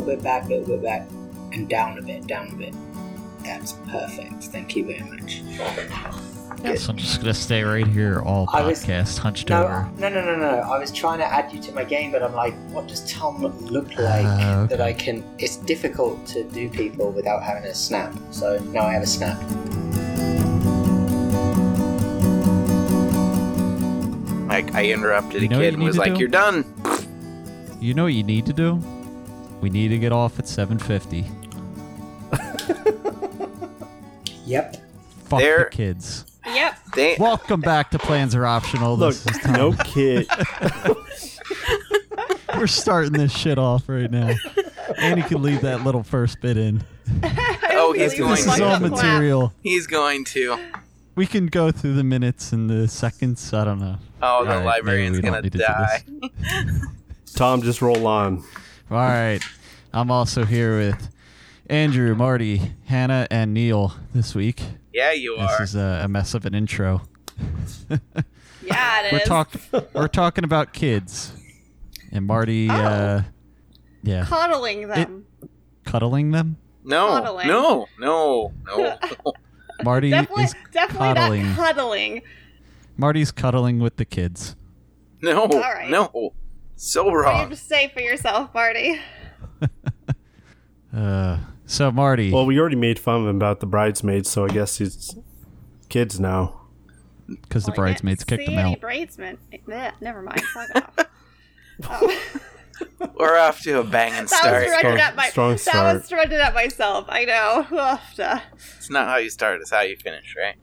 [0.00, 1.08] little bit back, a little bit back,
[1.52, 2.74] and down a bit, down a bit.
[3.44, 4.44] That's perfect.
[4.44, 5.42] Thank you very much.
[6.78, 9.88] So I'm just gonna stay right here all I was- podcast, hunched No, over.
[9.98, 10.46] no, no, no, no.
[10.58, 13.40] I was trying to add you to my game, but I'm like, what does Tom
[13.70, 14.80] look like Ah, that.
[14.80, 15.24] I can?
[15.38, 18.12] It's difficult to do people without having a snap.
[18.30, 19.40] So now I have a snap.
[24.48, 26.20] Like I interrupted You a kid and need was like, do?
[26.20, 26.64] "You're done."
[27.80, 28.82] You know what you need to do?
[29.60, 31.26] We need to get off at 7:50.
[34.46, 34.76] Yep.
[35.26, 36.24] Fuck There- the kids.
[36.46, 36.78] Yep.
[36.96, 38.96] They Welcome back to Plans Are Optional.
[38.96, 39.52] Look, This is Tom.
[39.52, 40.26] no kid.
[42.56, 44.32] We're starting this shit off right now.
[44.98, 46.82] Andy can leave that little first bit in.
[47.82, 49.54] Oh, he's Really going This is all material.
[49.62, 50.58] He's going to.
[51.14, 53.54] We can go through the minutes and the seconds.
[53.54, 53.96] I don't know.
[54.20, 56.02] Oh, the All right, librarian's gonna don't to die.
[56.06, 57.34] this.
[57.34, 58.44] Tom, just roll on.
[58.90, 59.40] All right.
[59.92, 61.10] I'm also here with
[61.68, 64.62] Andrew, Marty, Hannah, and Neil this week.
[64.92, 65.58] Yeah, you This are.
[65.58, 67.02] This is a, a mess of an intro.
[68.62, 69.24] Yeah, it We're is.
[69.26, 69.50] talk
[69.94, 71.32] we're talking about kids.
[72.12, 72.74] And Marty Oh.
[72.74, 73.22] uh
[74.02, 75.24] yeah, Cuddling them.
[75.84, 76.56] cuddling them.
[76.84, 77.48] No, Cuddling.
[77.48, 78.98] no, no, no.
[79.82, 81.42] Marty definitely, is definitely cuddling.
[81.46, 82.22] not cuddling.
[82.98, 84.56] Marty's cuddling with the kids.
[85.22, 85.88] no, right.
[85.90, 86.34] no.
[86.82, 88.98] So What do you have to say for yourself, Marty?
[90.96, 94.48] Uh so Marty, Well, we already made fun of him about the bridesmaids, so I
[94.48, 95.14] guess he's
[95.88, 96.62] kids now.
[97.28, 98.80] because the Well, I bridesmaids kicked see him any out.
[98.80, 99.38] Bridesmaid.
[100.00, 100.40] Never mind.
[100.54, 101.06] Fuck off.
[101.84, 102.20] Oh.
[103.20, 104.42] We're off to a banging start.
[104.42, 104.82] That was start.
[104.82, 105.28] directed at my.
[105.28, 107.04] strong that was directed at myself.
[107.08, 107.98] I know.
[108.78, 110.56] It's not how you start; it's how you finish, right?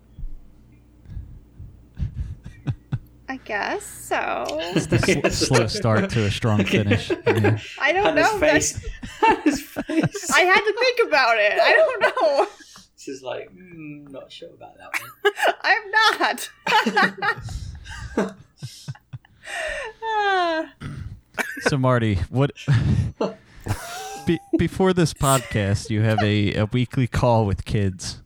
[3.29, 4.45] I guess so.
[4.77, 7.09] Sl- slow start to a strong finish.
[7.09, 7.59] Yeah.
[7.79, 8.39] I don't Hannah's know.
[8.39, 8.73] face.
[9.21, 10.31] That's- Hannah's face.
[10.33, 11.59] I had to think about it.
[11.61, 12.47] I don't know.
[12.97, 15.33] She's like, mm, not sure about that one.
[15.61, 16.49] I'm not.
[21.61, 22.51] So Marty, what
[24.25, 28.21] be, before this podcast, you have a, a weekly call with kids.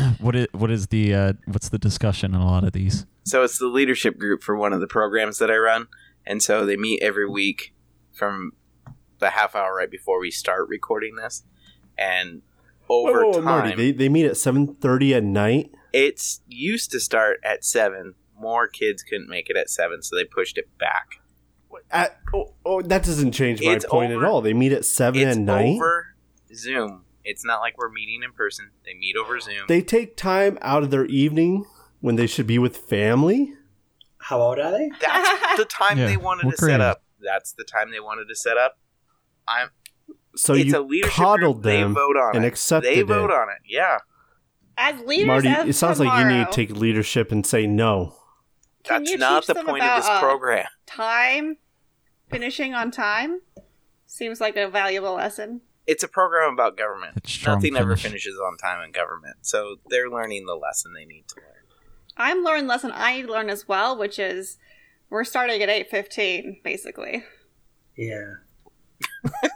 [0.20, 3.06] what is what is the uh, what's the discussion on a lot of these?
[3.24, 5.88] So it's the leadership group for one of the programs that I run,
[6.26, 7.74] and so they meet every week
[8.12, 8.52] from
[9.20, 11.44] the half hour right before we start recording this,
[11.96, 12.42] and
[12.88, 15.72] over Whoa, whoa, whoa, time, Marty, they, they meet at 7.30 at night?
[15.92, 18.14] it's used to start at seven.
[18.38, 21.20] More kids couldn't make it at seven, so they pushed it back.
[21.90, 24.40] At, oh, oh, that doesn't change my It's point over- at all.
[24.40, 25.76] They meet at 7 it's at night?
[25.76, 26.14] over
[26.54, 27.04] Zoom.
[27.24, 28.70] It's not like we're meeting in person.
[28.84, 29.64] They meet over Zoom.
[29.68, 31.64] They take time out of their evening
[32.00, 33.52] when they should be with family?
[34.18, 34.90] How old are they?
[35.00, 36.86] That's the time Yeah, they wanted we're to set creative.
[36.86, 37.02] up.
[37.20, 38.78] That's the time they wanted to set up.
[39.46, 39.68] I'm.
[40.36, 41.64] So it's you a leadership coddled group.
[41.64, 42.48] They them vote on and it.
[42.48, 43.06] accepted They it.
[43.06, 43.58] vote on it.
[43.68, 43.98] Yeah,
[44.78, 47.66] As leaders Marty, of it sounds like you need tomorrow, to take leadership and say
[47.66, 48.16] no.
[48.84, 50.66] Can that's you not teach the them point of about, this uh, program.
[50.86, 51.56] time
[52.30, 53.40] finishing on time
[54.06, 55.60] seems like a valuable lesson.
[55.86, 57.14] It's a program about government.
[57.16, 61.04] It's strong Nothing ever finishes on time in government, so they're learning the lesson they
[61.04, 61.48] need to learn.
[62.16, 64.58] I'm learning lesson I learned as well, which is
[65.10, 67.24] we're starting at eight fifteen, basically.
[67.96, 68.34] Yeah.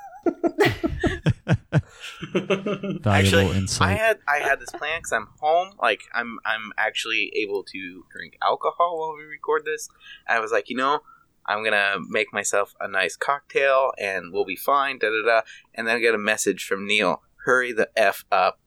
[2.32, 3.88] Valuable Actually, insight.
[3.88, 5.74] I had I had this plan because I'm home.
[5.80, 9.88] Like I'm I'm actually able to drink alcohol while we record this.
[10.26, 11.00] I was like, you know,
[11.46, 14.98] I'm gonna make myself a nice cocktail and we'll be fine.
[14.98, 15.40] Da da da.
[15.74, 17.22] And then I get a message from Neil.
[17.44, 18.60] Hurry the f up.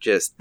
[0.00, 0.34] Just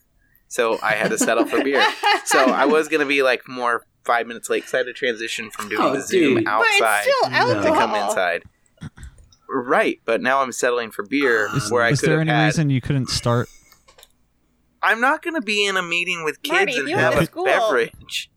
[0.48, 1.84] so I had to settle for beer.
[2.24, 5.50] So I was gonna be like more five minutes late because I had to transition
[5.50, 6.46] from doing Oh, the Zoom dude.
[6.46, 7.36] outside still No.
[7.36, 7.62] alcohol.
[7.62, 8.42] to come inside.
[9.52, 12.30] Right, but now I'm settling for beer um, is where I is could there any
[12.30, 12.46] had.
[12.46, 13.48] reason you couldn't start?
[14.80, 17.44] I'm not going to be in a meeting with kids Marty, and have a school-
[17.44, 18.30] beverage.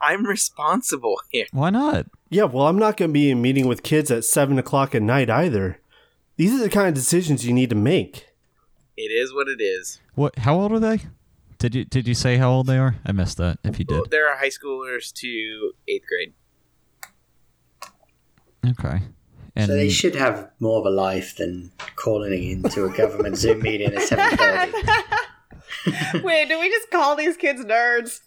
[0.00, 1.46] I'm responsible here.
[1.52, 2.06] Why not?
[2.30, 5.02] Yeah, well, I'm not going to be in meeting with kids at 7 o'clock at
[5.02, 5.80] night either.
[6.36, 8.26] These are the kind of decisions you need to make.
[8.96, 10.00] It is what it is.
[10.14, 10.38] What?
[10.40, 11.00] How old are they?
[11.58, 12.96] Did you did you say how old they are?
[13.04, 13.58] I missed that.
[13.64, 16.32] If you did, There are high schoolers to eighth grade.
[18.66, 19.02] okay.
[19.56, 23.60] And so they should have more of a life than calling into a government Zoom
[23.62, 24.72] meeting at seven thirty.
[26.22, 28.20] Wait, do we just call these kids nerds?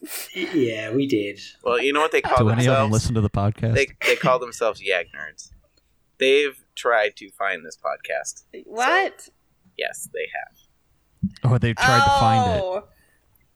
[0.53, 1.39] Yeah, we did.
[1.63, 2.93] Well, you know what they call do any of them themselves?
[2.93, 3.75] listen to the podcast?
[3.75, 5.51] They, they call themselves Yag Nerds.
[6.17, 8.43] They've tried to find this podcast.
[8.65, 9.29] What?
[9.77, 11.51] Yes, they have.
[11.51, 12.61] oh, they've tried to find it.
[12.63, 12.83] Oh.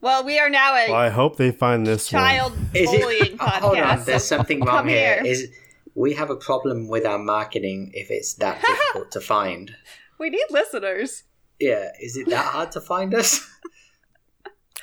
[0.01, 3.37] Well, we are now a Well, I hope they find this child Is bullying it?
[3.39, 4.05] Oh, hold on, podcast.
[4.05, 5.23] there's something Come wrong here.
[5.23, 5.31] here.
[5.31, 5.47] Is
[5.95, 9.75] we have a problem with our marketing if it's that difficult to find.
[10.17, 11.23] We need listeners.
[11.59, 13.47] Yeah, is it that hard to find us?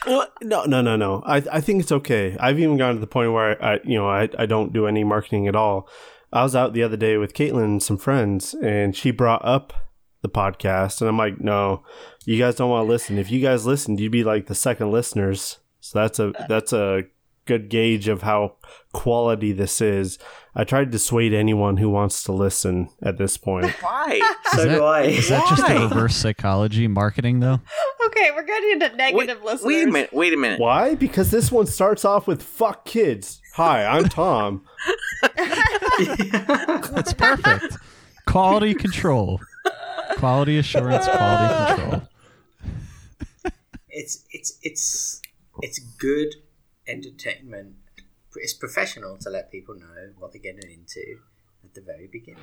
[0.04, 1.22] Well, no, no, no, no.
[1.24, 2.36] I, I think it's okay.
[2.40, 5.04] I've even gotten to the point where I, you know, I, I don't do any
[5.04, 5.88] marketing at all.
[6.32, 9.72] I was out the other day with Caitlin and some friends, and she brought up
[10.22, 11.84] the podcast, and I'm like, no,
[12.24, 13.18] you guys don't want to listen.
[13.18, 15.58] If you guys listened, you'd be like the second listeners.
[15.80, 17.02] So that's a that's a
[17.44, 18.56] good gauge of how
[18.92, 20.18] quality this is.
[20.54, 23.66] I tried to dissuade anyone who wants to listen at this point.
[23.82, 24.20] Why?
[24.52, 25.02] so Is that- do I.
[25.02, 25.74] Is that just Why?
[25.74, 27.60] a reverse psychology marketing, though?
[28.06, 29.64] Okay, we're getting into Wait, negative listeners.
[29.64, 30.12] wait a minute.
[30.12, 30.60] Wait a minute.
[30.60, 30.94] Why?
[30.94, 34.64] Because this one starts off with "fuck kids." Hi, I'm Tom.
[36.32, 37.76] That's perfect.
[38.26, 39.40] quality control.
[40.16, 42.02] Quality assurance, quality control.
[43.88, 45.20] it's it's it's
[45.60, 46.34] it's good
[46.86, 47.76] entertainment.
[48.36, 51.18] It's professional to let people know what they're getting into
[51.64, 52.42] at the very beginning.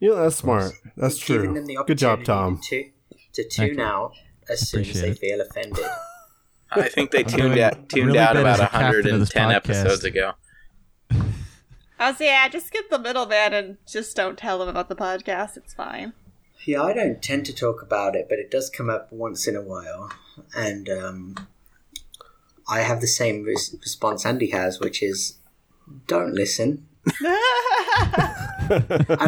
[0.00, 0.72] Yeah, that's smart.
[0.96, 1.54] That's Giving true.
[1.54, 2.60] them the Good job, opportunity Tom.
[3.34, 3.84] To, to tune you.
[3.84, 4.12] out
[4.48, 5.18] as soon as they it.
[5.18, 5.84] feel offended.
[6.70, 9.50] I think they tuned doing out tuned really out about a captain of this 110
[9.52, 10.32] episodes ago.
[11.98, 15.56] I was yeah, just skip the middleman and just don't tell them about the podcast.
[15.56, 16.12] It's fine.
[16.64, 19.56] Yeah, I don't tend to talk about it, but it does come up once in
[19.56, 20.12] a while,
[20.54, 21.34] and um,
[22.68, 25.38] I have the same res- response Andy has, which is,
[26.06, 26.86] "Don't listen."
[27.20, 27.32] and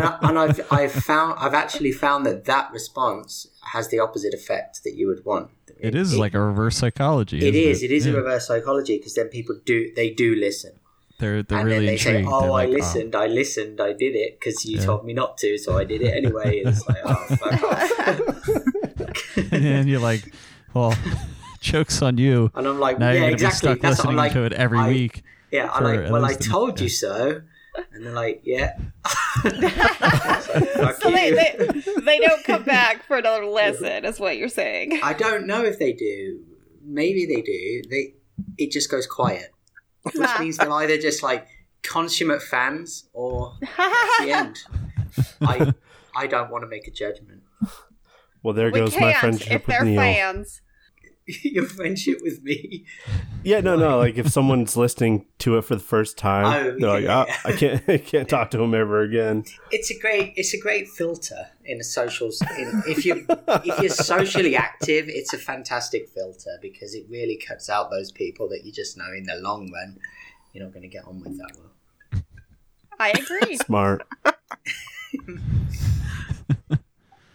[0.05, 4.83] I, and I've I've found I've actually found that that response has the opposite effect
[4.85, 5.51] that you would want.
[5.79, 7.39] It is like a reverse psychology.
[7.47, 8.13] it is it is Yeah.
[8.13, 10.73] a reverse psychology because then people do they do listen
[11.19, 12.29] They're they're and really then they say, intrigued.
[12.33, 12.73] "Oh, They're I like, oh.
[12.73, 14.85] listened, I listened, I did it because you Yeah.
[14.85, 17.63] told me not to, so I did it anyway." And it's like, "Oh, fuck
[19.39, 20.35] off." and you're like,
[20.75, 20.95] well,
[21.61, 22.51] jokes on you.
[22.55, 24.51] And I'm like, Now "Yeah, you're gonna exactly." be stuck That's what I'm listening like.
[24.51, 25.23] to it every I- week.
[25.53, 26.93] Yeah, I'm like, "Well, I least a- told you yeah.
[26.93, 27.43] so,"
[27.93, 28.77] and they're like, "Yeah."
[29.43, 31.57] Fuck so they, they
[32.05, 35.01] they don't come back for another lesson, is what you're saying.
[35.03, 36.41] I don't know if they do.
[36.85, 37.83] Maybe they do.
[37.91, 38.15] They
[38.59, 39.51] it just goes quiet,
[40.03, 41.47] which means they're either just like
[41.83, 44.59] consummate fans or that's the end.
[45.41, 45.75] I
[46.15, 47.43] I don't want to make a judgment.
[48.43, 50.01] Well, there we goes my can't friendship if with they're Neil.
[50.01, 50.63] fans.
[51.43, 52.85] Your friendship with me.
[53.43, 53.99] Yeah, no, no.
[53.99, 57.25] Like if someone's listening to it for the first time, Oh, they're like, yeah.
[57.29, 59.45] oh, I can't, I can't talk to him ever again.
[59.71, 62.43] It's a great it's a great filter in a socials.
[62.59, 63.27] In, if you
[63.65, 68.49] if you're socially active, it's a fantastic filter because it really cuts out those people
[68.51, 69.99] that you just know in the long run
[70.53, 72.23] you're not going to get on with that well.
[72.99, 73.57] I agree.
[73.57, 74.03] Smart.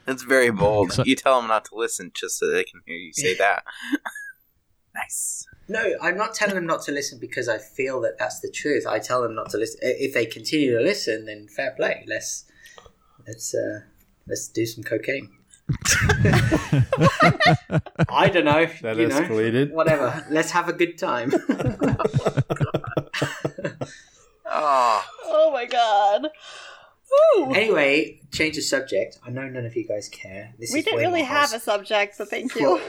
[0.05, 0.91] That's very bold.
[0.93, 3.63] So- you tell them not to listen just so they can hear you say that.
[4.95, 5.47] nice.
[5.67, 8.85] No, I'm not telling them not to listen because I feel that that's the truth.
[8.87, 9.79] I tell them not to listen.
[9.81, 12.05] If they continue to listen, then fair play.
[12.07, 12.45] Let's
[13.27, 13.79] let's uh,
[14.27, 15.31] let's do some cocaine.
[18.07, 18.67] I don't know.
[18.83, 20.23] That you know, whatever.
[20.29, 21.33] Let's have a good time.
[24.47, 26.29] Oh, oh my god.
[27.37, 27.53] Woo.
[27.53, 29.19] anyway, change the subject.
[29.25, 30.53] I know none of you guys care.
[30.59, 32.61] This We is didn't really more have a subject, so thank you.
[32.61, 32.81] well,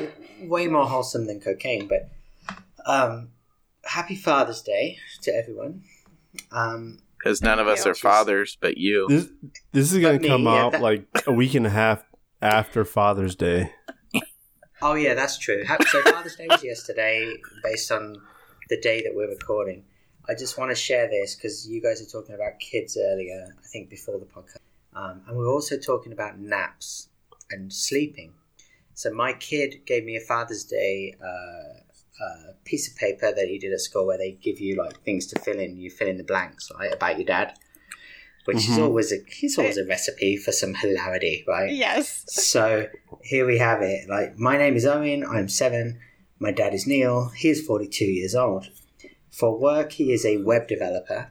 [0.42, 1.88] way more wholesome than cocaine.
[1.88, 2.08] But
[2.86, 3.30] um,
[3.84, 5.82] happy Father's Day to everyone.
[6.52, 9.06] Um, because none of us are fathers, but you.
[9.08, 9.28] This
[9.72, 12.04] this is gonna come yeah, out that- like a week and a half
[12.40, 13.72] after Father's Day.
[14.82, 15.64] Oh yeah, that's true.
[15.88, 18.20] So Father's Day was yesterday, based on
[18.68, 19.84] the day that we're recording.
[20.28, 23.46] I just want to share this because you guys are talking about kids earlier.
[23.58, 24.58] I think before the podcast,
[24.94, 27.08] um, and we we're also talking about naps
[27.50, 28.32] and sleeping.
[28.94, 33.58] So my kid gave me a Father's Day uh, uh, piece of paper that he
[33.58, 35.76] did at school, where they give you like things to fill in.
[35.76, 37.56] You fill in the blanks, right, about your dad,
[38.46, 38.82] which is Mhm.
[38.84, 41.72] always a it's always a recipe for some hilarity, right?
[41.72, 42.24] Yes.
[42.28, 42.88] So
[43.22, 44.08] here we have it.
[44.08, 45.24] Like, my name is Owen.
[45.24, 46.00] I'm seven.
[46.38, 47.28] My dad is Neil.
[47.36, 48.68] He is 42 years old.
[49.36, 51.30] For work, he is a web developer,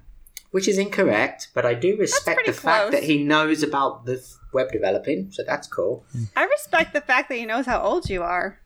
[0.51, 2.91] which is incorrect, but I do respect the fact close.
[2.91, 6.05] that he knows about the web developing, so that's cool.
[6.37, 8.59] I respect the fact that he knows how old you are.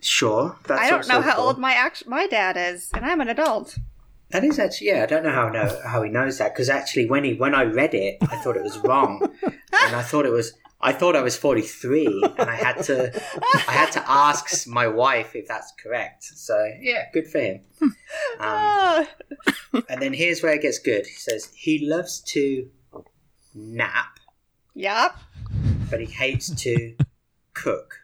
[0.00, 1.46] Sure, that's I don't know how cool.
[1.46, 3.78] old my act- my dad is, and I'm an adult.
[4.30, 5.04] That is actually yeah.
[5.04, 7.64] I don't know how know how he knows that because actually when he when I
[7.64, 10.52] read it, I thought it was wrong, and I thought it was
[10.82, 13.12] I thought I was forty three, and I had to
[13.68, 16.24] I had to ask my wife if that's correct.
[16.24, 17.60] So yeah, good for him.
[18.40, 19.06] Um,
[19.88, 21.06] and then here's where it gets good.
[21.06, 22.68] He says he loves to
[23.54, 24.18] nap,
[24.74, 25.16] Yep.
[25.90, 26.96] but he hates to
[27.54, 28.00] cook.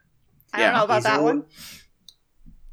[0.52, 0.66] I Yeah.
[0.66, 1.45] don't know about He's that all- one.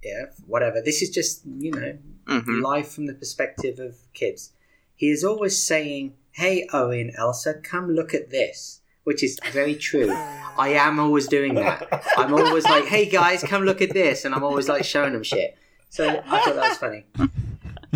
[0.03, 0.81] Yeah, whatever.
[0.81, 4.51] This is just you know hmm life from the perspective of kids.
[4.95, 8.81] He is always saying, Hey, Owen, Elsa, come look at this.
[9.03, 10.11] Which is very true.
[10.57, 11.87] I am always doing that.
[12.17, 15.23] I'm always like, "Hey guys, come look at this," and I'm always like showing them
[15.23, 15.57] shit.
[15.89, 17.05] So I thought that was funny.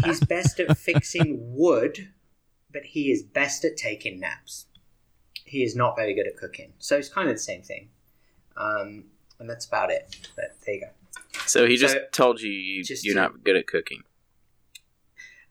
[0.06, 2.10] He's best at fixing wood,
[2.72, 4.66] but he is best at taking naps.
[5.46, 7.90] He is not very good at cooking, so it's kind of the same thing.
[8.58, 9.06] Um,
[9.40, 10.16] and that's about it.
[10.36, 10.88] But there you go.
[11.46, 14.02] So he just So- told you, you just you're to- not good at cooking.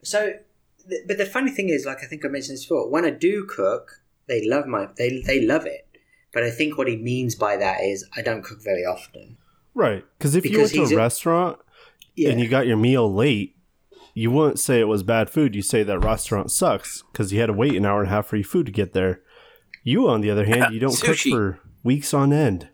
[0.03, 0.33] So,
[0.87, 3.09] th- but the funny thing is, like I think I mentioned this before, when I
[3.09, 5.87] do cook, they love my they they love it.
[6.33, 9.37] But I think what he means by that is I don't cook very often.
[9.73, 10.03] Right.
[10.17, 11.59] Because if you went to a a- restaurant
[12.15, 13.55] Yeah, and you got your meal late,
[14.13, 15.55] you wouldn't say it was bad food.
[15.55, 18.27] You say that restaurant sucks because you had to wait an hour and a half
[18.27, 19.21] for your food to get there.
[19.83, 22.69] You, on the other hand, you don't cook for weeks on end.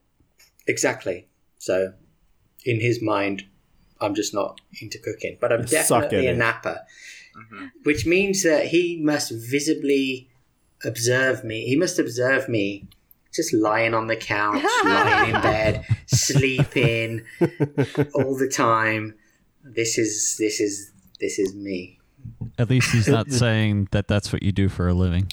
[0.67, 1.27] exactly.
[1.59, 1.93] So,
[2.65, 3.43] in his mind,
[4.01, 6.37] I'm just not into cooking, but I'm You suck definitely a it.
[6.37, 6.79] napper,
[7.37, 7.71] Mhm.
[7.83, 10.29] which means that he must visibly
[10.85, 11.65] observe me.
[11.65, 12.87] He must observe me
[13.33, 17.21] just lying on the couch, lying in bed, sleeping
[18.13, 19.15] all the time.
[19.63, 21.99] This is this is this is me.
[22.57, 25.29] At least he's not saying that that's what you do for a living.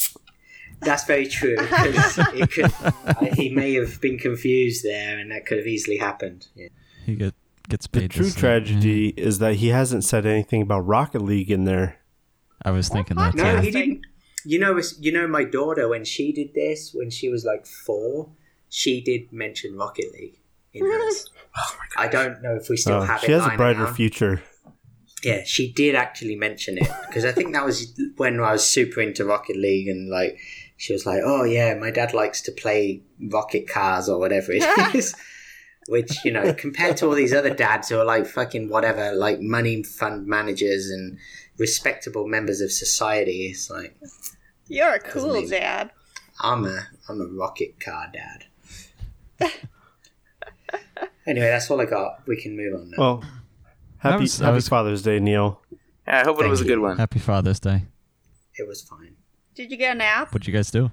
[0.80, 1.56] That's very true.
[1.56, 2.72] 'cause it could,
[3.20, 6.48] I, he may have been confused there, and that could have easily happened.
[6.54, 6.68] Yeah.
[7.04, 7.34] He get,
[7.68, 8.10] gets The paid.
[8.12, 8.40] to true sleep.
[8.40, 11.98] tragedy is that he hasn't said anything about Rocket League in there.
[12.64, 13.60] I was thinking that No, too.
[13.62, 14.06] he didn't.
[14.44, 18.30] You know, you know, my daughter when she did this when she was like four,
[18.68, 20.38] she did mention Rocket League
[20.72, 21.28] in hers.
[21.56, 23.26] Oh I don't know if we still Oh, have it.
[23.26, 23.94] she has a lying brighter around.
[23.96, 24.40] future.
[25.24, 29.00] Yeah, she did actually mention it because I think that was when I was super
[29.00, 30.38] into Rocket League and like
[30.76, 34.62] she was like, "Oh yeah, my dad likes to play rocket cars or whatever it
[34.94, 35.14] is."
[35.88, 39.40] Which you know, compared to all these other dads who are like fucking whatever, like
[39.40, 41.18] money fund managers and
[41.60, 43.96] respectable members of society, it's like
[44.66, 45.90] You're a cool mean- dad.
[46.42, 48.46] I'm a I'm a rocket car dad.
[51.26, 52.26] anyway, that's all I got.
[52.26, 52.96] We can move on now.
[52.98, 53.24] Well,
[53.98, 55.60] happy, was- happy was- Father's Day, Neil.
[56.06, 56.96] Yeah, I hope it Thank was a good one.
[56.96, 57.84] Happy Father's Day.
[58.58, 59.16] it was fine.
[59.54, 60.32] Did you get a nap?
[60.32, 60.90] What'd you guys do?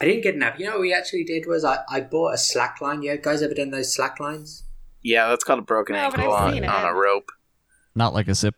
[0.00, 0.58] I didn't get a nap.
[0.58, 3.02] You know what we actually did was I, I bought a slack line.
[3.02, 4.64] You guys ever done those slack lines?
[5.02, 7.30] Yeah, that's called a broken No, ankle on, on a rope.
[7.94, 8.54] Not like a zip,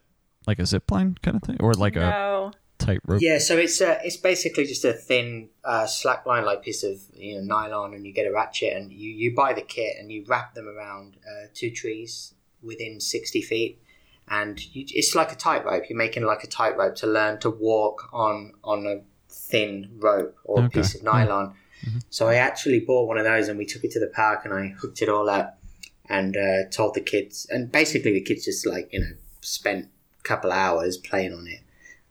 [0.51, 2.53] like a zip line kind of thing, or like a no.
[2.79, 3.23] tight rope.
[3.23, 6.97] Yeah, so it's uh, it's basically just a thin uh, slack line like piece of
[7.15, 10.11] you know nylon, and you get a ratchet, and you, you buy the kit, and
[10.11, 13.81] you wrap them around uh, two trees within sixty feet,
[14.29, 15.85] and you, it's like a tightrope.
[15.89, 18.97] You're making like a tightrope to learn to walk on on a
[19.33, 21.13] thin rope or a piece of yeah.
[21.13, 21.55] nylon.
[21.87, 22.03] Mhm.
[22.11, 24.53] So I actually bought one of those, and we took it to the park, and
[24.53, 25.61] I hooked it all up,
[26.09, 29.89] and uh, told the kids, and basically the kids just like you know spent a
[30.23, 31.61] couple hours playing on it.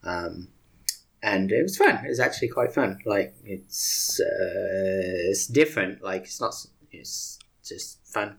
[0.03, 0.47] Um,
[1.21, 2.03] and it was fun.
[2.05, 2.99] It was actually quite fun.
[3.05, 6.01] Like it's uh, it's different.
[6.01, 6.53] Like it's not.
[6.91, 8.37] It's just fun.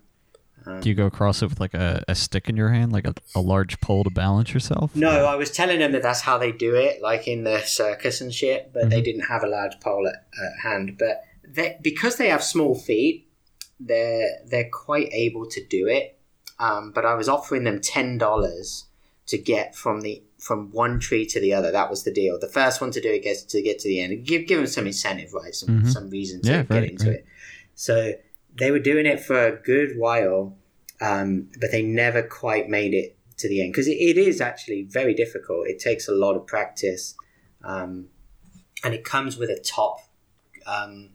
[0.67, 3.07] Um, Do you go across it with like a, a stick in your hand, like
[3.07, 4.95] a, a large pole to balance yourself?
[4.95, 8.21] no, I was telling them that that's how they do it, like in the circus
[8.21, 8.71] and shit.
[8.73, 9.05] But they Mhm.
[9.05, 10.97] didn't have a large pole at, at hand.
[10.99, 13.29] But they, because they have small feet,
[13.79, 16.19] they're they're quite able to do it.
[16.59, 18.85] Um, but I was offering them ten dollars
[19.31, 21.71] to get from the from one tree to the other.
[21.71, 22.39] That was the deal.
[22.39, 24.25] The first one to do it gets to get to the end.
[24.27, 25.55] Give give them some incentive, right?
[25.55, 25.93] Some Mhm.
[25.93, 27.17] some reason to Yeah, get right, into right.
[27.17, 27.27] it.
[27.75, 28.15] So
[28.59, 30.57] they were doing it for a good while,
[31.01, 34.83] um, but they never quite made it to the end because it, it is actually
[34.83, 35.69] very difficult.
[35.69, 37.15] It takes a lot of practice,
[37.63, 38.09] um,
[38.83, 39.99] and it comes with a top
[40.67, 41.11] um,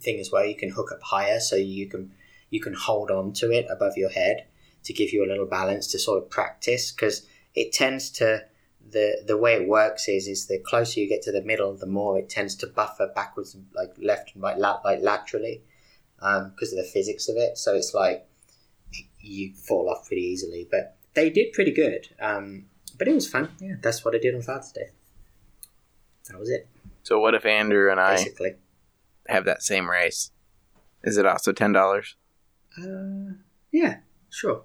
[0.00, 0.44] thing as well.
[0.44, 2.12] You can hook up higher, so you can
[2.50, 4.46] you can hold on to it above your head
[4.82, 8.44] to give you a little balance to sort of practice because it tends to
[8.90, 11.86] the the way it works is is the closer you get to the middle, the
[11.86, 15.62] more it tends to buffer backwards, and like left and right, la- like laterally,
[16.16, 17.58] because of the physics of it.
[17.58, 18.26] So it's like
[19.20, 20.66] you fall off pretty easily.
[20.70, 22.08] But they did pretty good.
[22.20, 22.66] Um,
[22.98, 23.50] but it was fun.
[23.60, 24.90] Yeah, that's what I did on Father's Day.
[26.28, 26.68] That was it,
[27.02, 28.54] So what if Andrew and I basically.
[29.28, 30.30] have that same race?
[31.02, 32.16] Is it also ten dollars?
[32.78, 33.34] Uh,
[33.72, 33.98] yeah,
[34.30, 34.62] sure.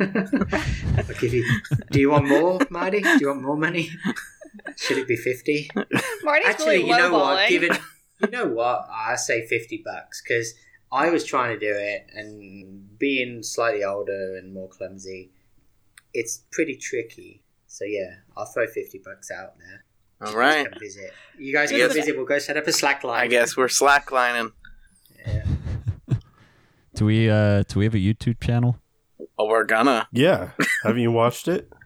[0.00, 1.44] I'll give you.
[1.90, 3.00] Do you want more, Marty?
[3.00, 3.90] Do you want more money?
[4.76, 5.70] Should it be fifty?
[6.22, 7.38] Marty's Actually, really you know what?
[7.38, 7.48] lowballing.
[7.48, 7.78] Given
[8.22, 10.54] you know what, I say fifty bucks because
[10.90, 15.30] I was trying to do it, and being slightly older and more clumsy,
[16.14, 17.42] it's pretty tricky.
[17.66, 19.84] So yeah, I'll throw fifty bucks out there.
[20.20, 20.58] All right.
[20.58, 21.12] You guys come visit.
[21.38, 22.16] You guys I come visit.
[22.16, 23.20] We'll go set up a slack line.
[23.20, 24.52] I guess we're slacklining.
[25.26, 25.44] Yeah.
[26.94, 28.76] Do we uh do we have a YouTube channel?
[29.38, 30.08] Oh, we're gonna.
[30.12, 30.50] Yeah.
[30.84, 31.70] Haven't you watched it?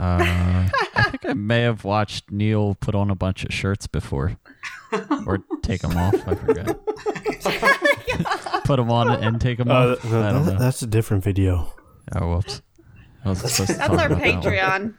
[0.00, 4.38] Uh, I think I may have watched Neil put on a bunch of shirts before.
[5.26, 6.14] or take them off.
[6.28, 6.78] I forgot.
[8.64, 10.04] Put them on and take them Uh, off.
[10.04, 10.58] no, I don't that- know.
[10.60, 11.74] that's a different video.
[12.14, 12.62] Oh, whoops.
[13.24, 14.42] I was supposed to That's talk our about that.
[14.44, 14.94] Patreon.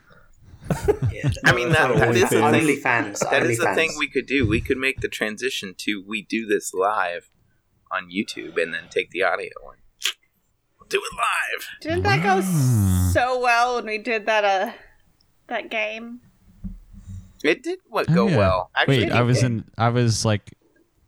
[1.14, 1.30] Yeah.
[1.46, 2.52] I mean, that, not that is the OnlyFans.
[2.52, 2.66] thing.
[2.82, 3.30] OnlyFans.
[3.32, 3.76] That is the OnlyFans.
[3.76, 4.48] thing we could do.
[4.48, 7.30] We could make the transition to we do this live
[7.92, 9.79] on YouTube and then take the audio and we'll
[10.90, 11.68] do it live.
[11.82, 12.42] Didn't that go
[13.14, 14.72] so well when we did that uh
[15.48, 16.22] that game?
[17.44, 18.38] It did what Oh, go yeah.
[18.38, 18.70] well.
[18.76, 19.66] Actually, Wait, I was in.
[19.78, 20.54] I was like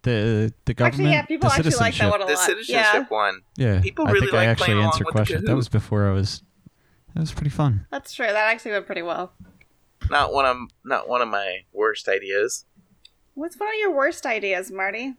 [0.04, 0.94] the the government.
[1.10, 2.00] Actually, yeah, people the actually like citizenship.
[2.00, 3.42] that one a the citizenship Yeah, one.
[3.58, 5.44] Yeah, People I really think I like actually playing along answered with the questions.
[5.46, 6.44] That was before I was.
[7.14, 7.86] That was pretty fun.
[7.92, 8.26] that's true.
[8.28, 9.34] That actually went pretty well.
[10.10, 12.66] Not one of not one of my worst ideas.
[13.34, 15.16] What's one of your worst ideas, Marty?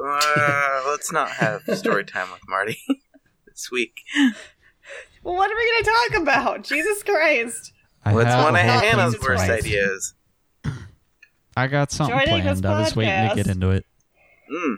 [0.00, 2.78] Uh, let's not have story time with Marty
[3.58, 4.02] this week.
[5.24, 6.64] Well, what are we going to talk about?
[6.64, 7.72] Jesus Christ!
[8.04, 9.66] I What's have one of Hannah's Jesus worst Christ.
[9.66, 10.14] ideas?
[11.56, 12.76] I got something Joining this planned.
[12.76, 13.84] I was waiting to get into it.
[14.50, 14.76] Mm.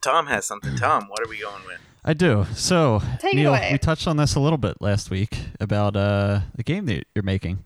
[0.00, 0.76] Tom has something.
[0.76, 1.80] Tom, what are we going with?
[2.04, 2.46] I do.
[2.54, 3.70] So, Take it Neil, away.
[3.72, 7.24] we touched on this a little bit last week about uh, the game that you're
[7.24, 7.58] making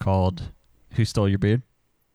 [0.00, 0.50] called
[0.94, 1.62] "Who Stole Your Beard"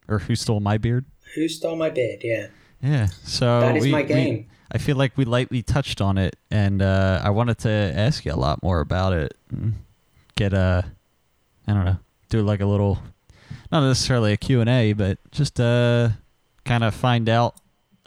[0.09, 2.19] or "Who Stole My Beard." Who stole my beard?
[2.21, 2.47] Yeah.
[2.85, 3.07] Yeah.
[3.23, 6.81] So That is we- my we- I feel like we lightly touched on it, and
[6.81, 9.37] uh, I wanted to ask you a lot more about it.
[10.35, 10.83] Get a,
[11.67, 11.97] I don't know,
[12.29, 12.99] do like a little,
[13.71, 16.09] not necessarily a Q and A, but just uh,
[16.65, 17.55] kind of find out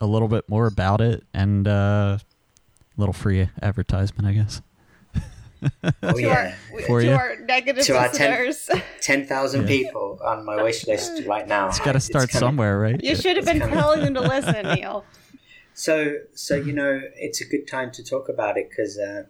[0.01, 4.61] a little bit more about it, and uh, a little free advertisement, I guess.
[6.03, 6.55] Oh to yeah.
[6.73, 7.13] our, For to you.
[7.13, 9.67] our negative To our ten- listeners, Ten thousand Yeah.
[9.85, 11.69] people on my wish list right now.
[11.69, 12.41] It's got to start coming.
[12.41, 13.03] somewhere, right?
[13.03, 13.75] you should have been coming.
[13.77, 15.05] telling them to listen, Neil.
[15.75, 19.25] So, so you know, it's a good time to talk about it because uh,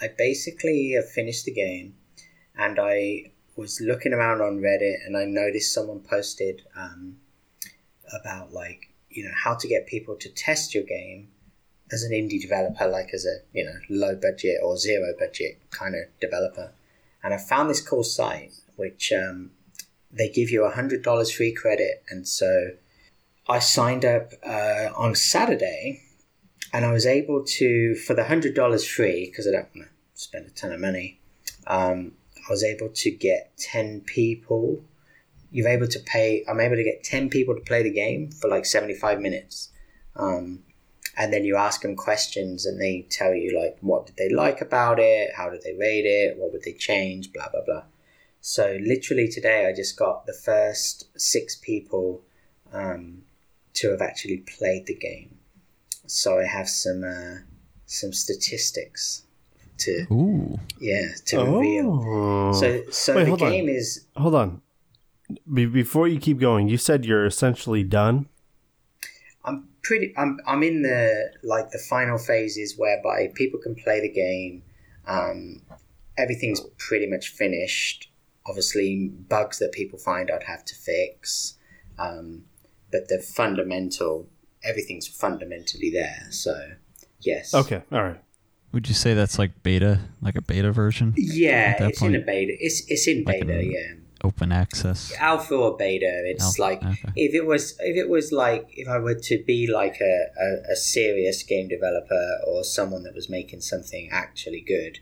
[0.00, 1.94] I basically have finished the game,
[2.56, 7.18] and I was looking around on Reddit, and I noticed someone posted um,
[8.20, 11.28] about like you know how to get people to test your game
[11.92, 15.94] as an indie developer, like as a you know low budget or zero budget kind
[15.94, 16.72] of developer,
[17.22, 19.50] and I found this cool site which um,
[20.10, 22.72] they give you a hundred dollars free credit, and so
[23.48, 26.02] I signed up uh, on Saturday,
[26.72, 29.94] and I was able to for the hundred dollars free because I don't want to
[30.14, 31.20] spend a ton of money.
[31.66, 34.82] Um, I was able to get ten people.
[35.50, 36.44] You're able to pay.
[36.48, 39.70] I'm able to get ten people to play the game for like seventy five minutes,
[40.16, 40.60] um,
[41.16, 44.60] and then you ask them questions, and they tell you like what did they like
[44.60, 47.82] about it, how did they rate it, what would they change, blah blah blah.
[48.40, 52.22] So literally today, I just got the first six people
[52.72, 53.22] um,
[53.74, 55.38] to have actually played the game.
[56.06, 57.38] So I have some uh,
[57.86, 59.22] some statistics
[59.78, 60.58] to Ooh.
[60.80, 62.04] yeah to reveal.
[62.04, 62.52] Oh.
[62.52, 63.50] So so Wait, the hold on.
[63.50, 64.62] game is Hold on.
[65.52, 68.26] Be- before you keep going, you said you're essentially done.
[69.82, 74.08] I'm pretty I'm I'm in the like the final phases whereby people can play the
[74.08, 74.62] game.
[75.06, 75.62] Um,
[76.16, 78.10] everything's pretty much finished.
[78.46, 81.54] Obviously, bugs that people find I'd have to fix,
[81.98, 82.44] um,
[82.90, 84.28] but the fundamental
[84.64, 86.26] everything's fundamentally there.
[86.30, 86.72] So
[87.20, 88.20] yes, Okay, all right.
[88.72, 92.14] Would you say that's like beta, like a beta version, Yeah, At that it's in
[92.16, 92.54] a beta.
[92.58, 93.58] It's it's in Like beta.
[93.58, 93.92] an- yeah,
[94.24, 95.12] open access?
[95.18, 96.22] alpha or beta.
[96.26, 97.12] It's Alpha, like okay.
[97.16, 100.72] if it was if it was like if I were to be like a, a,
[100.72, 104.98] a serious game developer or someone that was making something actually good,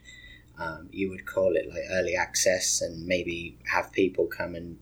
[0.59, 4.77] um, you would call it like early access and maybe have people come and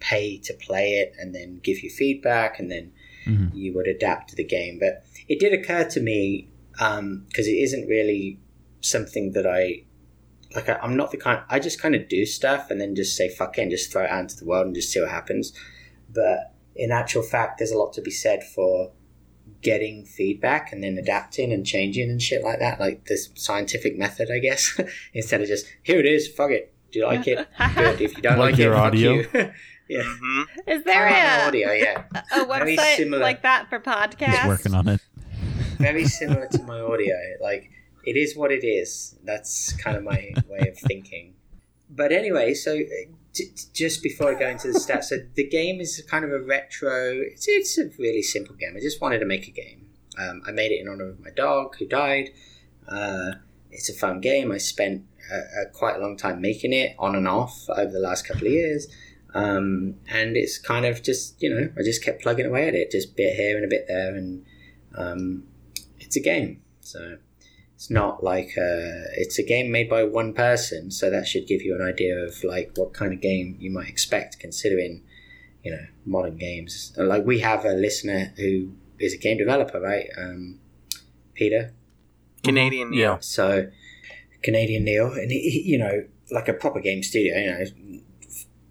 [0.00, 2.92] pay to play it and then give you feedback and then
[3.26, 3.50] Mhm.
[3.54, 4.78] you would adapt to the game.
[4.78, 8.38] But it did occur to me because it isn't really
[8.80, 9.82] something that I
[10.54, 10.68] like.
[10.68, 11.42] I, I'm not the kind.
[11.48, 14.04] I just kind of do stuff and then just say fuck it and just throw
[14.04, 15.52] it out into the world and just see what happens.
[16.12, 18.92] But in actual fact, there's a lot to be said for
[19.62, 22.78] getting feedback and then adapting and changing and shit like that.
[22.78, 24.80] Like this scientific method, I guess,
[25.14, 26.72] instead of just here it is, fuck it.
[26.92, 27.46] Do you like it?
[27.74, 28.00] Good.
[28.00, 29.12] If you don't Like like, your it, fuck audio?
[29.12, 29.28] you.
[29.90, 30.02] yeah.
[30.04, 31.72] hmm Is there Kind a, audio?
[31.72, 32.04] Yeah.
[32.32, 33.20] a Very website similar.
[33.22, 34.38] like that for podcasts?
[34.38, 35.00] He's working on it.
[35.78, 37.14] very similar to my audio.
[37.42, 37.70] Like
[38.10, 39.16] it is what it is.
[39.24, 41.34] That's kind of my way of thinking.
[41.90, 45.80] But anyway, so uh, j- just before I go into the stats, so the game
[45.80, 47.12] is kind of a retro.
[47.32, 48.74] It's, it's a really simple game.
[48.76, 49.86] I just wanted to make a game.
[50.18, 52.30] Um, I made it in honor of my dog who died.
[52.88, 53.32] Uh,
[53.70, 54.50] it's a fun game.
[54.50, 58.00] I spent a, a quite a long time making it on and off over the
[58.00, 58.88] last couple of years.
[59.34, 62.90] Um, and it's kind of just, you know, I just kept plugging away at it,
[62.90, 64.14] just bit here and a bit there.
[64.14, 64.44] And
[64.96, 65.44] um,
[66.00, 66.62] it's a game.
[66.80, 67.18] So
[67.78, 70.90] it's not like a, it's a game made by one person.
[70.90, 73.88] So that should give you an idea of like what kind of game you might
[73.88, 75.04] expect, considering,
[75.62, 76.92] you know modern games.
[76.96, 80.08] Like we have a listener who is a game developer, right?
[80.20, 80.58] Um,
[81.34, 81.72] Peter.
[82.42, 82.98] Canadian Neil.
[83.00, 83.16] Yeah.
[83.20, 83.70] So
[84.42, 87.36] Canadian Neil, and he, he- you know, like a proper game studio.
[87.36, 88.00] You know,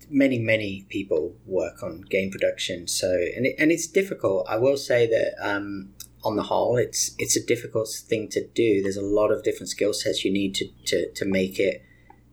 [0.10, 2.88] many many people work on game production.
[2.89, 4.48] So and it, and it's difficult.
[4.50, 5.93] I will say that um,
[6.28, 8.82] on the whole, it's it's a difficult thing to do.
[8.82, 11.84] There's a lot of different skill sets you need to to to make it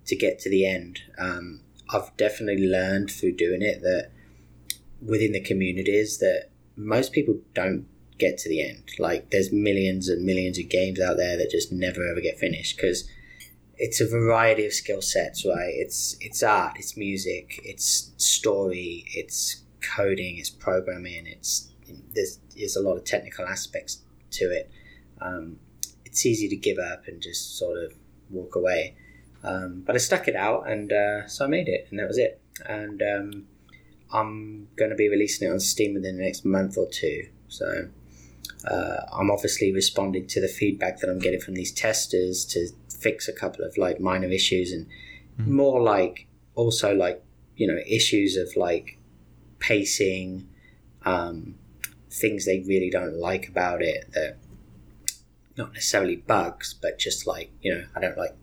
[0.06, 1.00] to get to the end.
[1.18, 4.10] Um, I've definitely learned through doing it that
[5.00, 7.86] within the communities that most people don't
[8.18, 8.90] get to the end.
[8.98, 12.76] Like there's millions and millions of games out there that just never ever get finished
[12.76, 13.08] because
[13.76, 15.72] it's a variety of skill sets, right?
[15.74, 19.62] It's it's art, it's music, it's story, it's
[19.96, 21.70] coding, it's programming, it's
[22.14, 24.70] there's there's a lot of technical aspects to it.
[25.20, 25.58] Um,
[26.04, 27.94] it's easy to give up and just sort of
[28.30, 28.96] walk away.
[29.42, 32.18] Um, but I stuck it out, and uh, so I made it, and that was
[32.18, 32.40] it.
[32.66, 33.46] And um,
[34.12, 37.28] I'm going to be releasing it on Steam within the next month or two.
[37.48, 37.88] So
[38.66, 43.28] uh, I'm obviously responding to the feedback that I'm getting from these testers to fix
[43.28, 44.86] a couple of like minor issues and
[45.38, 47.22] more like also like
[47.56, 48.98] you know issues of like
[49.58, 50.48] pacing,
[51.04, 51.56] um,
[52.14, 54.36] things they really don't like about it that
[55.56, 58.34] not necessarily bugs, but just like you know I don't like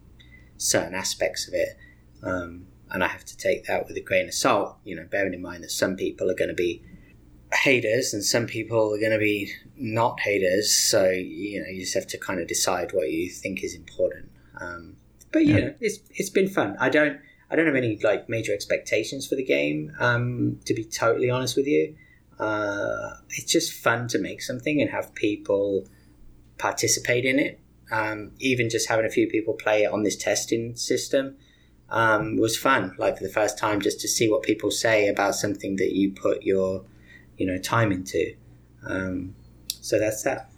[0.57, 1.77] certain aspects of it.
[2.23, 5.34] Um, and I have to take that with a grain of salt, you know, bearing
[5.34, 6.84] in mind that some people are going to be
[7.53, 10.73] haters and some people are going to be not haters.
[10.75, 14.29] So, you know, you just have to kind of decide what you think is important.
[14.60, 14.97] Um,
[15.31, 15.60] but, you Yeah.
[15.62, 16.75] know, it's, it's been fun.
[16.79, 17.17] I don't,
[17.49, 21.55] I don't have any like major expectations for the game, um, to be totally honest
[21.55, 21.95] with you.
[22.41, 25.88] Uh, it's just fun to make something and have people
[26.58, 27.60] participate in it.
[27.91, 31.38] Um, even just having a few people play it on this testing system
[31.89, 32.95] um, was fun.
[32.97, 36.12] Like for the first time, just to see what people say about something that you
[36.12, 36.84] put your,
[37.38, 38.34] you know, time into.
[38.88, 39.36] Um,
[39.67, 40.49] so that's that.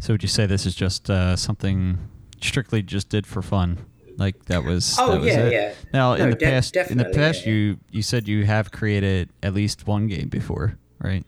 [0.00, 1.98] So would you say this is just uh, something
[2.42, 3.78] strictly just did for fun?
[4.16, 4.96] Like that was.
[4.98, 5.52] Oh that was yeah, it?
[5.52, 5.72] yeah.
[5.94, 7.52] Now in the de- past, in the past, yeah.
[7.52, 11.24] you you said you have created at least one game before, right?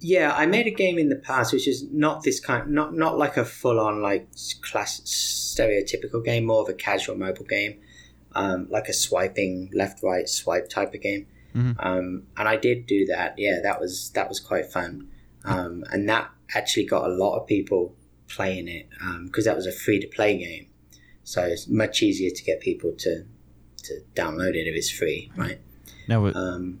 [0.00, 3.18] Yeah, I made a game in the past which is not this kind, not not
[3.18, 4.26] like a full on like
[4.62, 7.78] class stereotypical game, more of a casual mobile game,
[8.34, 11.26] um, like a swiping left right swipe type of game.
[11.54, 11.76] Mhm.
[11.78, 13.34] Um, and I did do that.
[13.38, 15.08] Yeah, that was that was quite fun,
[15.44, 17.94] um, and that actually got a lot of people
[18.28, 18.88] playing it
[19.26, 20.66] because that was a free to play game.
[21.24, 23.24] So it's much easier to get people to
[23.84, 25.60] to download it if it's free, right?
[26.08, 26.80] Now, w- Um,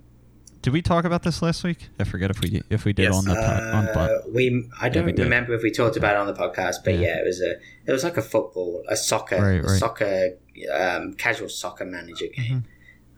[0.62, 1.88] did we talk about this last week?
[1.98, 3.14] I forget if we if we did Yes.
[3.16, 4.10] on the pod, on the pod.
[4.10, 5.24] Uh, we I don't we did.
[5.24, 7.00] remember if we talked about it on the podcast, but Yeah.
[7.00, 7.18] yeah.
[7.20, 7.52] it was a
[7.86, 10.30] it was like a football, a soccer, Right, a soccer,
[10.72, 12.64] um, casual soccer manager game,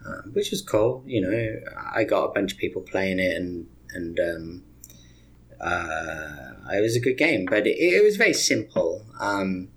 [0.07, 0.13] Mm-hmm.
[0.13, 1.03] um, which was cool.
[1.07, 1.61] You know,
[1.95, 4.63] I got a bunch of people playing it, and and um,
[5.61, 9.05] uh, it was a good game, but it, it was very simple.
[9.21, 9.69] Um,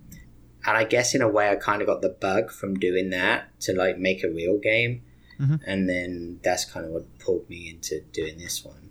[0.65, 3.58] and I guess in a way, I kind of got the bug from doing that
[3.62, 5.01] to like make a real game,
[5.39, 5.62] Mhm.
[5.65, 8.89] and then that's kind of what pulled me into doing this one.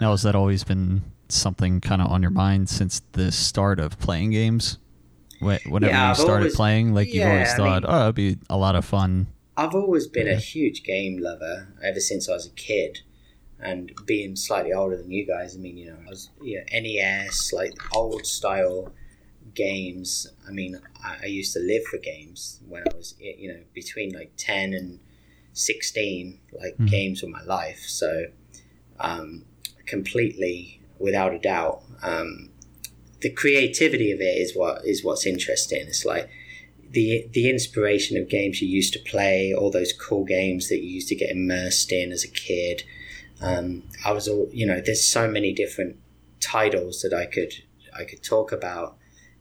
[0.00, 3.98] Now, has that always been something kind of on your mind since the start of
[3.98, 4.78] playing games?
[5.40, 8.14] Whenever Yeah, you started always- playing, like you've yeah, always I thought, mean- oh, it'd
[8.16, 9.28] be a lot of fun.
[9.56, 10.34] I've always been Yeah.
[10.34, 13.00] a huge game lover ever since I was a kid,
[13.60, 15.56] and being slightly older than you guys.
[15.56, 18.92] I mean, you know, I was you know, NES, like old style
[19.54, 20.28] games.
[20.46, 24.12] I mean, I, I used to live for games when I was you know between
[24.12, 25.00] like ten and
[25.58, 26.40] sixteen.
[26.58, 26.90] Like Mhm.
[26.90, 28.26] games of my life, so
[29.00, 29.44] um,
[29.86, 31.82] completely without a doubt.
[32.02, 32.50] Um,
[33.20, 35.86] the creativity of it is what is what's interesting.
[35.86, 36.28] It's like
[36.90, 40.88] the the inspiration of games you used to play, all those cool games that you
[40.88, 42.84] used to get immersed in as a kid.
[43.40, 44.80] Um, I was all you know.
[44.80, 45.96] There's so many different
[46.40, 47.52] titles that I could
[47.96, 48.96] I could talk about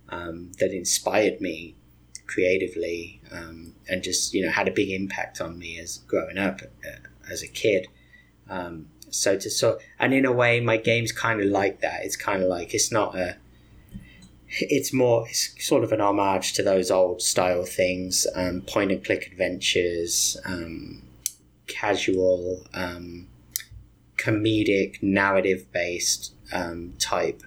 [0.10, 1.76] um, that inspired me
[2.26, 6.62] creatively um, and just you know had a big impact on me as growing up
[6.62, 7.88] uh, as a kid.
[8.50, 12.04] Um, so to so and in a way, my game's kind of like that.
[12.04, 13.38] It's kind of like it's not a
[14.50, 19.04] it's more it's sort of an homage to those old style things um, point and
[19.04, 21.02] click adventures um,
[21.68, 23.28] casual um,
[24.16, 27.44] comedic narrative based um, type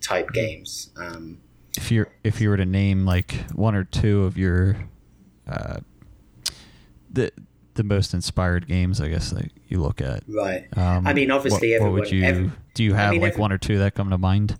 [0.00, 1.38] type games um,
[1.76, 4.76] If you if you were to name like one or two of your
[5.48, 5.78] uh,
[7.10, 7.32] the
[7.74, 10.24] the most inspired games, I guess that you look at.
[10.28, 12.82] right Um, I mean, obviously what, what would you every- do?
[12.84, 14.58] You I have mean, like every- one or two that come to mind?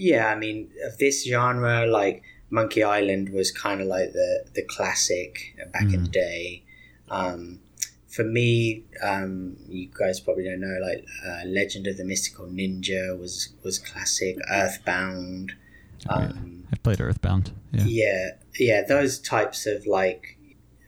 [0.00, 4.62] yeah i mean of this genre like monkey island was kind of like the the
[4.62, 6.62] classic back in the day
[7.10, 7.58] um,
[8.06, 13.18] for me, um, you guys probably don't know, like uh, Legend of the Mystical Ninja
[13.18, 14.36] was was classic.
[14.50, 15.52] Earthbound.
[16.08, 16.26] Oh, yeah.
[16.26, 17.52] Um, I played Earthbound.
[17.72, 17.84] Yeah.
[17.86, 20.38] yeah, yeah, those types of like,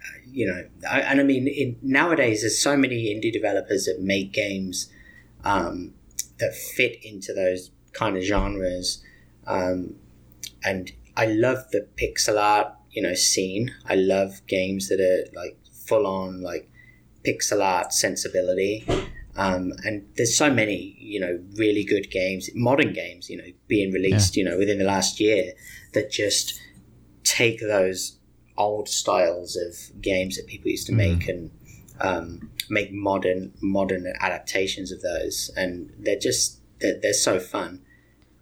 [0.03, 4.01] uh, you know, I, and I mean, in, nowadays there's so many indie developers that
[4.01, 4.91] make games
[5.45, 5.95] um,
[6.39, 9.03] that fit into those kind of genres,
[9.47, 9.97] um,
[10.65, 13.75] and I love the pixel art, you know, scene.
[13.87, 15.57] I love games that are like
[15.87, 16.71] full on like
[17.25, 18.87] pixel art sensibility.
[19.37, 23.93] Um, and there's so many, you know, really good games, modern games, you know, being
[23.93, 25.53] released, you know, within the last year
[25.95, 26.61] that just
[27.25, 28.19] take those
[28.57, 30.97] old styles of games that people used to Mhm.
[30.97, 31.51] make and
[32.01, 37.83] um, make modern modern adaptations of those, and they're just they're, they're so fun,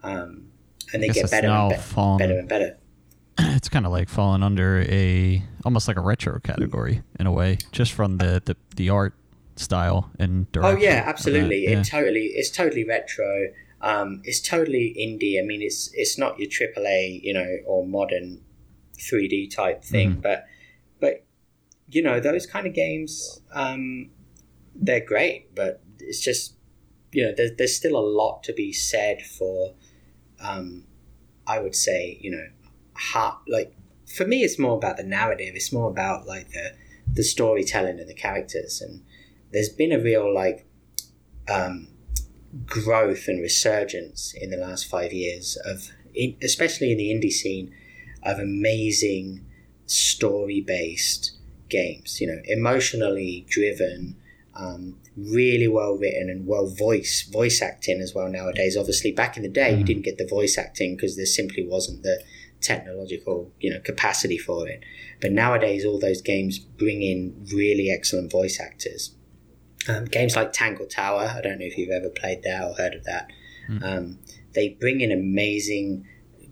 [0.04, 0.50] um,
[0.92, 2.76] and they get better and be- fallen- better and better.
[3.38, 7.58] it's kind of like falling under a almost like a retro category in a way,
[7.72, 9.14] just from the the, the art
[9.56, 11.64] style and Oh yeah, of that, absolutely.
[11.64, 11.80] yeah.
[11.80, 13.48] It totally it's totally retro.
[13.80, 15.40] Um, it's totally indie.
[15.40, 18.40] I mean, it's it's not your AAA, you know, or modern
[18.98, 20.20] 3D type thing, Mm-hmm.
[20.20, 20.46] but
[21.00, 21.24] but
[21.90, 24.10] you know those kind of games, um,
[24.74, 25.54] they're great.
[25.54, 26.54] But it's just
[27.12, 29.74] you know there's there's still a lot to be said for.
[30.40, 30.84] Um,
[31.46, 32.46] I would say you know,
[32.94, 33.74] heart like
[34.06, 35.52] for me, it's more about the narrative.
[35.54, 36.74] It's more about like the
[37.10, 39.02] the storytelling and the characters and
[39.50, 40.66] there's been a real like
[41.50, 41.88] um,
[42.66, 47.74] growth and resurgence in the last five years of in, especially in the indie scene
[48.30, 49.44] of amazing
[49.86, 51.32] story based
[51.68, 54.16] games you know emotionally driven
[54.54, 59.42] um, really well written and well voice voice acting as well nowadays obviously back in
[59.42, 59.86] the day you Mhm.
[59.86, 62.22] didn't get the voice acting because there simply wasn't the
[62.60, 64.80] technological you know capacity for it
[65.20, 69.14] but nowadays all those games bring in really excellent voice actors
[69.88, 72.94] um, games like Tangle Tower, I don't know if you've ever played that or heard
[72.94, 73.30] of that.
[73.70, 73.82] Mm.
[73.82, 74.18] Um,
[74.52, 76.04] they bring in amazing,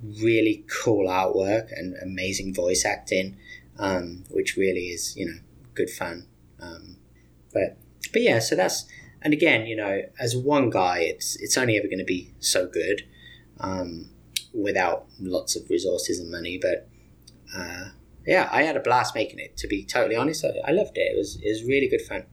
[0.02, 3.36] really cool artwork and amazing voice acting,
[3.78, 5.38] um, which really is you know
[5.74, 6.26] good fun.
[6.60, 6.96] Um,
[7.52, 7.76] but
[8.12, 8.86] but yeah, so that's
[9.22, 12.66] and again you know as one guy, it's it's only ever going to be so
[12.66, 13.02] good
[13.60, 14.10] um,
[14.52, 16.58] without lots of resources and money.
[16.60, 16.88] But
[17.54, 17.90] uh,
[18.26, 19.56] yeah, I had a blast making it.
[19.58, 21.12] To be totally honest, I, I loved it.
[21.12, 22.24] It was it was really good fun.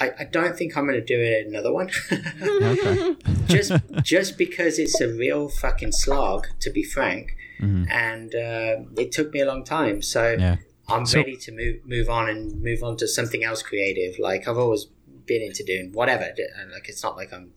[0.00, 1.90] I, I don't think I'm going to do it another one.
[2.12, 3.16] Okay.
[3.46, 7.90] just just because it's a real fucking slog, to be frank, Mhm.
[7.90, 10.00] and uh, it took me a long time.
[10.02, 10.56] So Yeah.
[10.88, 14.18] I'm So- ready to move move on and move on to something else creative.
[14.18, 14.86] Like I've always
[15.26, 16.24] been into doing whatever.
[16.58, 17.52] And like it's not like I'm.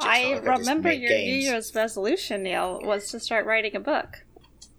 [0.00, 1.34] just I like just remember make your New.
[1.46, 4.24] Year's resolution, Neil, was to start writing a book.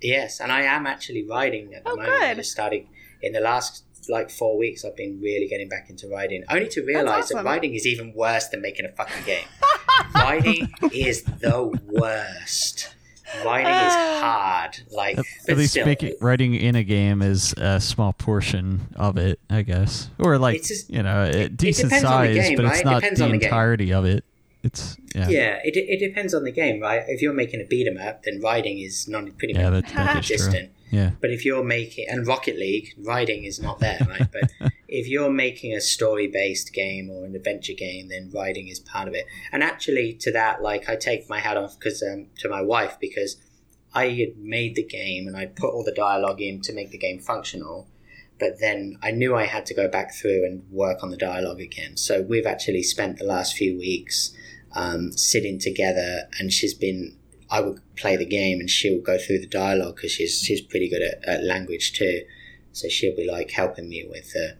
[0.01, 2.13] Yes, and I am actually writing at the Oh, moment.
[2.21, 2.37] I good.
[2.41, 2.87] just started
[3.21, 4.83] in the last like four weeks.
[4.85, 8.47] I've been really getting back into writing, only to realize that writing is even worse
[8.49, 9.45] than making a fucking game.
[10.15, 12.95] writing is the worst.
[13.43, 14.19] Writing is Ah.
[14.61, 14.79] hard.
[14.91, 19.17] Like, At, at least still, making writing in a game is a small portion of
[19.17, 22.65] it, I guess, or like It's just- you know, a decent depends size, game, but
[22.65, 22.75] right?
[22.75, 23.47] it's not depends the on the game.
[23.47, 24.23] entirety of it.
[24.61, 27.03] It's yeah, yeah, it, it depends on the game, right?
[27.07, 29.93] If you're making a beat 'em up, then writing is non pretty yeah, much that,
[30.23, 30.67] that is true.
[30.93, 34.27] Yeah, But if you're making and Rocket League, writing is not there, right?
[34.31, 39.07] But if you're making a story-based game or an adventure game, then writing is part
[39.07, 39.25] of it.
[39.51, 42.97] And actually, to that, like I take my hat off because um, to my wife
[43.01, 43.37] because
[43.95, 46.99] I had made the game and I put all the dialogue in to make the
[46.99, 47.87] game functional.
[48.39, 51.59] But then I knew I had to go back through and work on the dialogue
[51.59, 51.97] again.
[51.97, 54.31] So we've actually spent the last few weeks
[54.75, 57.17] um, sitting together, and she's been
[57.53, 60.89] I would play the game and she'll go through the dialogue because she's she's pretty
[60.89, 62.23] good at, at language too.
[62.71, 64.55] So she'll be like helping me with uh,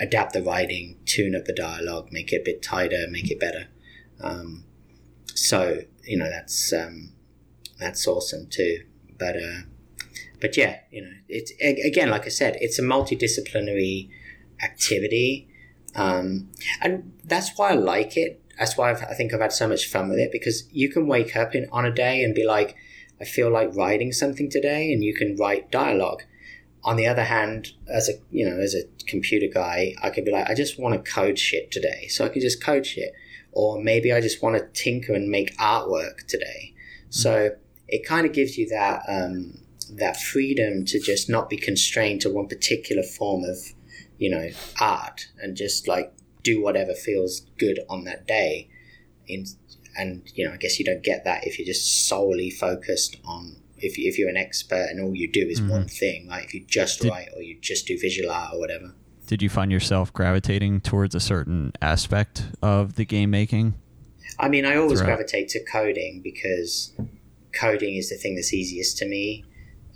[0.00, 3.68] adapt the writing, tune up the dialogue, make it a bit tighter, make it better.
[4.20, 4.64] Um,
[5.32, 7.12] so you know that's um,
[7.78, 8.82] that's awesome too.
[9.16, 9.60] But uh,
[10.40, 14.10] but yeah, you know it's again like I said, it's a multidisciplinary
[14.60, 15.48] activity,
[15.94, 16.50] um,
[16.80, 18.42] and that's why I like it.
[18.58, 21.06] That's why I've, I think I've had so much fun with it because you can
[21.06, 22.76] wake up in on a day and be like,
[23.20, 26.22] I feel like writing something today, and you can write dialogue.
[26.84, 30.30] On the other hand, as a you know as a computer guy, I could be
[30.30, 33.12] like, I just want to code shit today, so I can just code shit,
[33.52, 36.74] or maybe I just want to tinker and make artwork today.
[37.10, 37.56] So
[37.88, 39.58] it kind of gives you that um,
[39.90, 43.56] that freedom to just not be constrained to one particular form of
[44.18, 48.68] you know art and just like do whatever feels good on that day
[49.26, 49.44] in
[49.96, 53.56] and you know i guess you don't get that if you're just solely focused on
[53.80, 55.68] if, you, if you're an expert and all you do is Mhm.
[55.70, 58.58] one thing like if you just Did- write or you just do visual art or
[58.58, 58.94] whatever
[59.26, 63.74] did you find yourself gravitating towards a certain aspect of the game making?
[64.38, 65.16] I mean, I always Throughout.
[65.16, 66.92] gravitate to coding because
[67.52, 69.44] coding is the thing that's easiest to me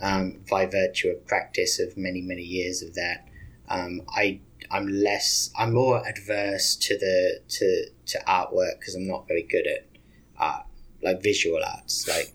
[0.03, 3.27] um, by virtue of practice of many, many years of that.
[3.71, 4.41] Um, I
[4.73, 9.67] I'm less I'm more adverse to the to to artwork because I'm not very good
[9.67, 9.87] at
[10.39, 10.67] art
[11.03, 12.33] like visual arts like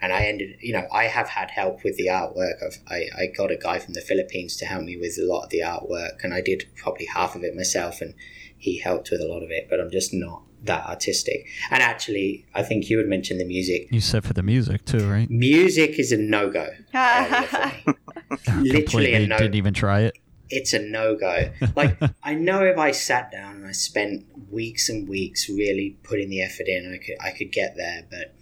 [0.00, 2.62] and I ended you know I have had help with the artwork.
[2.64, 5.44] I've, I I got a guy from the Philippines to help me with a lot
[5.44, 8.14] of the artwork and I did probably half of it myself and
[8.56, 11.48] he helped with a lot of it but I'm just not that artistic.
[11.70, 13.88] And actually I think you had mentioned the music.
[13.90, 15.28] You said for the music too, right?
[15.28, 16.68] music is a no-go.
[16.94, 17.92] area for
[18.62, 20.18] literally Completely a no didn't even try it.
[20.52, 21.50] It's a no go.
[21.74, 26.28] Like I know if I sat down and I spent weeks and weeks really putting
[26.28, 28.34] the effort in, I could I could get there, but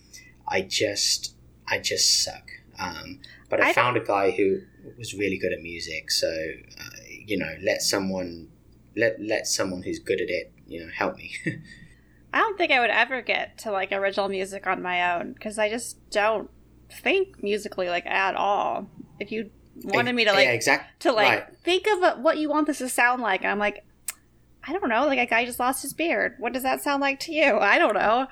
[0.46, 1.34] I just
[1.68, 2.50] I just suck.
[2.78, 4.60] Um, but I, I found a guy who
[4.98, 8.48] was really good at music, so uh, you know, let someone
[8.96, 11.32] let let someone who's good at it, you know, help me.
[12.32, 15.58] I don't think I would ever get to like original music on my own because
[15.58, 16.50] I just don't
[16.90, 18.88] think musically like at all.
[19.18, 19.50] If you
[19.84, 21.56] wanted me to like yeah, exact, to like right.
[21.64, 23.84] think of what you want this to sound like, and I'm like,
[24.66, 25.06] I don't know.
[25.06, 26.34] Like a guy just lost his beard.
[26.38, 27.58] What does that sound like to you?
[27.58, 28.26] I don't know.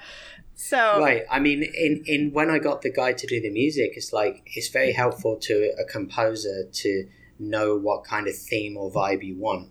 [0.55, 1.23] So Right.
[1.31, 4.43] I mean, in, in when I got the guy to do the music, it's like
[4.55, 7.09] it's very helpful to a composer to
[7.39, 9.71] know what kind of theme or vibe you want.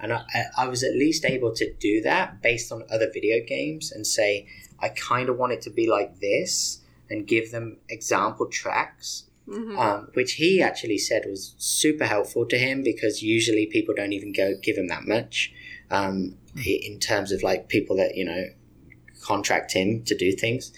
[0.00, 3.44] And I, I- I was at least able to do that based on other video
[3.46, 4.46] games and say,
[4.80, 9.78] I kind of want it to be like this and give them example tracks, mhm.
[9.78, 14.32] um, which he actually said was super helpful to him because usually people don't even
[14.32, 15.52] go give him that much
[15.90, 18.44] um, in terms of like people that, you know,
[19.22, 20.72] contract him to do things.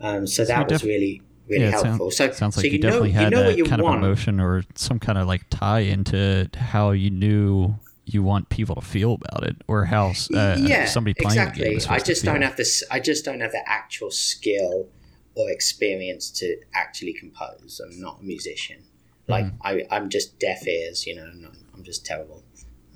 [0.00, 2.10] Um, so that you was really, really yeah, it sound- helpful.
[2.10, 3.82] so sounds like so you, you, know, definitely you had know that what you kind
[3.82, 3.98] want.
[3.98, 8.74] of emotion or some kind of like tie into how you knew you want people
[8.74, 11.64] to feel about it or how uh, yeah, somebody playing the exactly.
[11.64, 12.48] game is I supposed to just don't feel.
[12.48, 12.84] have this.
[12.90, 14.88] I just don't have the actual skill
[15.34, 17.80] or experience to actually compose.
[17.84, 18.84] I'm not a musician.
[19.28, 19.66] Like Mm-hmm.
[19.66, 21.06] I, I'm just deaf ears.
[21.06, 22.42] You know, I'm, I'm just terrible.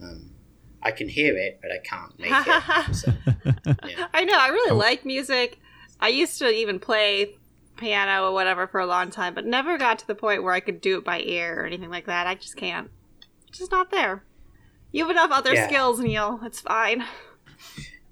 [0.02, 0.30] Um,
[0.82, 2.94] I can hear it, but I can't make it.
[2.94, 3.12] So,
[3.88, 4.08] yeah.
[4.12, 4.38] I know.
[4.38, 4.76] I really Oh.
[4.76, 5.58] like music.
[6.00, 7.36] I used to even play
[7.76, 10.60] piano or whatever for a long time, but never got to the point where I
[10.60, 12.26] could do it by ear or anything like that.
[12.26, 12.90] I just can't.
[13.48, 14.22] It's just not there.
[14.92, 15.66] You have enough other Yeah.
[15.68, 16.40] skills, Neil.
[16.44, 17.04] It's fine.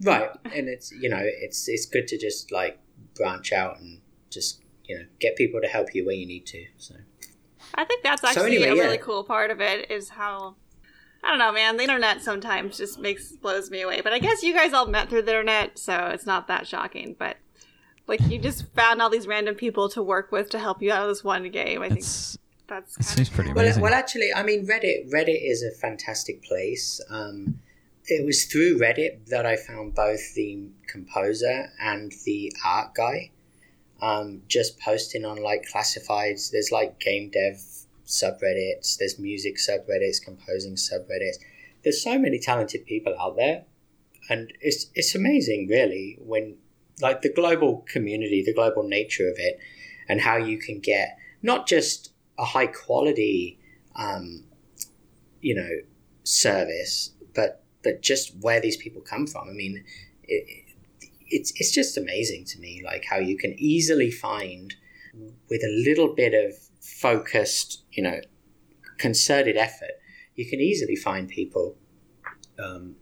[0.02, 2.78] right, and it's you know it's it's good to just like
[3.14, 4.00] branch out and
[4.34, 6.66] just you know get people to help you where you need to.
[6.78, 6.94] So
[7.74, 8.82] I think that's So actually anyway, a yeah.
[8.82, 10.56] really cool part of it is how
[11.22, 11.76] I don't know, man.
[11.78, 14.02] The internet sometimes just makes blows me away.
[14.02, 17.16] But I guess you guys all met through the internet, so it's not that shocking.
[17.18, 17.38] But
[18.06, 21.00] like, you just found all these random people to work with to help you out
[21.02, 21.80] of this one game.
[21.80, 22.36] I think It's,
[22.68, 23.82] that's it kind seems pretty Well, amazing.
[23.82, 25.10] well, actually, I mean, Reddit.
[25.10, 27.00] Reddit is a fantastic place.
[27.08, 27.58] Um,
[28.06, 33.30] it was through Reddit that I found both the composer and the art guy.
[34.04, 36.50] Um, just posting on like classifieds.
[36.50, 37.56] There's like game dev
[38.06, 38.98] subreddits.
[38.98, 41.38] There's music subreddits, composing subreddits.
[41.82, 43.64] There's so many talented people out there,
[44.28, 46.56] and it's it's amazing, really, when
[47.00, 49.58] like the global community, the global nature of it,
[50.08, 53.58] and how you can get not just a high quality,
[53.96, 54.44] um,
[55.40, 55.70] you know,
[56.24, 59.48] service, but but just where these people come from.
[59.48, 59.84] I mean,
[60.24, 60.63] it,
[61.34, 64.74] it's it's just amazing to me, like how you can easily find
[65.50, 68.20] with a little bit of focused, you know,
[68.98, 69.94] concerted effort,
[70.34, 71.76] you can easily find people
[72.58, 72.96] um,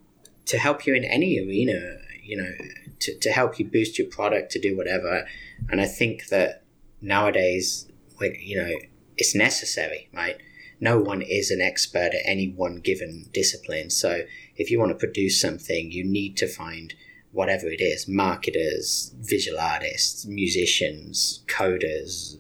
[0.47, 1.99] to help you in any arena.
[2.25, 2.53] You know,
[3.01, 5.27] to, to help you boost your product, to do whatever.
[5.68, 6.62] And I think that
[7.01, 7.88] nowadays,
[8.21, 8.71] you know,
[9.16, 10.37] it's necessary, right?
[10.81, 13.90] No one is an expert at any one given discipline.
[13.90, 14.23] So
[14.57, 16.95] if you want to produce something, you need to find
[17.33, 22.37] whatever it is marketers, visual artists, musicians, coders.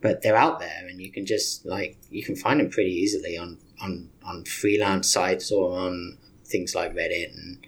[0.00, 3.36] But they're out there and you can just like, you can find them pretty easily
[3.36, 7.66] on, on, on freelance sites or on things like Reddit and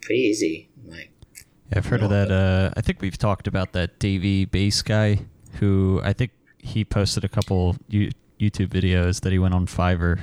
[0.00, 0.70] pretty easy.
[0.86, 1.10] Like,
[1.70, 2.30] Yeah, I've heard of that.
[2.30, 5.20] Uh, I think we've talked about that Davie Bass guy
[5.60, 10.20] who I think he posted a couple YouTube videos that he went on Fiverr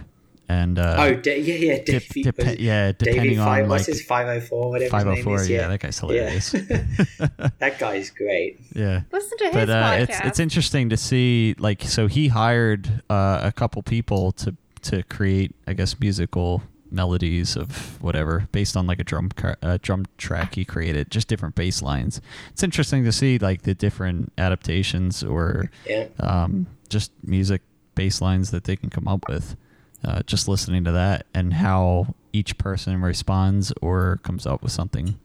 [0.54, 3.64] and uh, oh, da- yeah, yeah, dep- Davie, dep- was it yeah, Davie depending five,
[3.64, 5.36] on what's like his 504, whatever his name 504.
[5.42, 5.50] is.
[5.50, 6.54] Yeah, that guy's hilarious.
[6.54, 7.50] Yeah.
[7.60, 8.60] that guy's great.
[8.76, 9.02] yeah.
[9.12, 10.00] listen to his but uh, podcast.
[10.10, 15.04] it's it's interesting to see like so he hired uh, a couple people to to
[15.04, 20.06] create I guess musical melodies of whatever based on like a drum car, uh, drum
[20.20, 25.24] track he created just different bass lines it's interesting to see like the different adaptations
[25.24, 26.06] or Yeah.
[26.20, 27.62] um, just music
[27.96, 29.56] bass lines that they can come up with
[30.04, 35.20] uh, just listening to that and how each person responds or comes up with something.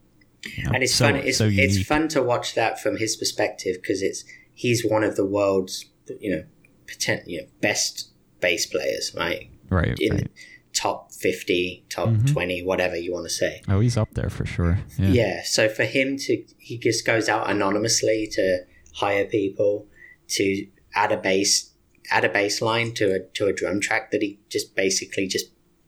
[0.57, 1.17] you know, and it's so- fun.
[1.17, 4.25] It's so it's fun to watch that from his perspective because it's
[4.55, 5.85] he's one of the world's
[6.21, 6.45] you know
[6.87, 8.11] potent, you know best
[8.41, 9.51] bass players, right?
[9.71, 9.97] Right.
[10.01, 10.31] In right.
[10.73, 12.33] top fifty, top Mhm.
[12.33, 13.63] twenty, whatever you want to say.
[13.69, 14.79] Oh, he's up there for sure.
[14.99, 15.09] Yeah.
[15.09, 15.43] Yeah.
[15.45, 18.61] So for him to, he just goes out anonymously to
[18.95, 19.87] hire people
[20.29, 21.68] to add a bass,
[22.11, 25.47] add a bass line to a to a drum track that he just basically just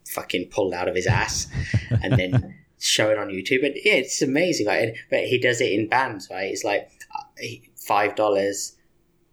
[0.09, 1.47] fucking pulled out of his ass,
[2.03, 3.65] and then show it on YouTube.
[3.65, 4.67] And yeah, it's amazing.
[4.67, 6.51] Like, but he does it in bands, right?
[6.51, 7.47] It's like uh,
[7.77, 8.77] five dollars.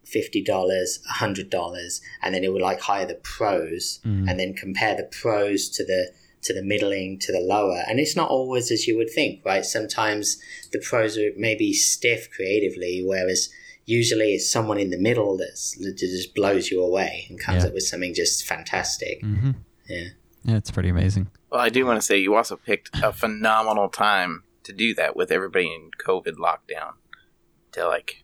[0.05, 4.29] Fifty dollars, a hundred dollars, and then it would like hire the pros, Mm.
[4.29, 6.13] and then compare the pros to the
[6.43, 9.65] to the middling to the lower and it's not always as you would think right
[9.65, 10.37] sometimes
[10.71, 13.49] the pros are maybe stiff creatively whereas
[13.87, 17.69] usually it's someone in the middle that's, that just blows you away and comes Yeah.
[17.69, 19.51] up with something just fantastic hmm
[19.89, 20.09] yeah
[20.43, 21.27] Yeah, it's pretty amazing.
[21.51, 25.15] Well, I do want to say you also picked a phenomenal time to do that
[25.15, 26.93] with everybody in COVID lockdown.
[27.73, 28.23] To like,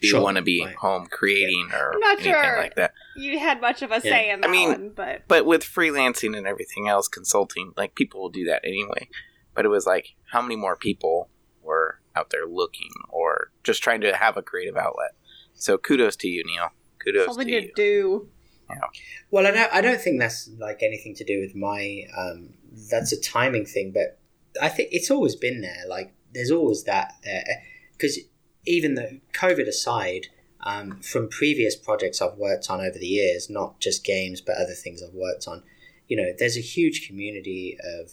[0.00, 0.20] you Sure.
[0.22, 0.74] want to be Right.
[0.76, 2.56] home creating or I'm not anything sure.
[2.58, 2.92] like that.
[3.16, 4.00] You had much of a Yeah.
[4.00, 7.94] say in that I mean- one, but But with freelancing and everything else, consulting, like
[7.94, 9.08] people will do that anyway.
[9.54, 11.28] But it was like, how many more people
[11.62, 15.12] were out there looking or just trying to have a creative outlet?
[15.54, 16.68] So kudos to you, Neil.
[17.02, 17.72] Kudos something to to you.
[17.74, 18.28] do.
[19.30, 22.54] well i don't i don't think that's like anything to do with my um
[22.90, 24.18] that's a timing thing but
[24.62, 27.44] i think it's always been there like there's always that there
[27.92, 28.18] because
[28.64, 30.28] even though covid aside
[30.62, 34.74] um, from previous projects I've worked on over the years, not just games but other
[34.74, 35.62] things I've worked on,
[36.08, 38.10] you know, there's a huge community of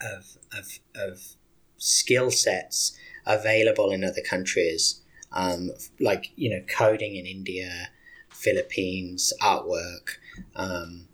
[0.00, 1.36] of of, of
[1.78, 5.00] skill sets available in other countries,
[5.32, 5.70] um,
[6.00, 7.88] like you know, coding in India,
[8.30, 10.18] Philippines, artwork,
[10.56, 11.08] um,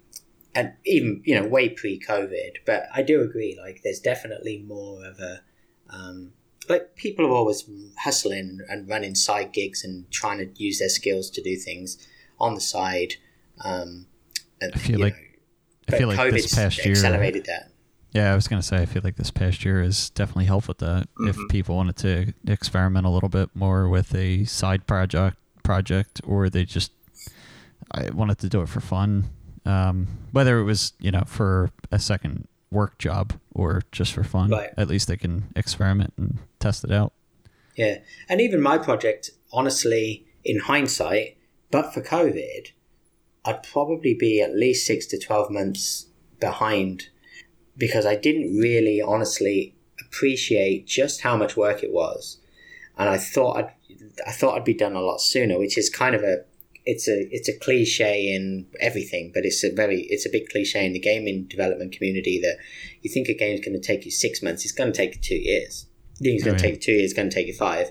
[0.54, 2.56] and even you know, way pre-COVID.
[2.66, 5.42] But I do agree, like, there's definitely more of a
[5.90, 6.32] um,
[6.68, 11.30] like people are always hustling and running side gigs and trying to use their skills
[11.30, 12.08] to do things
[12.38, 13.14] on the side.
[13.60, 14.06] Um,
[14.60, 15.20] and, I feel like- know,
[15.94, 16.92] I feel like this past year.
[16.92, 17.70] accelerated that.
[18.14, 20.78] Yeah, I was gonna say I feel like this past year has definitely helped with
[20.78, 21.08] that.
[21.20, 21.48] If Mhm.
[21.50, 26.64] people wanted to experiment a little bit more with a side project, project, or they
[26.64, 26.92] just
[27.90, 29.30] I wanted to do it for fun,
[29.66, 34.50] um, whether it was you know for a second work job or just for fun,
[34.50, 34.70] Right.
[34.76, 37.12] at least they can experiment and test it out.
[37.76, 37.98] Yeah,
[38.28, 41.36] and even my project, honestly, in hindsight,
[41.72, 42.70] but for COVID,
[43.44, 46.06] I'd probably be at least six to twelve months
[46.40, 47.08] behind
[47.76, 52.38] because I didn't really, honestly, appreciate just how much work it was,
[52.96, 53.72] and I thought I'd,
[54.26, 56.44] I thought I'd be done a lot sooner, which is kind of a
[56.86, 60.84] it's a it's a cliche in everything, but it's a very it's a big cliche
[60.84, 62.58] in the gaming development community that
[63.02, 65.20] you think a game's going to take you six months, it's going to take you
[65.20, 65.86] two years.
[66.20, 67.90] You think it's going to take you two years, it's going to take you five.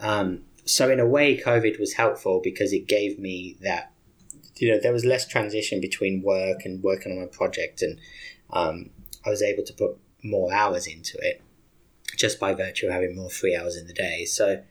[0.00, 3.92] Um, so in a way, COVID was helpful because it gave me that.
[4.56, 7.98] You know, there was less transition between work and working on my project, and
[8.50, 8.90] um,
[9.24, 11.42] I was able to put more hours into it
[12.16, 14.24] just by virtue of having more free hours in the day.
[14.24, 14.62] So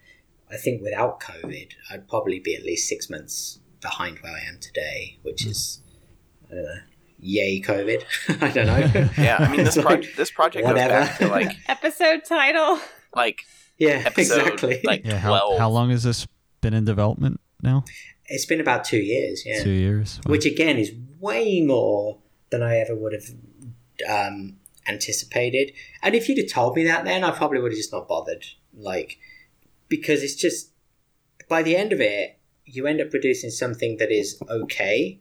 [0.49, 4.60] I think without COVID, I'd probably be at least six months behind where I am
[4.60, 5.49] today, which hmm.
[5.49, 5.82] is,
[6.49, 6.82] I don't know,
[7.20, 8.04] yay COVID.
[8.41, 9.10] I don't know.
[9.18, 11.06] Yeah, I mean this It's like, project this project goes whatever.
[11.06, 12.80] back to like Episode title.
[13.16, 13.43] like
[13.78, 14.82] yeah, episode exactly.
[14.84, 16.28] like Yeah, how, how long has this
[16.62, 17.84] been in development now?
[18.32, 19.62] it's been about two years, yeah.
[19.62, 20.20] Two years.
[20.26, 20.32] Wow.
[20.32, 23.26] which again is way more than I ever would have
[24.08, 25.74] um, anticipated.
[26.02, 28.45] And if you'd have told me that then, I probably would have just not bothered.
[28.74, 29.18] Like,
[29.88, 30.70] because it's just,
[31.49, 35.20] by the end of it, you end up producing something that is okay.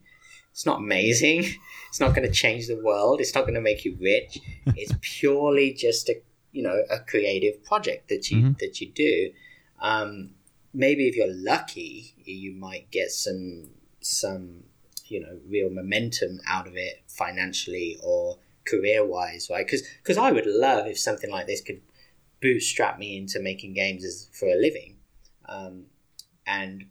[0.52, 1.44] It's not amazing.
[1.90, 3.20] It's not going to change the world.
[3.20, 4.38] It's not going to make you rich.
[4.76, 6.22] It's purely just a,
[6.52, 8.58] you know, a creative project that you Mhm.
[8.60, 9.32] that you do.
[9.82, 10.34] Um,
[10.72, 13.70] maybe if you're lucky, you might get some
[14.00, 14.62] some
[15.06, 19.66] you know real momentum out of it financially or career wise, right?
[19.66, 21.80] Because because I would love if something like this could
[22.40, 24.96] bootstrap me into making games as for a living,
[25.48, 25.86] um,
[26.46, 26.84] and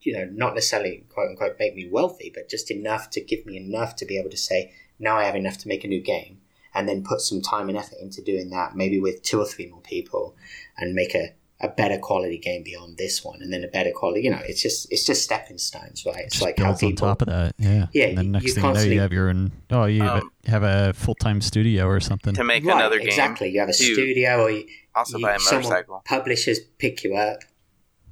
[0.00, 3.56] you know not necessarily quote unquote make me wealthy, but just enough to give me
[3.56, 6.40] enough to be able to say now I have enough to make a new game,
[6.74, 9.66] and then put some time and effort into doing that, maybe with two or three
[9.66, 10.36] more people,
[10.76, 14.22] and make a a better quality game beyond this one, and then a better quality.
[14.22, 16.24] You know, it's just it's just stepping stones, right?
[16.24, 17.08] It's just like how builds on people.
[17.08, 17.54] top of that.
[17.58, 17.86] Yeah.
[17.92, 19.52] Yeah, And then you- next you thing you know, constantly- you have your own.
[19.70, 22.34] Oh, you Um, have a full time studio or something.
[22.34, 23.08] to make right, another game.
[23.08, 23.48] exactly.
[23.50, 26.02] You have a to studio, or you, Also you- buy a motorcycle.
[26.06, 27.40] publishers pick you up.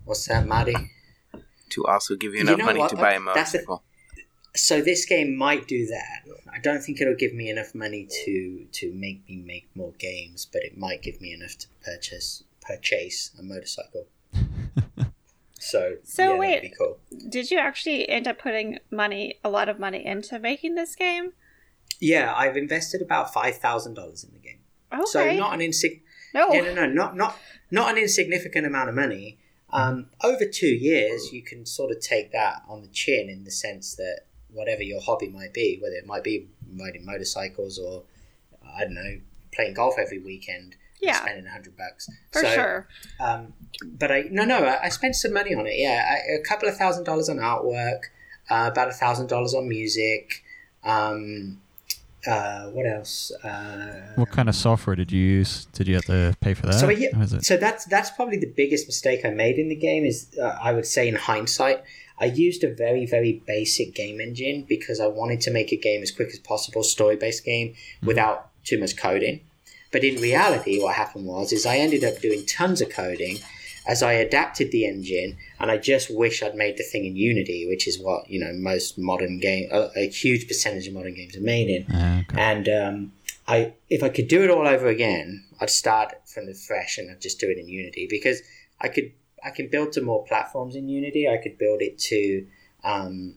[0.04, 0.74] What's that, Maddie?
[1.70, 2.88] To also give you You enough know money what?
[2.90, 3.84] to buy a That's the- motorcycle.
[4.56, 6.22] so this game might do that.
[6.50, 10.46] I don't think it'll give me enough money to to make me make more games,
[10.50, 14.06] but it might give me enough to purchase purchase a motorcycle.
[15.58, 16.54] so So yeah, wait.
[16.56, 16.98] that'd be cool.
[17.28, 21.32] Did you actually end up putting money, a lot of money, into making this game?
[22.00, 24.60] Yeah, I've invested about five thousand dollars in the game.
[24.92, 25.02] Okay.
[25.06, 26.02] So not an insig-
[26.34, 26.52] no.
[26.52, 27.38] yeah, no, no, not not
[27.70, 29.38] not an insignificant amount of money.
[29.70, 33.50] Um, over two years, you can sort of take that on the chin in the
[33.50, 36.46] sense that whatever your hobby might be, whether it might be
[36.78, 38.04] riding motorcycles or
[38.64, 39.18] I don't know,
[39.52, 41.20] playing golf every weekend, and Yeah.
[41.20, 42.88] spending a hundred bucks For So, sure.
[43.20, 43.52] Um,
[43.84, 45.74] but I no no I, I spent some money on it.
[45.76, 48.00] Yeah, I, a couple of thousand dollars on artwork,
[48.50, 50.42] uh, about a thousand dollars on music.
[50.84, 51.60] Um,
[52.26, 53.30] uh, what else?
[53.44, 55.66] Uh, What kind of software did you use?
[55.72, 56.74] Did you have to pay for that?
[56.74, 59.76] so yeah, is it- so that's that's probably the biggest mistake I made in the
[59.76, 60.04] game.
[60.04, 61.82] Is uh, I would say in hindsight,
[62.18, 66.02] I used a very very basic game engine because I wanted to make a game
[66.02, 69.40] as quick as possible, story based game without too much coding.
[69.90, 73.38] But in reality, what happened was is I ended up doing tons of coding
[73.86, 77.66] as I adapted the engine, and I just wish I'd made the thing in Unity,
[77.66, 81.36] which is what you know most modern game, a, a huge percentage of modern games
[81.36, 81.84] are made in.
[81.84, 82.40] Okay.
[82.40, 83.12] And um,
[83.48, 87.10] I, if I could do it all over again, I'd start from the fresh and
[87.10, 88.42] I'd just do it in Unity because
[88.78, 89.10] I could,
[89.42, 91.26] I can build to more platforms in Unity.
[91.26, 92.46] I could build it to,
[92.84, 93.36] um,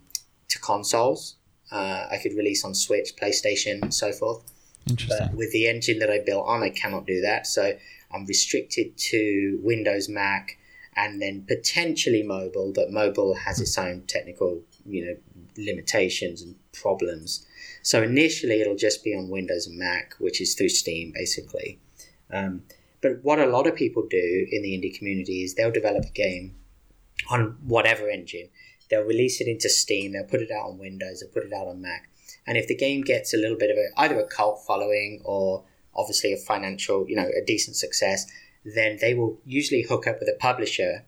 [0.50, 1.38] to consoles.
[1.72, 4.44] Uh, I could release on Switch, PlayStation, and so forth.
[4.90, 5.28] Interesting.
[5.28, 7.48] But with the engine that I built on, I cannot do that.
[7.48, 7.74] So
[8.12, 10.58] I'm restricted to Windows, Mac,
[10.96, 12.72] and then potentially mobile.
[12.74, 15.16] But mobile has its own technical, you know,
[15.58, 17.46] limitations and problems.
[17.84, 21.80] So initially, it'll just be on Windows and Mac, which is through Steam, basically.
[22.32, 22.64] Um,
[23.02, 26.12] but what a lot of people do in the indie community is they'll develop a
[26.12, 26.56] game
[27.30, 28.50] on whatever engine.
[28.90, 30.12] They'll release it into Steam.
[30.12, 31.22] They'll put it out on Windows.
[31.22, 32.10] They'll put it out on Mac.
[32.48, 35.64] And if the game gets a little bit of a, either a cult following or
[35.96, 38.26] obviously a financial, you know, a decent success,
[38.66, 41.06] then they will usually hook up with a publisher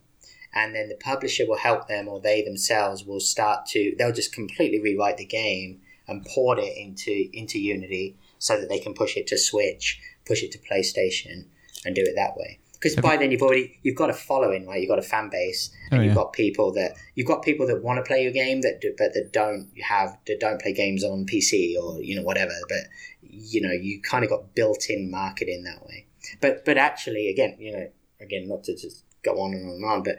[0.54, 4.32] and then the publisher will help them or they themselves will start to, they'll just
[4.32, 9.16] completely rewrite the game and port it into, into Unity so that they can push
[9.16, 11.46] it to Switch, push it to PlayStation
[11.84, 12.60] and do it that way.
[12.84, 14.78] Because by then you've already, you've got a following, right?
[14.78, 16.14] You've got a fan base and Oh, you've yeah.
[16.22, 19.14] got people that you've got people that want to play your game that do, but
[19.14, 22.84] that don't have that don't play games on PC or you know whatever but
[23.22, 26.06] you know you kind of got built-in marketing that way
[26.42, 27.88] but but actually again you know
[28.20, 30.16] again not to just go on and on and on but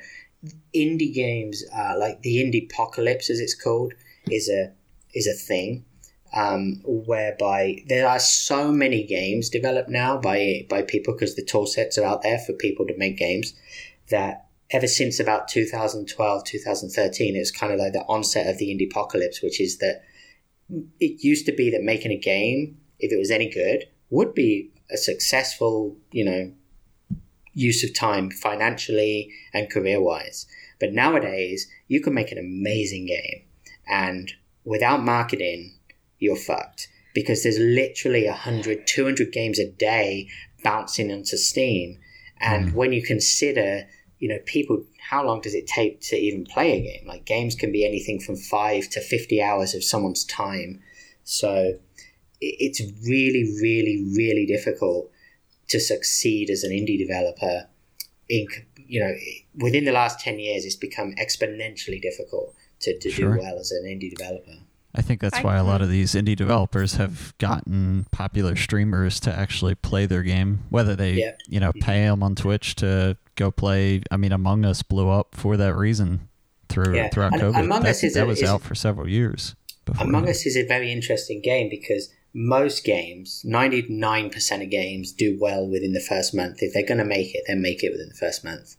[0.73, 3.93] indie games uh, like the indie apocalypse as it's called
[4.31, 4.71] is a
[5.13, 5.85] is a thing
[6.35, 11.65] um, whereby there are so many games developed now by by people because the tool
[11.65, 13.53] sets are out there for people to make games
[14.09, 18.89] that ever since about 2012 2013 it's kind of like the onset of the indie
[18.91, 20.03] apocalypse which is that
[20.99, 24.71] it used to be that making a game if it was any good would be
[24.91, 26.51] a successful you know
[27.53, 30.45] use of time financially and career wise
[30.81, 33.43] but nowadays you can make an amazing game
[33.87, 34.33] and
[34.65, 35.71] without marketing
[36.19, 36.87] you're fucked.
[37.13, 40.27] Because there's literally 100 200 games a day
[40.63, 41.99] bouncing onto steam.
[42.39, 42.75] And hmm.
[42.75, 43.87] when you consider
[44.19, 47.07] you know people how long does it take to even play a game?
[47.07, 50.81] Like games can be anything from 5 to 50 hours of someone's time.
[51.23, 51.77] So
[52.41, 55.09] it's really really really difficult
[55.69, 57.67] to succeed as an indie developer
[58.29, 59.13] in you know
[59.55, 63.33] within the last 10 years it's become exponentially difficult to, to Sure.
[63.33, 64.57] do well as an indie developer
[64.97, 69.19] I think that's I- why a lot of these indie developers have gotten popular streamers
[69.21, 71.31] to actually play their game, whether they, Yeah.
[71.49, 74.01] you know, pay them on Twitch to go play.
[74.09, 76.29] I mean, Among Us blew up for that reason
[76.69, 77.09] through Yeah.
[77.09, 77.59] throughout And COVID.
[77.59, 79.55] Among that Us is that a- was is- out for several years.
[79.85, 85.37] Before Among Us is a very interesting game because most games, 99% of games, do
[85.39, 86.57] well within the first month.
[86.63, 88.75] If they're going to make it, then make it within the first month.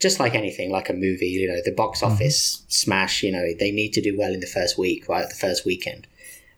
[0.00, 3.70] Just like anything, like a movie, you know, the box office smash, you know, they
[3.70, 5.28] need to do well in the first week, right?
[5.28, 6.06] The first weekend.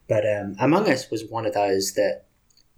[0.08, 2.24] But um, Among Us was one of those that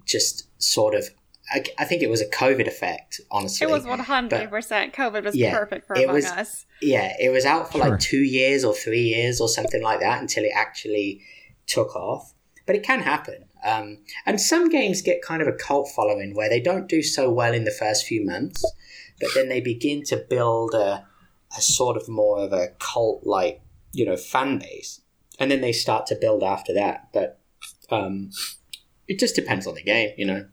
[0.06, 1.10] just sort of,
[1.52, 3.66] I, I think it was a COVID effect, honestly.
[3.66, 4.94] It was 100%.
[4.94, 6.64] COVID was Yeah, perfect for it Among was- Us.
[6.80, 7.90] Yeah, it was out for Sure.
[7.90, 11.20] like two years or three years or something like that until it actually
[11.66, 12.32] took off.
[12.66, 13.44] But it can happen.
[13.62, 17.30] Um, and some games get kind of a cult following where they don't do so
[17.30, 18.64] well in the first few months,
[19.20, 21.06] but then they begin to build a,
[21.56, 23.60] a sort of more of a cult like,
[23.92, 25.00] you know, fan base.
[25.38, 27.08] And then they start to build after that.
[27.12, 27.40] But
[27.90, 28.30] um,
[29.08, 30.46] it just depends on the game, you know.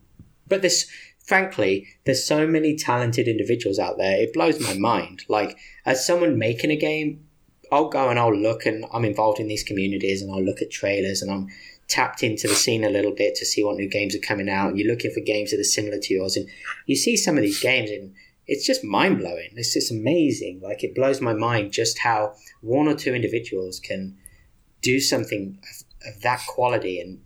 [0.47, 0.89] But this,
[1.25, 4.21] frankly, there's so many talented individuals out there.
[4.21, 5.23] It blows my mind.
[5.29, 7.25] Like, as someone making a game,
[7.71, 10.71] I'll go and I'll look, and I'm involved in these communities, and I'll look at
[10.71, 11.47] trailers, and I'm
[11.87, 14.69] tapped into the scene a little bit to see what new games are coming out.
[14.69, 16.49] And you're looking for games that are similar to yours, and
[16.85, 18.13] you see some of these games, and
[18.51, 19.47] it's just mind blowing.
[19.55, 20.59] It's just amazing.
[20.61, 24.17] Like it blows my mind just how one or two individuals can
[24.81, 27.21] do something of, of that quality and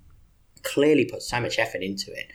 [0.62, 2.28] clearly put so much effort into it.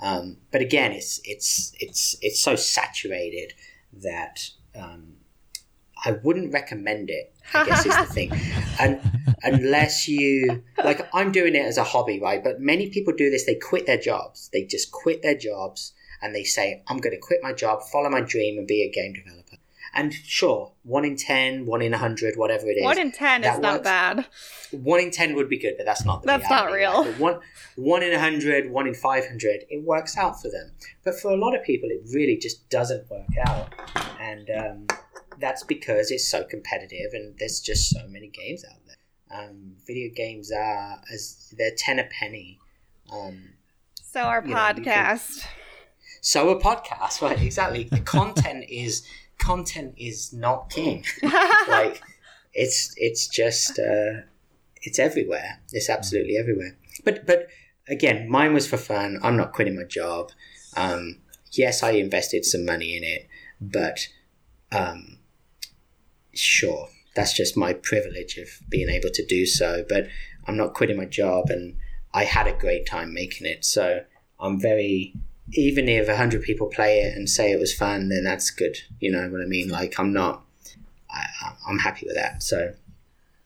[0.00, 3.52] Um, but again, it's it's it's it's so saturated
[3.92, 5.16] that um,
[6.06, 7.34] I wouldn't recommend it.
[7.52, 8.32] I guess is the thing,
[8.80, 8.98] and
[9.42, 12.42] unless you like, I'm doing it as a hobby, right?
[12.42, 13.44] But many people do this.
[13.44, 14.48] They quit their jobs.
[14.54, 15.92] They just quit their jobs
[16.22, 18.90] and they say, "I'm going to quit my job, follow my dream, and be a
[18.90, 19.56] game developer."
[19.94, 22.84] And sure, one in 10, one in 100, whatever it is.
[22.84, 24.26] One in ten that is not bad.
[24.70, 27.04] One in 10 would be good, but that's not the That's not real.
[27.14, 27.40] one,
[27.76, 30.72] one in 100, one in 500, it works out for them.
[31.04, 33.72] But for a lot of people, it really just doesn't work out.
[34.20, 34.86] And um,
[35.40, 38.96] that's because it's so competitive and there's just so many games out there.
[39.40, 42.58] Um, video games are, as they're 10 a penny.
[43.10, 43.54] Um,
[43.94, 45.46] So our You know, podcast.
[46.20, 47.40] So a podcast, right?
[47.40, 47.84] Exactly.
[47.84, 49.06] The content is
[49.38, 51.04] content is not king.
[51.68, 52.02] like
[52.52, 54.22] it's it's just uh,
[54.82, 55.60] it's everywhere.
[55.72, 56.76] It's absolutely everywhere.
[57.04, 57.48] But but
[57.88, 59.18] again, mine was for fun.
[59.22, 60.32] I'm not quitting my job.
[60.76, 61.18] Um,
[61.52, 63.28] yes, I invested some money in it,
[63.60, 64.08] but
[64.72, 65.18] um,
[66.34, 69.84] sure, that's just my privilege of being able to do so.
[69.88, 70.08] But
[70.46, 71.76] I'm not quitting my job, and
[72.12, 73.64] I had a great time making it.
[73.64, 74.04] So
[74.40, 75.14] I'm very
[75.54, 78.76] even if 100 people play it and say it was fun then that's good.
[79.00, 79.68] You know what i mean?
[79.68, 80.44] Like i'm not
[81.10, 81.26] I,
[81.68, 82.42] i'm happy with that.
[82.42, 82.74] So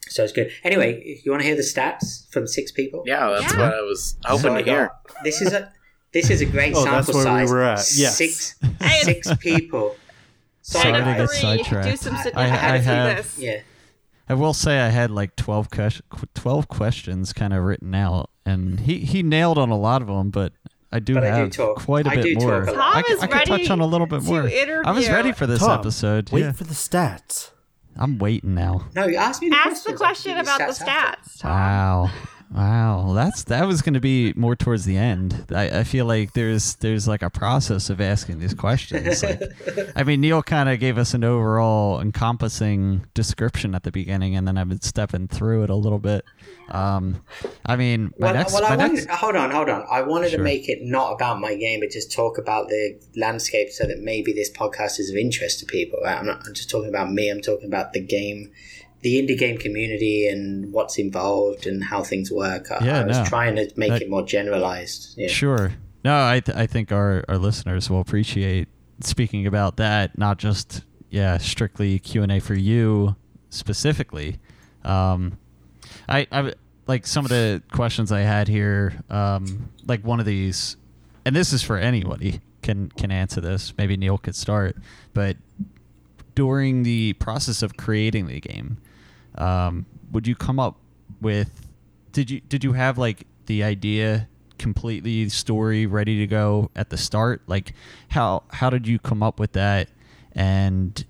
[0.08, 0.50] so it's good.
[0.64, 3.02] Anyway you want to hear the stats from six people?
[3.06, 3.60] Yeah, that's Yeah.
[3.60, 4.90] what I was hoping So to hear.
[5.24, 5.72] this is a
[6.12, 7.50] this is a great Oh, sample that's where we size.
[7.50, 7.88] were at.
[7.94, 8.16] Yes.
[8.18, 8.56] six
[9.02, 9.96] six people.
[10.62, 11.88] Sorry Out to get sidetracked.
[11.90, 13.60] Do some I- I, I have- yeah.
[14.28, 16.00] I will say I had like 12, ques-
[16.34, 20.30] 12 questions kind of written out, and he, he nailed on a lot of them,
[20.30, 20.52] but
[20.92, 22.60] I do But I do have talk- quite a I bit do more.
[22.60, 22.96] talk a Tom lot.
[22.96, 24.40] I, c- is I could touch on a little bit more.
[24.46, 24.82] interview.
[24.84, 26.30] I was ready for this Tom, episode.
[26.30, 26.52] Wait yeah.
[26.52, 27.50] for the stats.
[27.96, 28.86] I'm waiting now.
[28.94, 30.84] no you asked me the Ask the question about the after.
[30.84, 31.38] stats.
[31.40, 31.50] Tom.
[31.50, 32.10] Wow.
[32.54, 35.46] Wow, that's that was going to be more towards the end.
[35.54, 39.22] I, I feel like there's there's like a process of asking these questions.
[39.22, 39.40] Like,
[39.96, 44.46] I mean, Neil kind of gave us an overall encompassing description at the beginning, and
[44.46, 46.26] then I've been stepping through it a little bit.
[46.72, 47.22] Um,
[47.66, 49.84] I mean, my well, next, well, I my wanted, hold on, hold on.
[49.90, 50.38] I wanted Sure.
[50.38, 53.98] to make it not about my game, but just talk about the landscape so that
[54.00, 55.98] maybe this podcast is of interest to people.
[56.04, 57.28] I'm not I'm just talking about me.
[57.28, 58.50] I'm talking about the game,
[59.02, 62.70] the indie game community, and what's involved and how things work.
[62.72, 63.24] I, Yeah, I was no.
[63.26, 65.14] trying to make That- it more generalized.
[65.18, 65.28] Yeah.
[65.28, 65.74] Sure.
[66.04, 68.66] No, I th- I think our, our listeners will appreciate
[69.00, 73.14] speaking about that, not just yeah, strictly Q and A for you
[73.50, 74.38] specifically.
[74.84, 75.38] Um,
[76.08, 76.54] I I
[76.86, 79.02] like some of the questions I had here.
[79.10, 80.76] Um, like one of these,
[81.24, 83.72] and this is for anybody can can answer this.
[83.76, 84.76] Maybe Neil could start,
[85.14, 85.36] but
[86.34, 88.78] during the process of creating the game,
[89.36, 90.78] um, would you come up
[91.20, 91.68] with
[92.12, 94.28] did you did you have like the idea
[94.58, 97.74] completely story ready to go at the start like
[98.10, 99.88] how how did you come up with that
[100.32, 101.04] and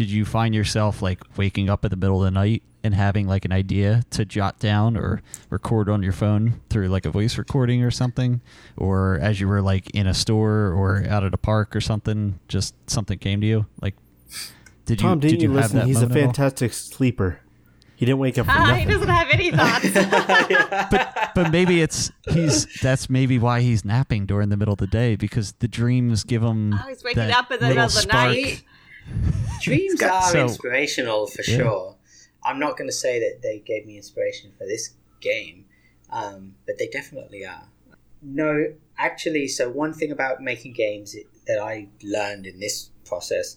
[0.00, 3.28] did you find yourself like waking up in the middle of the night and having
[3.28, 5.20] like an idea to jot down or
[5.50, 8.40] record on your phone through like a voice recording or something
[8.78, 12.38] or as you were like in a store or out at a park or something
[12.48, 13.94] just something came to you like
[14.86, 15.78] did Tom, you didn't did you, you, have listen?
[15.80, 16.26] that He's a moment at all?
[16.28, 17.40] fantastic sleeper.
[17.96, 19.92] He didn't wake up for ah, He doesn't have any thoughts.
[20.90, 24.86] but but maybe it's he's that's maybe why he's napping during the middle of the
[24.86, 27.92] day because the dreams give him Oh, he's waking that up in the middle of
[27.92, 28.62] the night.
[29.60, 31.56] Dreams got- are so- inspirational for Yeah.
[31.56, 31.96] sure.
[32.42, 35.66] I'm not going to say that they gave me inspiration for this game,
[36.08, 37.68] um, but they definitely are.
[38.22, 41.14] No, actually, so one thing about making games
[41.46, 43.56] that I learned in this process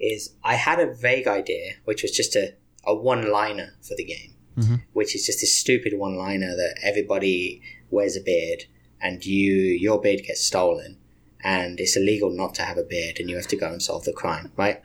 [0.00, 2.54] is I had a vague idea, which was just a,
[2.86, 4.82] a one liner for the game, Mhm.
[4.94, 8.64] which is just this stupid one liner that everybody wears a beard
[9.00, 10.96] and you your beard gets stolen
[11.44, 14.04] and it's illegal not to have a beard and you have to go and solve
[14.04, 14.80] the crime, right?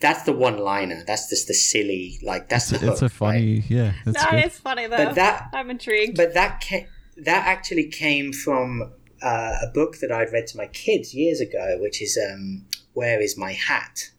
[0.00, 1.02] That's the one liner.
[1.06, 3.34] That's just the silly, like that's It's, the a- it's a hook, right?
[3.38, 3.92] funny, yeah.
[4.04, 4.44] That's no, good.
[4.44, 4.96] it's funny though.
[4.96, 6.16] But that I'm intrigued.
[6.16, 6.86] but that ca-
[7.16, 8.92] that actually came from
[9.22, 13.20] uh, a book that I'd read to my kids years ago, which is um, "Where
[13.20, 14.10] Is My Hat,"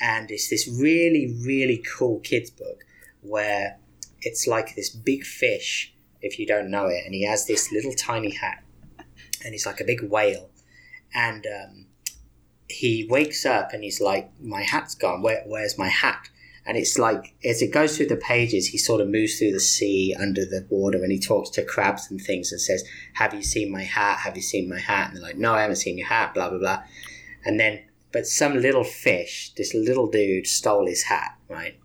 [0.00, 2.84] and it's this really really cool kids book
[3.22, 3.78] where
[4.20, 7.92] it's like this big fish, if you don't know it, and he has this little
[7.94, 8.62] tiny hat,
[9.44, 10.50] and he's like a big whale,
[11.14, 11.86] and um,
[12.68, 15.22] he wakes up and he's like, "My hat's gone.
[15.22, 16.28] Where, where's my hat?"
[16.64, 19.60] and it's like as it goes through the pages, he sort of moves through the
[19.60, 22.84] sea under the water, and he talks to crabs and things, and says,
[23.14, 24.18] "Have you seen my hat?
[24.18, 26.50] Have you seen my hat?" And they're like, "No, I haven't seen your hat." Blah
[26.50, 26.82] blah blah,
[27.44, 27.80] and then
[28.12, 31.78] but some little fish, this little dude stole his hat, right?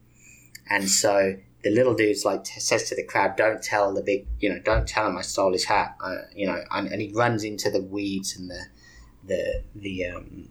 [0.69, 4.49] And so the little dude's like says to the crab, "Don't tell the big, you
[4.49, 7.43] know, don't tell him I stole his hat," uh, you know, and, and he runs
[7.43, 8.65] into the weeds and the
[9.27, 10.49] the the um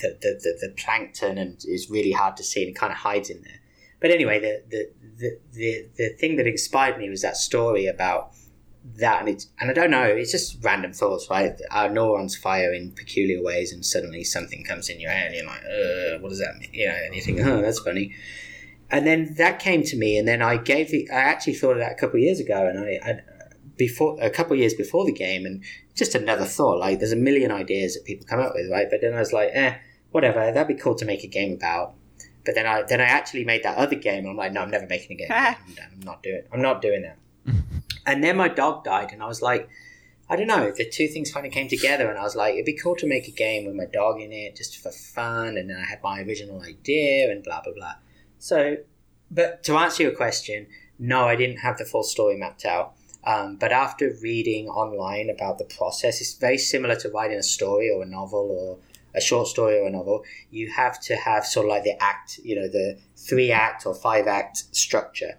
[0.00, 2.98] the, the, the, the plankton and is really hard to see and it kind of
[2.98, 3.60] hides in there.
[4.00, 8.30] But anyway, the, the, the, the, the thing that inspired me was that story about
[8.96, 9.18] that.
[9.18, 11.60] And, it's, and I don't know, it's just random thoughts, right?
[11.72, 15.46] Our neurons fire in peculiar ways and suddenly something comes in your head and you're
[15.46, 16.70] like, uh, what does that mean?
[16.72, 18.14] You know, and you think, oh, that's funny.
[18.90, 21.10] And then that came to me, and then I gave the.
[21.10, 23.20] I actually thought of that a couple of years ago, and I, I
[23.78, 25.64] before a couple of years before the game, and
[25.94, 26.78] just another thought.
[26.78, 28.88] Like, there's a million ideas that people come up with, right?
[28.90, 29.76] But then I was like, eh,
[30.10, 30.52] whatever.
[30.52, 31.94] That'd be cool to make a game about.
[32.44, 34.20] But then I then I actually made that other game.
[34.20, 35.28] And I'm like, no, I'm never making a game.
[35.30, 35.86] I'm, done.
[35.92, 36.42] I'm not doing.
[36.52, 37.18] I'm not doing that.
[38.06, 39.68] and then my dog died, and I was like,
[40.28, 40.70] I don't know.
[40.70, 43.28] The two things finally came together, and I was like, it'd be cool to make
[43.28, 45.56] a game with my dog in it, just for fun.
[45.56, 47.94] And then I had my original idea, and blah blah blah.
[48.38, 48.78] So,
[49.30, 50.66] but to answer your question,
[50.98, 52.94] no, I didn't have the full story mapped out.
[53.28, 57.90] Um, but after reading online about the process, it's very similar to writing a story
[57.90, 58.78] or a novel or
[59.14, 60.24] a short story or a novel.
[60.50, 63.94] You have to have sort of like the act, you know, the three act or
[63.94, 65.34] five act structure.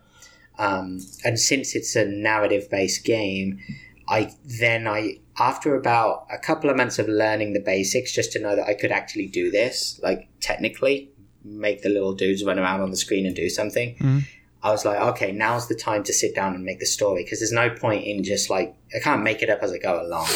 [0.60, 3.60] Um, and since it's a narrative based game,
[4.08, 8.40] I then I after about a couple of months of learning the basics, just to
[8.40, 11.12] know that I could actually do this, like technically
[11.44, 13.96] make the little dudes run around on the screen and do something.
[13.96, 14.24] Mhm.
[14.62, 17.40] I was like, okay, now's the time to sit down and make the story because
[17.40, 20.28] there's no point in just like I can't make it up as I go along.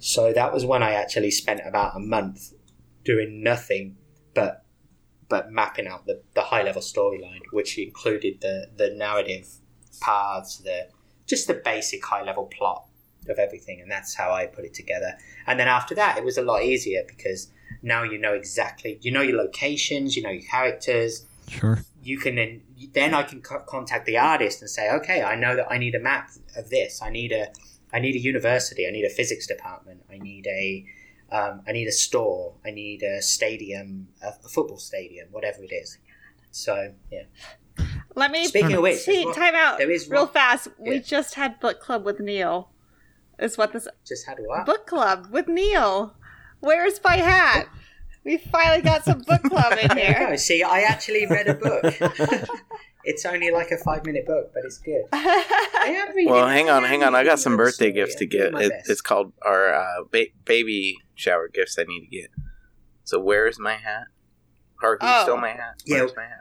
[0.00, 2.52] So that was when I actually spent about a month
[3.04, 3.96] doing nothing
[4.34, 4.64] but
[5.28, 9.48] but mapping out the, the high level storyline, which included the the narrative
[10.00, 10.88] paths, the
[11.26, 12.86] just the basic high level plot
[13.28, 15.16] of everything, and that's how I put it together.
[15.46, 17.50] And then after that, it was a lot easier because
[17.82, 21.24] now you know exactly you know your locations, you know your characters.
[21.48, 21.82] Sure.
[22.02, 22.62] You can then
[22.92, 25.94] then I can co- contact the artist and say, okay, I know that I need
[25.94, 27.00] a map of this.
[27.02, 27.48] I need a
[27.92, 28.86] I need a university.
[28.86, 30.02] I need a physics department.
[30.10, 30.84] I need a
[31.30, 32.54] um, I need a store.
[32.64, 35.98] I need a stadium, a, a football stadium, whatever it is.
[36.50, 37.24] So yeah.
[38.14, 40.68] Let me Speaking of which, there's time out there is real fast.
[40.78, 42.70] We just had book club with Neil.
[43.38, 44.64] Is what this just had what?
[44.64, 46.14] book club with Neil.
[46.60, 47.68] Where's my hat?
[48.24, 50.28] We finally got some book club in There you here.
[50.30, 50.36] go.
[50.36, 51.84] See, I actually read a book.
[53.04, 55.02] it's only like a five minute book, but it's good.
[55.12, 56.32] I am reading.
[56.32, 57.14] Well, hang on, hang on.
[57.14, 57.92] I got some birthday story.
[57.92, 58.54] gifts to get.
[58.54, 62.30] It, it's called our uh, ba- baby shower gifts I need to get.
[63.04, 64.04] So where's my hat?
[64.82, 65.22] Or who Oh.
[65.24, 65.82] stole my hat?
[65.84, 65.98] Yeah.
[66.00, 66.40] Where's my hat?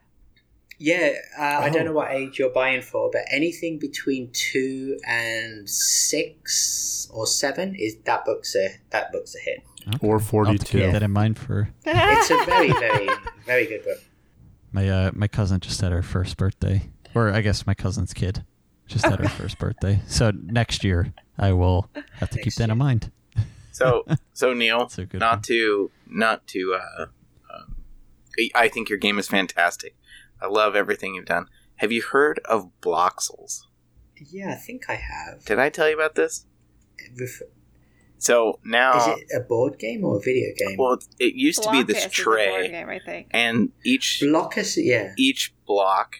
[0.80, 1.86] Yeah, uh, I don't Oh.
[1.86, 7.96] know what age you're buying for, but anything between two and six or seven is
[8.06, 9.60] that book's a that book's a hit.
[10.02, 10.78] Or I'll have to 42.
[10.80, 13.10] keep that in mind for It's a very, very,
[13.46, 13.98] very good book.
[14.72, 18.44] my uh, my cousin just had her first birthday, or I guess my cousin's kid
[18.88, 20.02] just had her first birthday.
[20.08, 23.12] So next year I will have to keep Next that in mind.
[23.72, 25.42] So, so Neil, That's a good not one.
[25.44, 26.80] to, not to.
[26.80, 27.06] Uh,
[27.54, 27.76] um,
[28.56, 29.96] I think your game is fantastic.
[30.42, 31.48] I love everything you've done.
[31.78, 33.62] Have you heard of Bloxels?
[34.16, 35.44] Yeah, I think I have.
[35.46, 36.46] Did I tell you about this?
[38.24, 40.78] Ref- So now, Is it a board game or a video game?
[40.78, 43.28] well, it used to be this Blokus is a board tray, game, I think.
[43.32, 45.14] and each Blokus, yeah.
[45.18, 46.18] each block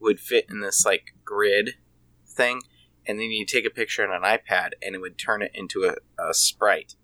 [0.00, 1.76] would fit in this like grid
[2.26, 2.60] thing,
[3.06, 5.84] and then you take a picture on an iPad, and it would turn it into
[5.84, 6.96] a, a sprite,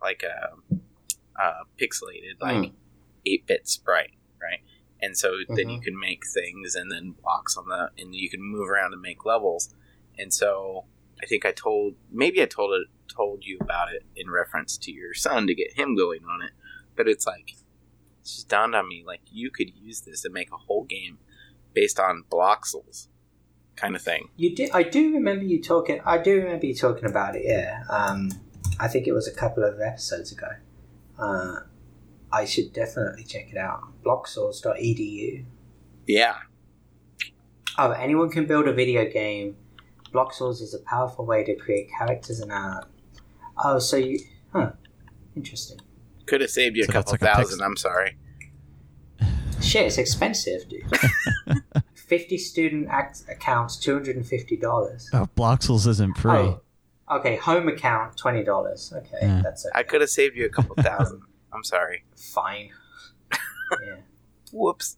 [0.00, 0.56] like a,
[1.40, 2.74] a pixelated like Hmm.
[3.26, 4.60] eight bit sprite, right?
[5.00, 5.82] And so then you Mhm.
[5.82, 9.24] can make things, and then blocks on the, and you can move around and make
[9.24, 9.74] levels.
[10.18, 10.84] And so
[11.22, 14.92] I think I told maybe I told it told you about it in reference to
[14.92, 16.52] your son to get him going on it,
[16.96, 20.52] but it's like it just dawned on me like you could use this and make
[20.52, 21.18] a whole game
[21.74, 23.08] based on bloxels
[23.76, 24.28] kind of thing.
[24.36, 24.68] You do.
[24.72, 26.00] I do remember you talking.
[26.04, 27.42] I do remember you talking about it.
[27.44, 27.82] Yeah.
[27.88, 28.30] Um,
[28.78, 30.48] I think it was a couple of episodes ago.
[31.18, 31.60] Uh,
[32.32, 33.82] I should definitely check it out.
[34.04, 35.44] Bloxels.edu.
[36.06, 36.36] Yeah.
[37.78, 39.56] Oh, anyone can build a video game.
[40.12, 42.86] Bloxels is a powerful way to create characters and art.
[43.62, 44.18] Oh, so you.
[44.52, 44.72] Huh.
[45.36, 45.78] Interesting.
[46.26, 47.58] Could have saved you a So that's couple like thousand.
[47.58, 48.16] pix- I'm sorry.
[49.60, 50.82] Shit, it's expensive, dude.
[51.94, 55.06] 50 student act- accounts, $250.
[55.14, 56.32] Oh, Bloxels isn't free.
[56.32, 56.60] Oh,
[57.10, 57.36] okay.
[57.36, 58.92] Home account, $20.
[58.92, 59.40] Okay, Yeah.
[59.42, 59.72] that's okay.
[59.78, 61.22] I could have saved you a couple thousand.
[61.52, 62.04] I'm sorry.
[62.16, 62.70] Fine.
[63.32, 63.96] yeah.
[64.52, 64.96] Whoops.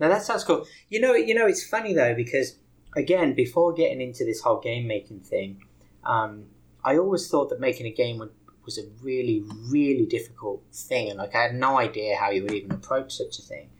[0.00, 0.64] Now that sounds cool.
[0.88, 2.56] You know, you know, it's funny though because
[2.96, 5.60] again, before getting into this whole game making thing,
[6.04, 6.44] um,
[6.84, 8.30] I always thought that making a game would,
[8.64, 12.52] was a really, really difficult thing, and like I had no idea how you would
[12.52, 13.70] even approach such a thing.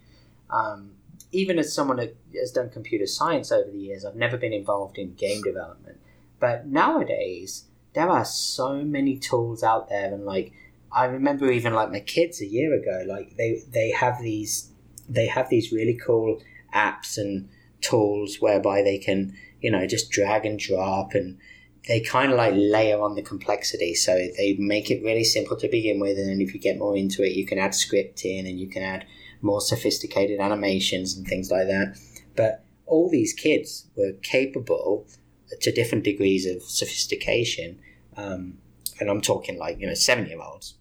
[0.50, 0.92] Um,
[1.30, 4.98] even as someone that has done computer science over the years, I've never been involved
[4.98, 6.00] in game development.
[6.40, 10.52] But nowadays, there are so many tools out there, and like
[10.90, 14.70] I remember even like my kids a year ago, like they they have these
[15.08, 16.40] they have these really cool
[16.74, 17.48] apps and
[17.80, 21.38] tools whereby they can you know just drag and drop and
[21.86, 23.94] they kind of like layer on the complexity.
[23.94, 26.96] So they make it really simple to begin with and then if you get more
[26.96, 29.06] into it you can add script in and you can add
[29.40, 31.96] more sophisticated animations and things like that.
[32.36, 35.06] But all these kids were capable
[35.60, 37.78] to different degrees of sophistication
[38.18, 38.58] um,
[39.00, 40.74] and i'm talking like you know seven year olds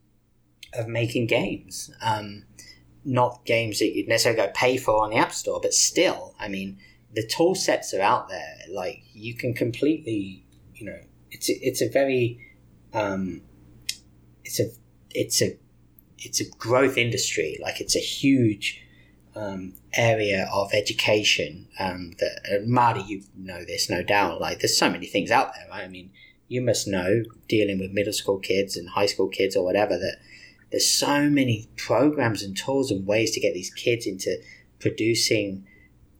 [0.73, 1.89] of making games.
[2.01, 2.43] Um,
[3.05, 6.49] not games that you'd necessarily go pay for on the app store but still i
[6.49, 6.77] mean
[7.17, 8.57] the tool sets are out there.
[8.69, 10.43] Like you can completely
[10.77, 10.99] you know
[11.31, 12.39] it's a, it's a very
[12.93, 13.41] um,
[14.43, 14.69] it's a
[15.11, 15.57] it's a
[16.19, 17.57] it's a growth industry.
[17.61, 18.81] Like it's a huge
[19.35, 24.41] um, area of education um, that uh, Marty you know this no doubt.
[24.41, 25.83] Like there's so many things out there right?
[25.83, 26.11] I mean
[26.47, 30.17] you must know dealing with middle school kids and high school kids or whatever that
[30.71, 34.37] there's so many programs and tools and ways to get these kids into
[34.79, 35.65] producing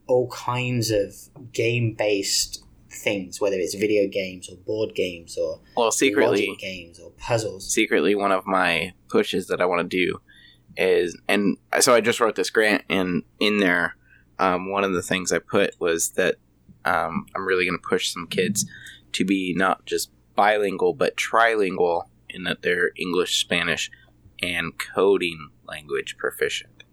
[0.08, 1.14] all kinds of
[1.52, 2.64] game based
[2.98, 7.72] things, whether it's video games or board games or Well, secretly, games or puzzles.
[7.72, 10.20] secretly, one of my pushes that I want to do
[10.76, 13.96] is, and so I just wrote this grant, and in there,
[14.40, 16.36] um, one of the things I put was that
[16.86, 18.66] um, I'm really going to push some kids
[19.14, 23.90] to be not just bilingual but trilingual in that they're English, Spanish,
[24.42, 26.84] and coding language proficient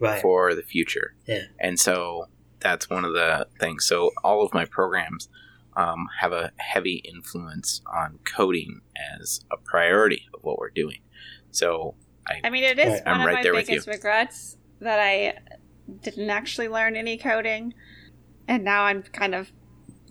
[0.00, 0.22] Right.
[0.22, 1.14] for the future.
[1.26, 1.46] Yeah.
[1.58, 2.26] And so
[2.60, 3.86] that's one of the things.
[3.86, 5.28] So all of my programs
[5.76, 8.80] um, have a heavy influence on coding
[9.18, 10.98] as a priority of what we're doing.
[11.50, 11.94] So
[12.28, 15.38] I, I mean, it is one I'm of right my there biggest regrets that I
[16.02, 17.74] didn't actually learn any coding,
[18.46, 19.50] and now I'm kind of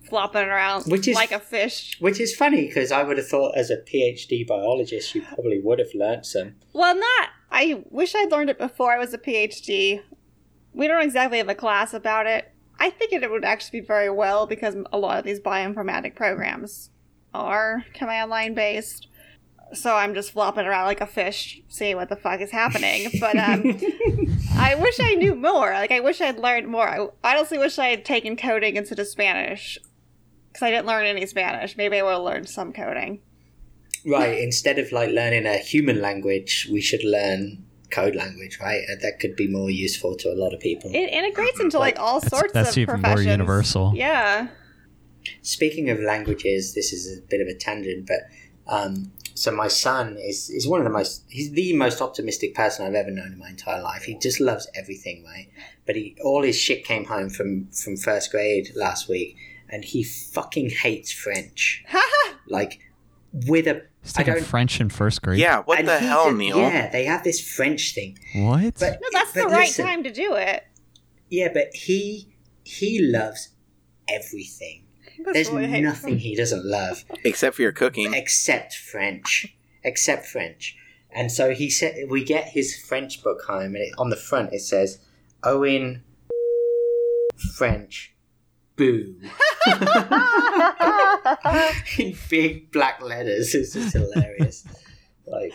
[0.08, 1.96] flopping around Which is- like a fish.
[2.00, 5.78] Which is funny because I would have thought, as a PhD biologist, you probably would
[5.78, 6.54] have learned some.
[6.72, 7.28] Well, not.
[7.50, 10.00] I wish I'd learned it before I was a PhD.
[10.72, 12.52] We don't exactly have a class about it.
[12.80, 16.90] I think it would actually be very well because a lot of these bioinformatic programs
[17.34, 19.08] are command line based.
[19.74, 23.10] So I'm just flopping around like a fish, seeing what the fuck is happening.
[23.20, 23.78] But um,
[24.56, 25.72] I wish I knew more.
[25.72, 26.88] Like I wish I'd learned more.
[26.88, 29.78] I honestly wish I had taken coding instead of Spanish
[30.48, 31.76] because I didn't learn any Spanish.
[31.76, 33.20] Maybe I would have learned some coding.
[34.06, 34.38] right.
[34.38, 38.82] Instead of like learning a human language, we should learn code language, right?
[38.88, 40.90] And That could be more useful to a lot of people.
[40.90, 43.92] It integrates into like all That's, sorts that's of even more universal.
[43.94, 44.48] Yeah.
[45.42, 48.20] Speaking of languages, this is a bit of a tangent, but
[48.66, 52.84] um, so my son is, is one of the most he's the most optimistic person
[52.84, 54.02] I've ever known in my entire life.
[54.02, 55.48] He just loves everything, right?
[55.86, 59.36] But he all his shit came home from from first grade last week,
[59.68, 61.84] and he fucking hates French,
[62.48, 62.80] like
[63.32, 65.38] with a He's I taking don't- French in first grade.
[65.38, 66.56] yeah, what and the hell, just- Neil?
[66.58, 68.74] Yeah, they have this French thing, What?
[68.80, 70.64] but no, that's but the right listen, time to do it.
[71.28, 72.28] Yeah, but he
[72.64, 73.50] he loves
[74.08, 74.84] everything.
[75.24, 75.82] That's There's what I hate.
[75.82, 77.04] nothing he doesn't love.
[77.24, 78.14] Except for your cooking.
[78.14, 80.74] except French, except French.
[81.10, 84.52] And so he said, we get his French book home, and it, on the front
[84.52, 85.00] it says,
[85.42, 86.02] Owen
[87.56, 88.14] French,
[88.78, 89.14] boo,
[91.98, 93.54] in big black letters.
[93.54, 94.64] It's just hilarious.
[95.26, 95.52] Like,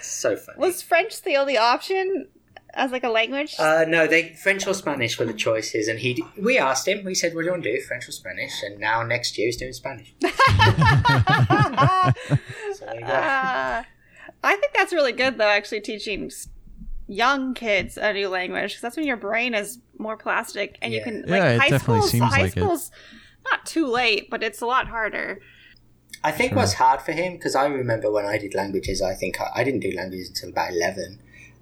[0.00, 0.58] so funny.
[0.58, 2.28] Was French the only option
[2.74, 3.56] as like a language?
[3.58, 6.22] Uh, no, they French or Spanish were the choices, and he.
[6.38, 7.04] We asked him.
[7.04, 9.48] We said, "What do you want to do, French or Spanish?" And now next year
[9.48, 10.14] he's doing Spanish.
[12.74, 13.06] So there you go.
[13.10, 13.84] Ah.
[14.42, 15.48] I think that's really good though.
[15.48, 16.48] Actually, teaching s-
[17.12, 20.98] young kids a new language because that's when your brain is more plastic and you
[21.00, 21.04] Yeah.
[21.04, 22.60] can Yeah, like it high definitely school's seems high like it.
[22.60, 22.90] school's
[23.50, 25.40] not too late, but it's a lot harder.
[26.22, 26.58] I think Sure.
[26.58, 29.64] what's hard for him because I remember when I did languages, I think I, I
[29.64, 31.20] didn't do languages until about eleven.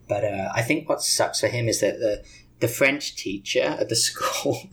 [0.09, 2.23] But uh, I think what sucks for him is that the
[2.61, 4.69] the French teacher at the school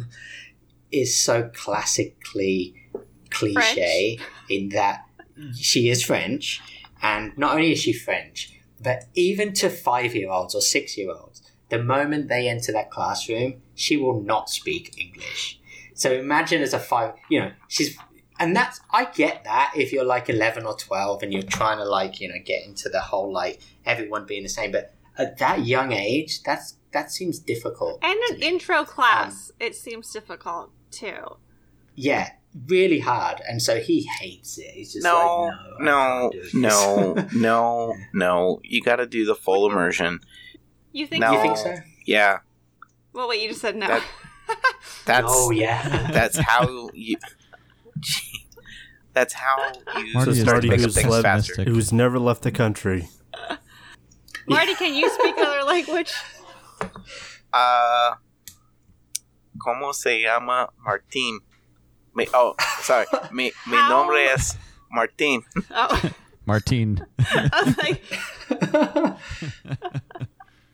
[0.91, 2.73] is so classically
[3.29, 4.17] cliche
[4.49, 5.05] in that
[5.55, 6.61] she is French,
[7.01, 8.51] and not only is she French,
[8.81, 12.91] but even to five year olds or six year olds, the moment they enter that
[12.91, 15.59] classroom, she will not speak English.
[15.93, 17.97] So imagine as a five, you know, she's
[18.39, 21.85] and that's I get that if you're like eleven or twelve and you're trying to
[21.85, 25.65] like you know get into the whole like everyone being the same, but at that
[25.65, 27.99] young age, that's that seems difficult.
[28.03, 31.37] And an intro um, class, it seems difficult too.
[31.95, 32.31] yeah,
[32.67, 33.41] really hard.
[33.47, 34.71] And so he hates it.
[34.71, 38.59] He's just No, like, no, no, I can't do this." no, no, no.
[38.63, 40.19] You got to do the full immersion.
[40.91, 41.21] You think?
[41.21, 41.33] No.
[41.33, 41.75] you think so?
[42.05, 42.39] Yeah,
[43.13, 43.87] Well, wait, you just said no.
[43.87, 44.03] That-
[45.05, 46.09] that's oh yeah.
[46.13, 47.17] that's how you.
[49.13, 49.57] That's how
[49.97, 51.63] you Marty is start to pick up who's things led- faster.
[51.63, 53.07] Who's never left the country.
[54.47, 56.13] Marty, can you speak other language?
[57.53, 58.15] Uh,
[59.57, 61.39] ¿Cómo se llama Martín?
[62.15, 63.05] Me, oh, sorry.
[63.31, 63.89] Mi, mi How?
[63.89, 64.57] nombre es
[64.95, 65.41] Martín.
[65.71, 66.11] Oh,
[66.45, 67.05] Martine.
[67.19, 68.01] I was like,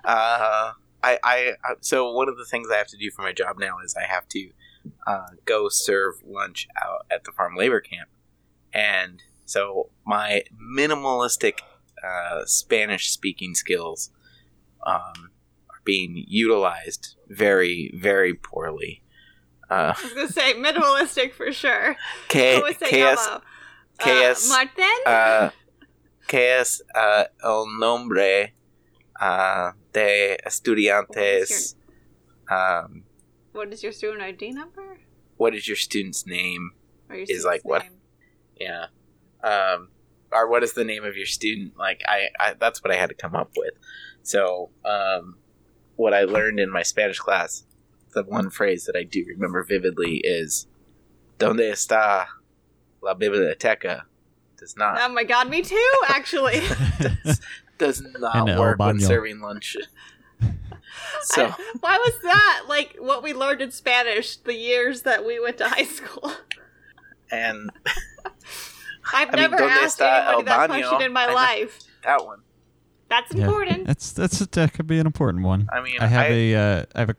[0.04, 0.74] Uh,
[1.04, 3.60] I, I, I, so one of the things I have to do for my job
[3.60, 4.50] now is I have to
[5.06, 8.10] uh, go serve lunch out at the farm labor camp,
[8.74, 11.60] and so my minimalistic
[12.04, 14.10] uh, Spanish speaking skills
[14.86, 15.32] um,
[15.70, 19.04] are being utilized very, very poorly.
[19.72, 21.96] Uh, I was gonna say minimalistic for sure.
[22.28, 23.42] que, ¿Cómo se que es, llama?
[24.00, 24.98] que Uh, es, Marten?
[25.06, 25.50] uh,
[26.34, 28.54] es uh, el nombre
[29.20, 31.76] uh, de estudiantes.
[32.50, 33.04] Um,
[33.54, 35.00] what is your student ID number?
[35.38, 36.72] what is your student's name?
[37.10, 37.86] Your Is like student's what?
[38.60, 38.86] Yeah.
[39.44, 39.90] Um,
[40.32, 41.78] or what is the name of your student?
[41.78, 43.74] Like I, I that's what I had to come up with.
[44.24, 45.38] So, um,
[45.96, 47.64] what I learned in my Spanish class,
[48.14, 50.68] the one phrase that I do remember vividly is
[51.38, 52.26] "Donde está
[53.02, 54.04] la biblioteca?"
[54.58, 56.62] Does not Oh my god, me too, actually.
[57.26, 57.42] does,
[57.78, 59.76] does not And work when serving lunch.
[61.24, 65.40] So I- why was that like what we learned in Spanish the years that we
[65.40, 66.32] went to high school?
[67.32, 67.70] and
[69.14, 70.82] I've I never ¿dónde asked está anybody that baño?
[70.90, 71.80] question in my I life.
[72.04, 72.40] that one.
[73.10, 73.46] That's Yeah.
[73.46, 73.88] important.
[73.88, 75.68] That's that's that could be an important one.
[75.72, 77.16] I mean, I have I- a uh, I have a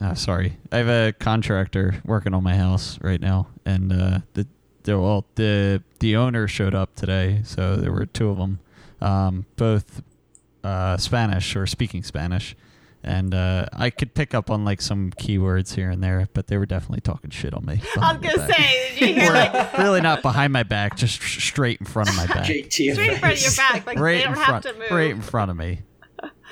[0.00, 0.58] oh, sorry.
[0.72, 4.46] I have a contractor working on my house right now and uh the
[4.84, 8.60] the well the the owner showed up today, so there were two of them.
[9.00, 10.02] Um both
[10.64, 12.56] uh Spanish or speaking Spanish.
[13.02, 16.58] And uh, I could pick up on like some keywords here and there, but they
[16.58, 17.80] were definitely talking shit on me.
[17.96, 20.98] I was behind my gonna say, did you hear like really not behind my back,
[20.98, 22.44] just sh- straight in front of my back.
[22.44, 23.86] Straight to your straight in front of your back?
[23.86, 24.90] Like right they don't in have front, to move.
[24.90, 25.80] right in front of me.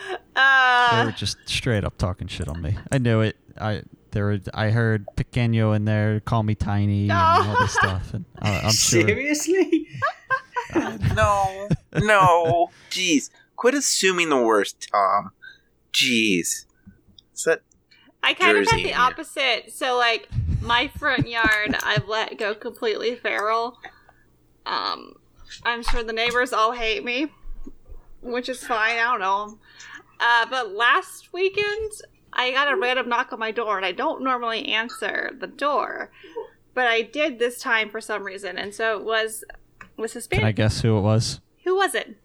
[0.07, 2.77] They uh, were just straight up talking shit on me.
[2.93, 3.37] I knew it.
[3.61, 3.83] I
[4.13, 4.39] there were.
[4.55, 8.15] I heard pequeño in there, call me tiny, and all this stuff.
[8.15, 9.07] And uh, I'm sure.
[9.07, 9.89] Seriously?
[11.15, 15.33] no, no, jeez, quit assuming the worst, Tom.
[15.93, 16.67] Jeez,
[17.35, 17.63] is that
[18.23, 18.97] I kind of had the here.
[18.97, 19.73] opposite.
[19.73, 20.29] So like
[20.61, 23.79] my front yard, I've let go completely feral.
[24.67, 25.15] Um,
[25.65, 27.33] I'm sure the neighbors all hate me,
[28.23, 28.99] which is fine.
[28.99, 29.59] I don't know.
[30.21, 31.93] Uh, but last weekend,
[32.33, 36.11] I got a random knock on my door, and I don't normally answer the door,
[36.75, 39.45] but I did this time for some reason, and so it was
[39.97, 41.41] was Can I guess who it was?
[41.65, 42.17] Who was it?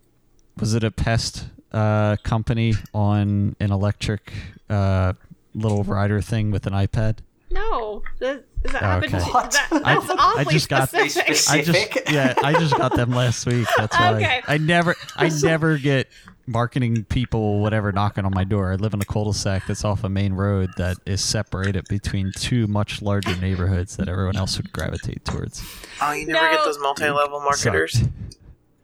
[0.60, 4.32] Was it a pest uh, company on an electric
[4.70, 5.14] uh,
[5.56, 7.18] little rider thing with an iPad?
[7.50, 8.04] No,
[8.64, 9.16] does that Oh, happen?
[9.16, 9.24] okay.
[9.32, 9.51] What?
[9.51, 11.38] that- I- that's I awfully just got- specific.
[11.49, 13.68] I just yeah, I just got them last week.
[13.78, 14.41] That's why Okay.
[14.47, 16.07] I never I never get
[16.45, 18.72] marketing people whatever knocking on my door.
[18.74, 22.68] I live in a cul-de-sac that's off a main road that is separated between two
[22.68, 25.64] much larger neighborhoods that everyone else would gravitate towards.
[26.01, 27.93] oh, you never get those multi-level marketers?
[27.93, 28.11] Sucked.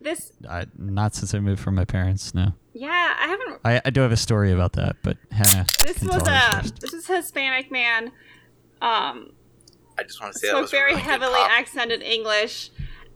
[0.02, 2.34] This, I, not since I moved from my parents.
[2.34, 5.66] No, yeah, I haven't I, I do have a story about that, but Hannah.
[5.86, 6.80] This can was tell a first.
[6.80, 8.14] this is a Hispanic man.
[8.82, 9.32] Um,
[10.00, 11.52] I just want to say that spoke was very really good heavily pop.
[11.52, 12.72] accented English,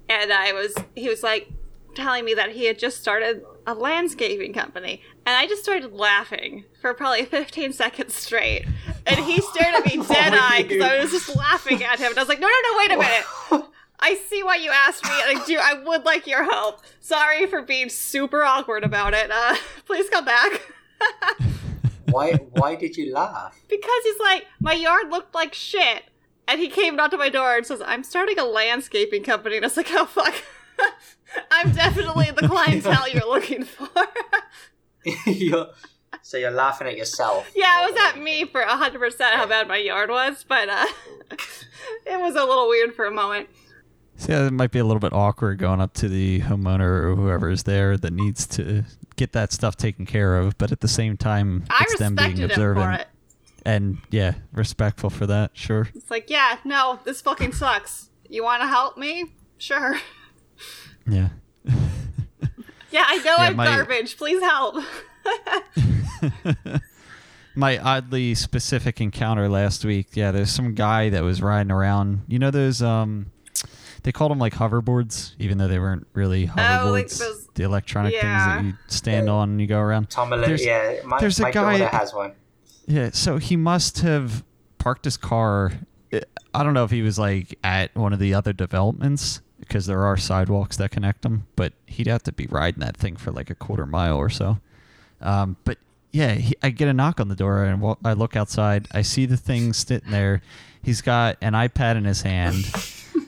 [0.10, 1.50] and I was he was like
[1.96, 6.66] telling me that he had just started a landscaping company, and I just started laughing
[6.82, 8.66] for probably 15 seconds straight,
[9.06, 12.18] and he stared at me dead eyed because I was just laughing at him, and
[12.18, 13.70] I was like, no, no, no, wait a minute.
[14.00, 15.58] I see why you asked me, and I do.
[15.62, 16.82] I would like your help.
[17.00, 19.32] Sorry for being super awkward about it.
[19.32, 19.56] Uh,
[19.86, 20.62] please come back.
[22.10, 22.34] Why?
[22.34, 23.58] Why did you laugh?
[23.70, 26.04] Because he's like, my yard looked like shit.
[26.48, 29.58] And he came out to my door and says, I'm starting a landscaping company.
[29.58, 30.34] And I was like, oh, fuck.
[31.52, 33.90] I'm definitely the clientele you're looking for.
[35.26, 35.68] you're,
[36.22, 37.50] so you're laughing at yourself.
[37.56, 40.86] yeah, it was at me for 100% how bad my yard was, but uh,
[42.06, 43.50] it was a little weird for a moment.
[44.18, 47.16] So yeah, it might be a little bit awkward going up to the homeowner or
[47.16, 48.84] whoever is there that needs to
[49.16, 52.32] get that stuff taken care of, but at the same time, I it's them being
[52.32, 53.08] respected observant for it.
[53.66, 55.52] And yeah, respectful for that.
[55.54, 55.88] Sure.
[55.96, 58.10] It's like, yeah, no, this fucking sucks.
[58.30, 59.34] You want to help me?
[59.58, 59.96] Sure.
[61.06, 61.30] Yeah.
[62.92, 64.16] Yeah, I know Yeah, I'm my- garbage.
[64.18, 64.78] Please help.
[67.56, 70.08] My oddly specific encounter last week.
[70.14, 72.22] Yeah, there's some guy that was riding around.
[72.28, 73.28] You know those um
[74.02, 76.82] they called them like hoverboards, even though they weren't really hoverboards.
[76.86, 78.22] Oh, like those- the electronic Yeah.
[78.22, 80.10] things that you stand on and you go around.
[80.10, 82.32] Tom, There's- yeah, my, there's a my guy- daughter has one.
[82.86, 84.44] Yeah, so he must have
[84.78, 85.74] parked his car.
[86.54, 90.04] I don't know if he was like at one of the other developments because there
[90.04, 93.50] are sidewalks that connect them, but he'd have to be riding that thing for like
[93.50, 94.60] a quarter mile or so.
[95.22, 95.78] Um, but
[96.12, 98.88] yeah, he, I get a knock on the door and I look outside.
[98.92, 100.42] I see the thing sitting there.
[100.82, 102.66] He's got an iPad in his hand.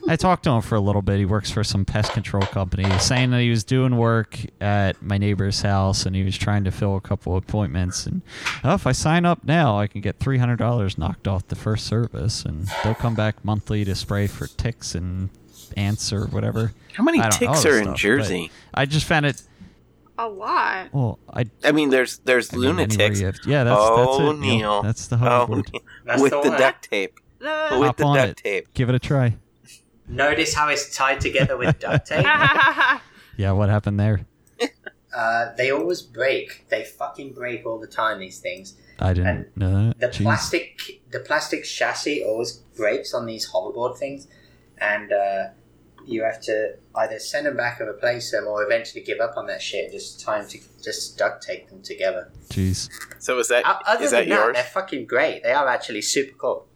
[0.08, 1.18] I talked to him for a little bit.
[1.18, 5.18] He works for some pest control company, saying that he was doing work at my
[5.18, 8.06] neighbor's house and he was trying to fill a couple appointments.
[8.06, 8.22] And
[8.64, 11.56] oh, if I sign up now, I can get three hundred dollars knocked off the
[11.56, 15.30] first service, and they'll come back monthly to spray for ticks and
[15.76, 16.74] ants or whatever.
[16.94, 18.52] How many I don't know, all ticks are in stuff, but Jersey?
[18.74, 19.42] I just found it.
[20.18, 20.94] A lot.
[20.94, 21.46] Well, I.
[21.64, 23.20] I mean, there's there's I mean, lunatics.
[23.22, 24.24] have- yeah, that's oh, that's it.
[24.24, 24.58] Oh, Neil.
[24.58, 24.82] Neil.
[24.84, 25.74] That's the Oh, hoverboard.
[25.74, 25.82] Neil.
[26.06, 27.20] That's with the the duct tape.
[27.40, 28.38] The- With Hop the duct it.
[28.38, 28.74] tape.
[28.74, 29.36] Give it a try.
[30.08, 32.26] Notice how it's tied together with duct tape?
[33.38, 34.26] Yeah, what happened there?
[35.14, 36.66] uh, they always break.
[36.70, 38.20] They fucking break all the time.
[38.20, 38.76] These things.
[38.98, 40.00] I didn't And know that.
[40.00, 40.22] The Jeez.
[40.24, 44.28] plastic, the plastic chassis always breaks on these hoverboard things,
[44.78, 45.48] and uh,
[46.06, 49.48] you have to either send them back and replace them, or eventually give up on
[49.48, 49.84] that shit.
[49.86, 52.32] and Just time to just duct tape them together.
[52.50, 52.90] Jeez.
[53.20, 54.54] So is that O- Other is than that yours?
[54.54, 55.44] they're fucking great.
[55.44, 56.68] They are actually super cool.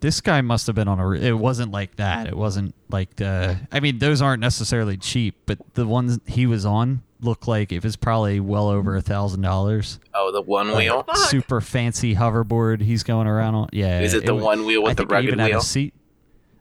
[0.00, 1.10] This guy must have been on a.
[1.12, 2.26] It wasn't like that.
[2.26, 3.58] It wasn't like the.
[3.70, 7.84] I mean, those aren't necessarily cheap, but the ones he was on looked like it
[7.84, 10.00] was probably well over a thousand dollars.
[10.14, 11.02] Oh, the one wheel.
[11.02, 11.16] Fuck.
[11.18, 13.68] Super fancy hoverboard he's going around on.
[13.72, 14.00] Yeah.
[14.00, 15.92] Is it the wa- one wheel with I the it rugged even had a seat.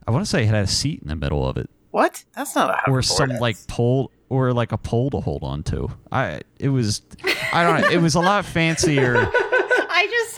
[0.06, 2.26] I want to say it had a seat in the middle of it, What?
[2.36, 2.94] That's not a hoverboard.
[2.94, 5.90] or some like pole, or like a pole to hold on to.
[6.12, 6.42] I.
[6.60, 7.04] It was.
[7.54, 7.90] I don't know.
[7.90, 9.32] It was a lot fancier.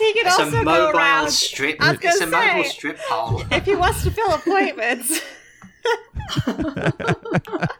[0.02, 1.76] I just think it It's also a go mobile around strip.
[1.80, 1.88] It's
[2.20, 3.42] a gonna mobile strip pole.
[3.50, 5.20] if he wants to fill appointments.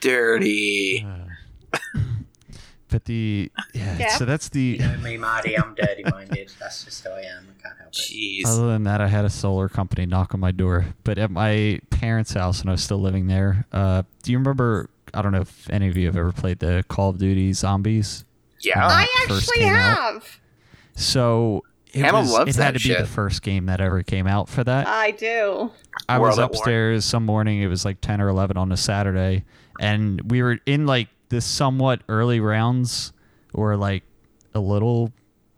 [0.00, 1.06] dirty.
[2.88, 4.08] But the yeah, Yeah.
[4.16, 5.56] so that's the You know me, Marty.
[5.58, 6.52] I'm dirty-minded.
[6.60, 7.46] That's just who I am.
[7.48, 7.94] I can't help it.
[7.96, 8.46] Jeez.
[8.46, 10.84] Other than that, I had a solar company knock on my door.
[11.02, 14.90] But at my parents' house, when I was still living there, uh, do you remember?
[15.14, 18.24] I don't know if any of you have ever played the Call of Duty Zombies.
[18.60, 18.86] yeah.
[18.86, 19.98] I actually have.
[19.98, 20.22] out.
[20.94, 21.02] Have.
[21.02, 21.62] So
[21.92, 24.26] it, Hannah was, loves it had that to be the first game that ever came
[24.26, 24.86] out for that.
[24.86, 25.70] I do.
[26.08, 26.46] I World was at War.
[26.46, 27.60] upstairs some morning.
[27.60, 29.44] It was like ten or eleven on a Saturday,
[29.78, 33.12] and we were in like the somewhat early rounds,
[33.52, 34.04] or like
[34.54, 35.12] a little,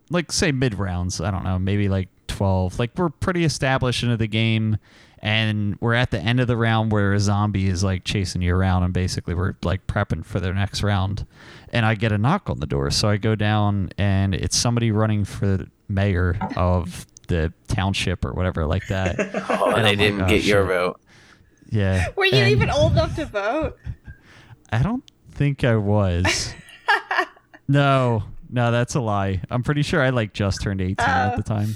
[0.09, 1.21] like say mid rounds.
[1.21, 2.79] I don't know, maybe like twelve.
[2.79, 4.77] Like we're pretty established into the game,
[5.25, 8.55] and we're at the end of the round where a zombie is like chasing you
[8.55, 11.25] around, and basically we're like prepping for their next round.
[11.69, 14.91] And I get a knock on the door, so I go down, and it's somebody
[14.91, 19.15] running for mayor of the township or whatever like that.
[19.49, 21.01] Oh, And they I'm like, didn't oh, get your vote.
[21.71, 22.09] Yeah.
[22.15, 23.77] Were you and even old enough to vote?
[24.71, 26.53] I don't think I was.
[27.67, 29.41] no, no, that's a lie.
[29.49, 31.37] I'm pretty sure I like just turned 18 at Oh.
[31.37, 31.75] the time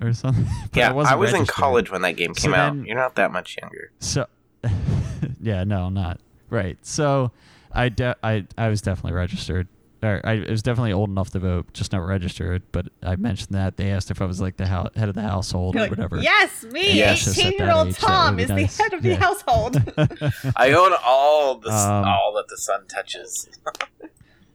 [0.00, 0.44] or something.
[0.72, 2.74] But Yeah, I, wasn't was in college when that game So came out.
[2.74, 3.90] then- You're not that much younger.
[4.00, 4.26] So,
[5.42, 6.20] yeah, no, I'm not.
[6.50, 6.78] Right.
[6.82, 7.30] So,
[7.72, 9.68] I, de- I, I was definitely registered.
[10.00, 12.62] Or I was definitely old enough to vote, just not registered.
[12.70, 15.22] But I mentioned that they asked if I was like the hou- head of the
[15.22, 16.18] household or You're like, whatever.
[16.20, 17.24] Yes, me, Yes.
[17.24, 18.76] Just at that eighteen-year-old Tom is nice.
[18.76, 19.14] the head of the Yeah.
[19.16, 19.82] household.
[20.56, 23.48] I own all the Um, all that the sun touches.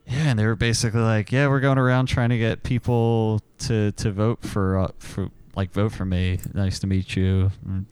[0.06, 3.92] Yeah, and they were basically like, "Yeah, we're going around trying to get people to
[3.92, 6.40] to vote for uh, for like vote for me.
[6.52, 7.50] Nice to meet you."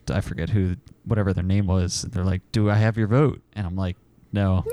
[0.09, 0.75] I forget who,
[1.05, 2.03] whatever their name was.
[2.03, 3.97] They're like, "Do I have your vote?" And I'm like,
[4.31, 4.63] "No,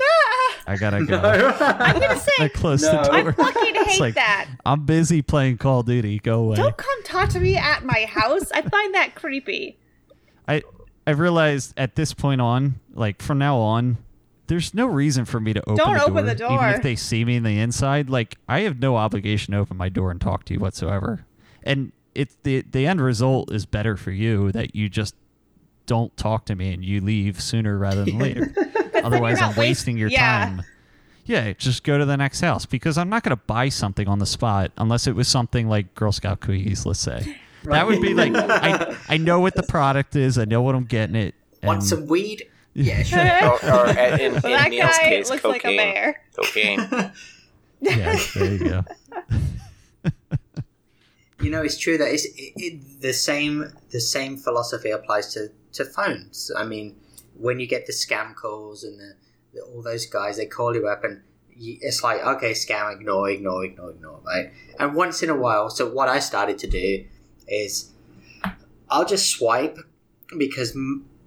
[0.67, 2.91] I gotta go." I'm gonna I say, closed No.
[2.91, 3.13] the door.
[3.15, 3.33] I door.
[3.33, 4.47] fucking It's hate like, that.
[4.63, 6.19] I'm busy playing Call of Duty.
[6.19, 6.57] Go away.
[6.57, 8.51] Don't come talk to me at my house.
[8.51, 9.77] I find that creepy.
[10.47, 10.61] I
[11.07, 13.97] I realized at this point on, like from now on,
[14.51, 16.97] there's no reason for me to open, Don't the, open door, the even if they
[16.97, 18.09] see me in the inside.
[18.09, 21.25] Like I have no obligation to open my door and talk to you whatsoever.
[21.63, 25.15] And it's the the end result is better for you that you just
[25.85, 28.53] don't talk to me and you leave sooner rather than later.
[29.01, 30.47] Otherwise, I'm wasting your yeah.
[30.47, 30.63] time.
[31.23, 34.19] Yeah, just go to the next house because I'm not going to buy something on
[34.19, 37.37] the spot unless it was something like Girl Scout cookies, let's say.
[37.63, 40.83] That would be like I I know what the product is, I know what I'm
[40.83, 41.35] getting it.
[41.63, 42.43] Want some weed?
[42.73, 43.19] Yeah, sure.
[43.43, 45.53] or, or in, in Well, that Neil's guy case, looks cocaine.
[45.53, 46.23] like a bear.
[46.35, 47.11] Cocaine.
[47.83, 48.83] Yeah, there you go.
[51.41, 53.73] You know, it's true that it's it, it, the same.
[53.89, 56.51] The same philosophy applies to to phones.
[56.55, 56.95] I mean,
[57.35, 59.15] when you get the scam calls and the,
[59.53, 63.31] the, all those guys, they call you up and you, it's like okay, scam, ignore,
[63.31, 64.51] ignore, ignore, ignore, right?
[64.77, 67.03] And once in a while, so what I started to do
[67.47, 67.89] is
[68.91, 69.79] I'll just swipe
[70.37, 70.77] because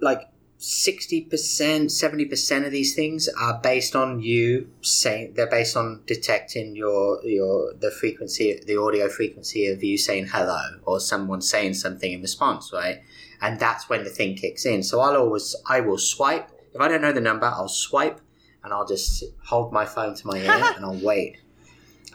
[0.01, 0.21] like
[0.65, 6.03] sixty percent, seventy percent of these things are based on you saying they're based on
[6.07, 11.75] detecting your your the frequency, the audio frequency of you saying hello or someone saying
[11.75, 13.03] something in response, right?
[13.41, 14.83] And that's when the thing kicks in.
[14.83, 18.21] So I'll always I will swipe if I don't know the number, I'll swipe
[18.65, 21.39] and I'll just hold my phone to my ear and I'll wait.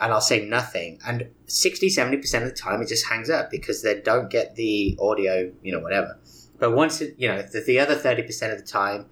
[0.02, 1.00] And I'll say nothing.
[1.06, 4.98] And 60, 70% of the time, it just hangs up because they don't get the
[5.00, 6.18] audio, you know, whatever.
[6.60, 9.06] But once, it, you know, the, the other 30% of the time,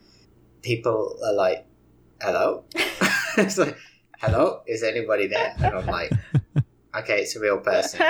[0.61, 1.65] people are like,
[2.21, 2.65] hello?
[3.37, 3.77] it's like,
[4.19, 4.61] hello?
[4.67, 5.55] Is anybody there?
[5.57, 6.11] And I'm like,
[6.95, 8.01] okay, it's a real person.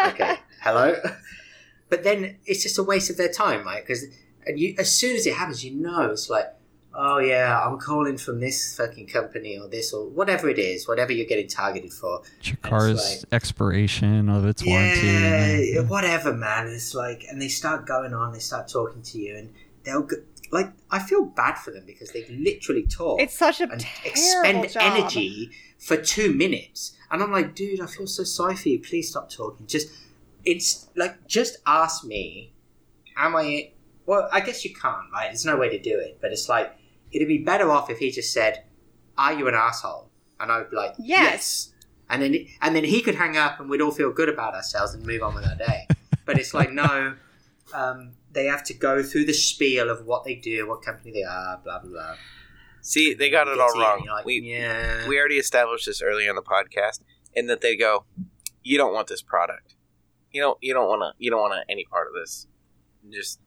[0.00, 0.96] Okay, hello?
[1.88, 3.80] But then it's just a waste of their time, right?
[3.80, 4.06] Because
[4.46, 6.46] and you, as soon as it happens, you know, it's like,
[6.96, 11.12] oh yeah, I'm calling from this fucking company or this or whatever it is, whatever
[11.12, 12.22] you're getting targeted for.
[12.38, 15.72] It's your car's expiration of its warranty.
[15.74, 16.68] Yeah, whatever, man.
[16.68, 19.52] It's like, and they start going on, they start talking to you, and
[19.84, 20.16] they'll go,
[20.50, 24.10] like, I feel bad for them because they literally talk It's such a and terrible
[24.10, 24.82] expend job.
[24.82, 28.80] energy for two minutes, and I'm like, dude, I feel so sorry for you.
[28.80, 29.66] Please stop talking.
[29.66, 29.88] Just,
[30.44, 32.52] it's like, just ask me,
[33.16, 33.72] am I?
[34.06, 35.26] Well, I guess you can't, right?
[35.26, 36.72] There's no way to do it, but it's like
[37.16, 38.64] it'd be better off if he just said,
[39.18, 41.72] "Are you an asshole?" And I would be like, Yes.
[42.08, 44.94] And then, and then he could hang up, and we'd all feel good about ourselves
[44.94, 45.88] and move on with our day.
[46.24, 47.16] but it's like, no,
[47.74, 51.24] um, they have to go through the spiel of what they do, what company they
[51.24, 52.14] are, blah blah blah.
[52.80, 54.06] See, they got it all wrong.
[54.08, 57.00] like, we yeah, we already established this earlier in the podcast,
[57.32, 58.04] in that they go,
[58.62, 59.74] "You don't want this product.
[60.30, 60.58] You don't.
[60.60, 61.12] You don't want to.
[61.18, 62.46] You don't want any part of this.
[63.10, 63.40] Just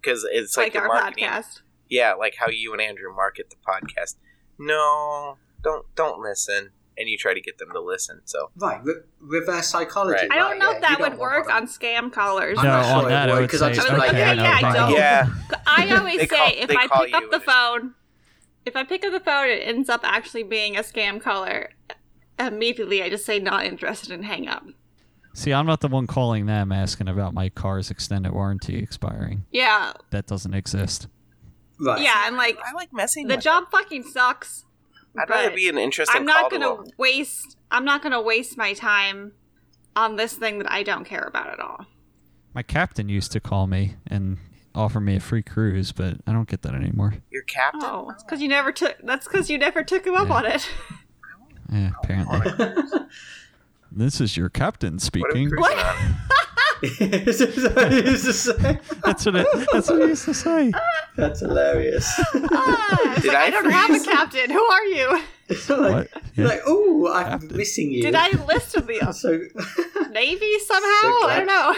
[0.00, 1.24] because it's like, like, the our marketing.
[1.24, 1.62] podcast.
[1.88, 4.16] Yeah, like how you and Andrew market the podcast.
[4.58, 8.20] No, don't don't listen, and you try to get them to listen.
[8.24, 8.80] So right.
[8.84, 10.26] Re- reverse psychology.
[10.28, 10.32] Right.
[10.32, 12.58] I don't know yeah, if that would work on scam callers.
[12.58, 13.98] I'm No, not on sure it that I would, would 'cause say I just like,
[13.98, 14.92] like, yeah, okay, yeah, I don't.
[14.92, 15.28] yeah,
[15.66, 17.94] I always say call- if I pick up the phone,
[18.64, 21.70] if I pick up the phone, it ends up actually being a scam caller.
[22.38, 24.64] Immediately, I just say not interested and hang up.
[25.34, 29.44] See, I'm not the one calling them asking about my car's extended warranty expiring.
[29.50, 31.08] Yeah, That doesn't exist.
[31.80, 32.02] Right.
[32.02, 33.26] yeah, and like I like messing.
[33.28, 34.64] the with job fucking sucks.
[35.14, 35.22] them.
[35.22, 36.16] I'd rather be an interesting.
[36.20, 36.92] I'm not gonna to them.
[36.98, 37.56] waste.
[37.70, 39.32] I'm not gonna waste my time
[39.96, 41.86] on this thing that I don't care about at all.
[42.54, 44.38] My captain used to call me and
[44.74, 47.14] offer me a free cruise, but I don't get that anymore.
[47.30, 47.80] Your captain.
[47.84, 48.96] Oh, it's because you never took.
[49.02, 50.34] That's because you never took him up Yeah.
[50.34, 50.68] on it.
[51.72, 52.40] Yeah, apparently.
[53.92, 55.50] this is your captain What are we speaking.
[55.50, 56.16] cruising on?
[56.82, 57.40] Is
[57.74, 58.78] what he used to say?
[59.04, 60.72] That's what it, that's what he used to say.
[61.16, 62.06] That's hilarious.
[62.52, 64.50] Ah, Did like, I, I don't have a captain.
[64.50, 65.20] Who are you?
[65.68, 66.46] like, Yeah.
[66.46, 67.56] like, oh, I'm Captain.
[67.56, 68.02] missing you.
[68.02, 69.38] Did I enlist in the So
[70.10, 71.00] Navy somehow?
[71.00, 71.74] So I don't know.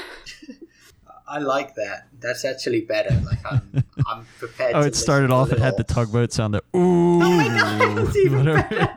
[1.28, 2.07] I like that.
[2.20, 3.11] That's actually better.
[3.24, 4.74] Like I'm, I'm prepared.
[4.77, 5.51] Oh, to it started off.
[5.53, 5.95] a It had the little.
[6.05, 6.55] tugboat sound.
[6.55, 7.20] That ooh.
[7.23, 8.89] Oh my God, it's even whatever.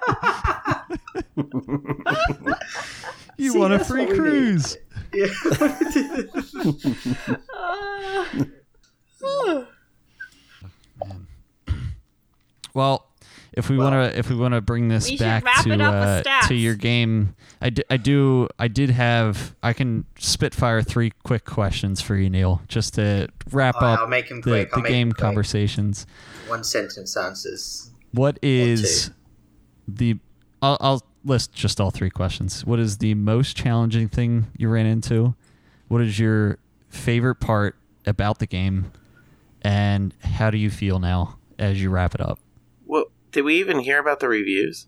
[3.37, 4.19] you See, want a free what we need.
[4.19, 4.77] cruise?
[5.11, 5.25] Yeah.
[9.23, 9.63] Uh,
[12.73, 13.07] Well,
[13.53, 15.93] if we Well- want to, if we want to bring this back to it up
[15.93, 20.81] with uh, to your game, I, d- I do I did have I can spitfire
[20.81, 26.05] three quick questions for you, Neil, just to wrap right, up the, the game conversations.
[26.47, 27.89] One sentence answers.
[28.11, 29.11] What is
[29.87, 30.19] the?
[30.61, 32.65] I'll, I'll list just all three questions.
[32.65, 35.36] What is the most challenging thing you ran into?
[35.88, 36.57] What is your
[36.90, 37.76] favorite part
[38.06, 38.91] about the game?
[39.61, 42.40] And how do you feel now as you wrap it up?
[42.86, 44.88] Well, did we even hear about the reviews?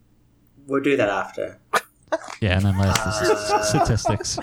[0.68, 1.60] We'll do that after.
[2.42, 4.38] Yeah, and then last Uh, statistics.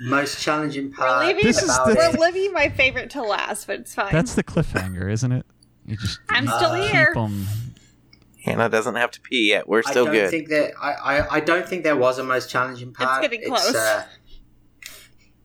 [0.00, 1.42] Most challenging we're part leaving.
[1.44, 2.20] This is the- we're it.
[2.34, 4.12] leaving my favorite to last, but it's fine.
[4.12, 5.44] That's the cliffhanger, isn't it?
[5.86, 7.06] You just I'm you still here.
[7.08, 7.46] keep 'em-
[8.46, 9.68] Hannah doesn't have to pee yet.
[9.68, 10.30] We're still I still don't good.
[10.30, 13.24] think that I, I, I don't think there was a most challenging part.
[13.24, 13.74] It's getting close.
[13.74, 14.04] uh,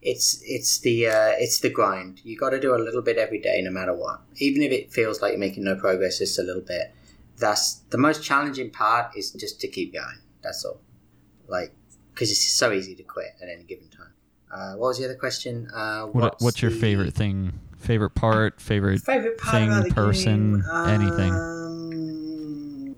[0.00, 2.20] it's it's the uh, it's the grind.
[2.24, 4.20] You got to do a little bit every day, no matter what.
[4.36, 6.94] Even if it feels like you're making no progress, just a little bit.
[7.38, 9.16] That's the most challenging part.
[9.16, 10.20] Is just to keep going.
[10.42, 10.80] That's all.
[11.48, 11.72] Like
[12.14, 14.12] because it's so easy to quit at any given time.
[14.52, 15.66] Uh, what was the other question?
[15.74, 17.58] Uh, What, what's your the favorite thing?
[17.78, 18.60] Favorite part?
[18.60, 19.00] Favorite?
[19.00, 20.88] favorite part thing, person, game?
[20.88, 21.32] anything?
[21.32, 22.96] Um,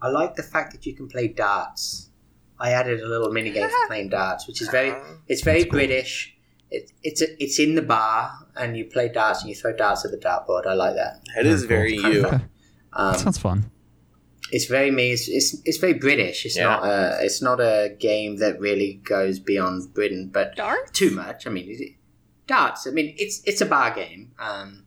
[0.00, 2.10] I like the fact that you can play darts.
[2.58, 4.92] I added a little mini game for playing darts, which is very
[5.28, 6.34] it's very British.
[6.70, 10.04] It, it's a, it's in the bar and you play darts and you throw darts
[10.04, 10.66] at the dartboard.
[10.66, 11.22] I like that.
[11.34, 11.68] That is Cool.
[11.68, 12.26] very you.
[12.92, 13.70] Um, That sounds fun.
[14.50, 15.12] It's very me.
[15.12, 16.44] It's, it's it's very British.
[16.46, 16.64] It's Yeah.
[16.64, 20.92] not a it's not a game that really goes beyond Britain, but Dark?
[20.92, 21.46] too much.
[21.46, 21.92] I mean, it-
[22.46, 22.86] darts.
[22.86, 24.84] I mean, it's it's a bar game, um,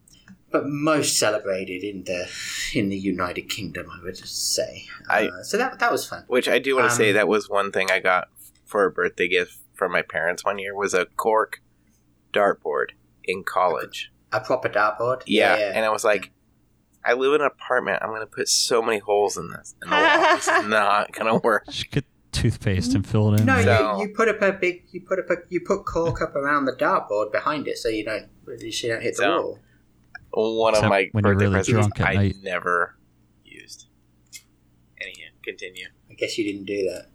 [0.52, 2.30] but most celebrated in the
[2.74, 4.86] in the United Kingdom, I would say.
[5.10, 6.24] I- uh, so that that was fun.
[6.28, 8.30] Which I do want to say Um, that was one thing I got
[8.66, 11.62] for a birthday gift from my parents one year was a cork
[12.34, 12.92] dartboard
[13.24, 14.12] in college.
[14.32, 15.24] A proper dartboard.
[15.26, 16.32] Yeah, and I was like,
[17.04, 18.00] I live in an apartment.
[18.02, 19.76] I'm going to put so many holes in this.
[19.84, 20.36] In the wall.
[20.36, 21.66] This is not going to work.
[21.68, 23.46] Just get toothpaste and fill it in.
[23.46, 26.22] No, So- you, you put up a big you put up a you put cork
[26.22, 29.60] up around the dartboard behind it so you don't you don't hit the So- wall.
[30.34, 32.36] One Except of my when you're birthday really presents drunk at I night.
[32.42, 32.96] never
[33.46, 33.88] used.
[35.02, 35.88] Anyhow, continue.
[36.10, 37.08] I guess you didn't do that.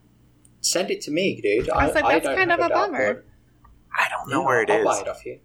[0.61, 1.71] Send it to me, dude.
[1.71, 3.15] I was like, that's don't kind have of a bummer.
[3.15, 3.23] dartboard.
[3.99, 4.85] I don't know where it I'll is.
[4.85, 5.39] buy it off you.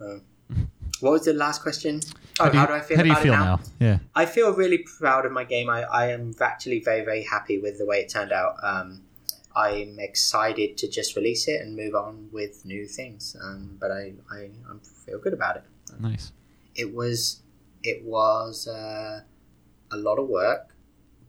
[0.00, 0.22] Um,
[1.00, 2.00] what was the last question?
[2.38, 3.56] Oh, How do you, how do I feel how do you about feel it now?
[3.56, 3.60] now?
[3.80, 3.98] Yeah.
[4.14, 5.68] I feel really proud of my game.
[5.68, 8.54] I, I am actually very, very happy with the way it turned out.
[8.62, 9.02] Um,
[9.56, 13.34] I'm excited to just release it and move on with new things.
[13.42, 14.36] Um, but I, I,
[14.68, 14.76] I
[15.06, 15.64] feel good about it.
[15.98, 16.32] Nice.
[16.80, 17.42] It was,
[17.82, 19.20] it was uh,
[19.90, 20.64] a lot of work,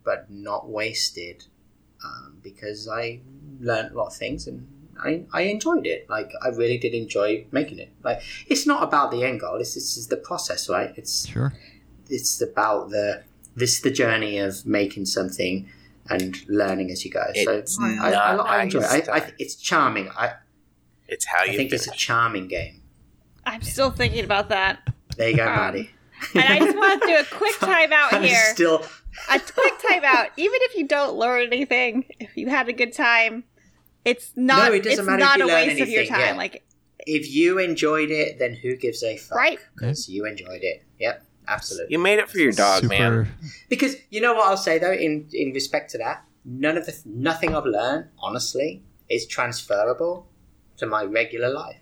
[0.04, 1.38] but not wasted
[2.04, 3.20] um, because I
[3.60, 4.68] learned a lot of things and
[5.04, 6.10] I, I enjoyed it.
[6.10, 7.92] Like I really did enjoy making it.
[8.04, 9.56] Like it's not about the end goal.
[9.64, 10.94] It's this is the process, right?
[10.96, 11.54] It's Sure.
[12.10, 13.24] it's about the
[13.56, 15.68] this the journey of making something
[16.10, 17.24] and learning as you go.
[17.34, 19.10] It's so I, I, I, I enjoy it.
[19.10, 20.10] I, I, it's charming.
[20.10, 20.34] I,
[21.08, 22.82] It's how I you think it's a charming game.
[23.46, 24.88] I'm still thinking about that.
[25.18, 25.92] There you go, Um, Maddie.
[26.36, 28.38] And I just want to do a quick timeout I'm here.
[28.54, 28.86] Still,
[29.32, 30.28] a quick timeout.
[30.38, 33.44] Even if you don't learn anything, if you had a good time,
[34.06, 34.70] it's not.
[34.70, 36.20] No, it doesn't it's matter if you a learn waste of your anything, time.
[36.36, 36.38] yeah.
[36.38, 36.64] Like
[37.00, 39.38] if you enjoyed it, then who gives a fuck?
[39.38, 39.60] Right.
[39.76, 40.84] Because you enjoyed it.
[41.00, 41.92] Yep, absolutely.
[41.94, 42.90] You made it for your dog, Super.
[42.94, 43.34] man.
[43.70, 46.96] Because you know what I'll say though, in in respect to that, none of the
[47.06, 50.28] nothing I've learned, honestly, is transferable
[50.78, 51.78] to my regular life.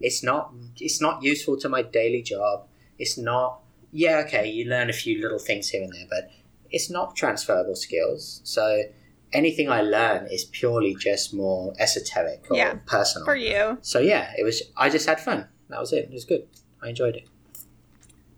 [0.00, 0.52] It's not.
[0.78, 2.66] It's not useful to my daily job.
[2.98, 3.60] It's not.
[3.90, 6.30] Yeah, okay, you learn a few little things here and there, but
[6.70, 8.40] it's not transferable skills.
[8.44, 8.82] So
[9.32, 13.24] anything I learn is purely just more esoteric or Yeah, personal.
[13.24, 14.62] for you, So yeah, it was.
[14.76, 15.46] I just had fun.
[15.70, 16.04] That was it.
[16.04, 16.46] It was good.
[16.82, 17.28] I enjoyed it.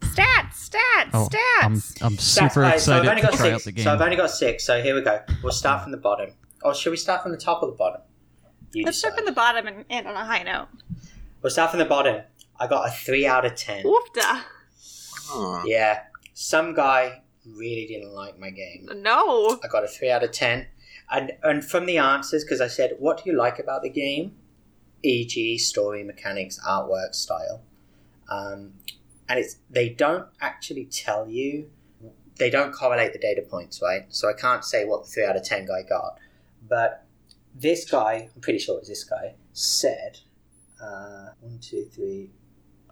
[0.01, 1.63] stats, stats, Oh, stats.
[1.63, 1.73] I'm
[2.07, 3.43] I'm That's super right, so I've only got six.
[3.43, 3.85] out the game.
[3.85, 4.65] So I've only got six.
[4.65, 5.21] So here we go.
[5.43, 6.31] We'll start from the bottom.
[6.63, 8.03] Or should we start from the top or the bottom?
[8.73, 10.69] You Let's start from the bottom and end on a high note.
[11.43, 12.23] We'll start from the bottom.
[12.59, 13.85] I got a three out of ten.
[13.85, 14.43] Oofda.
[15.27, 15.67] Hmm.
[15.67, 16.03] Yeah,
[16.35, 18.89] some guy really didn't like my game.
[18.97, 19.59] No.
[19.65, 20.67] I got a three out of ten,
[21.11, 24.37] and and from the answers because I said, "What do you like about the game?"
[25.03, 27.63] E.g., story mechanics, artwork, style,
[28.29, 28.75] um,
[29.27, 31.71] and it's they don't actually tell you.
[32.37, 34.07] They don't correlate the data points, right?
[34.09, 36.19] So I can't say what the three out of ten guy got,
[36.69, 37.07] but
[37.55, 40.21] this guy, I'm pretty sure it was this guy, said
[40.83, 42.31] uh, one, two, three.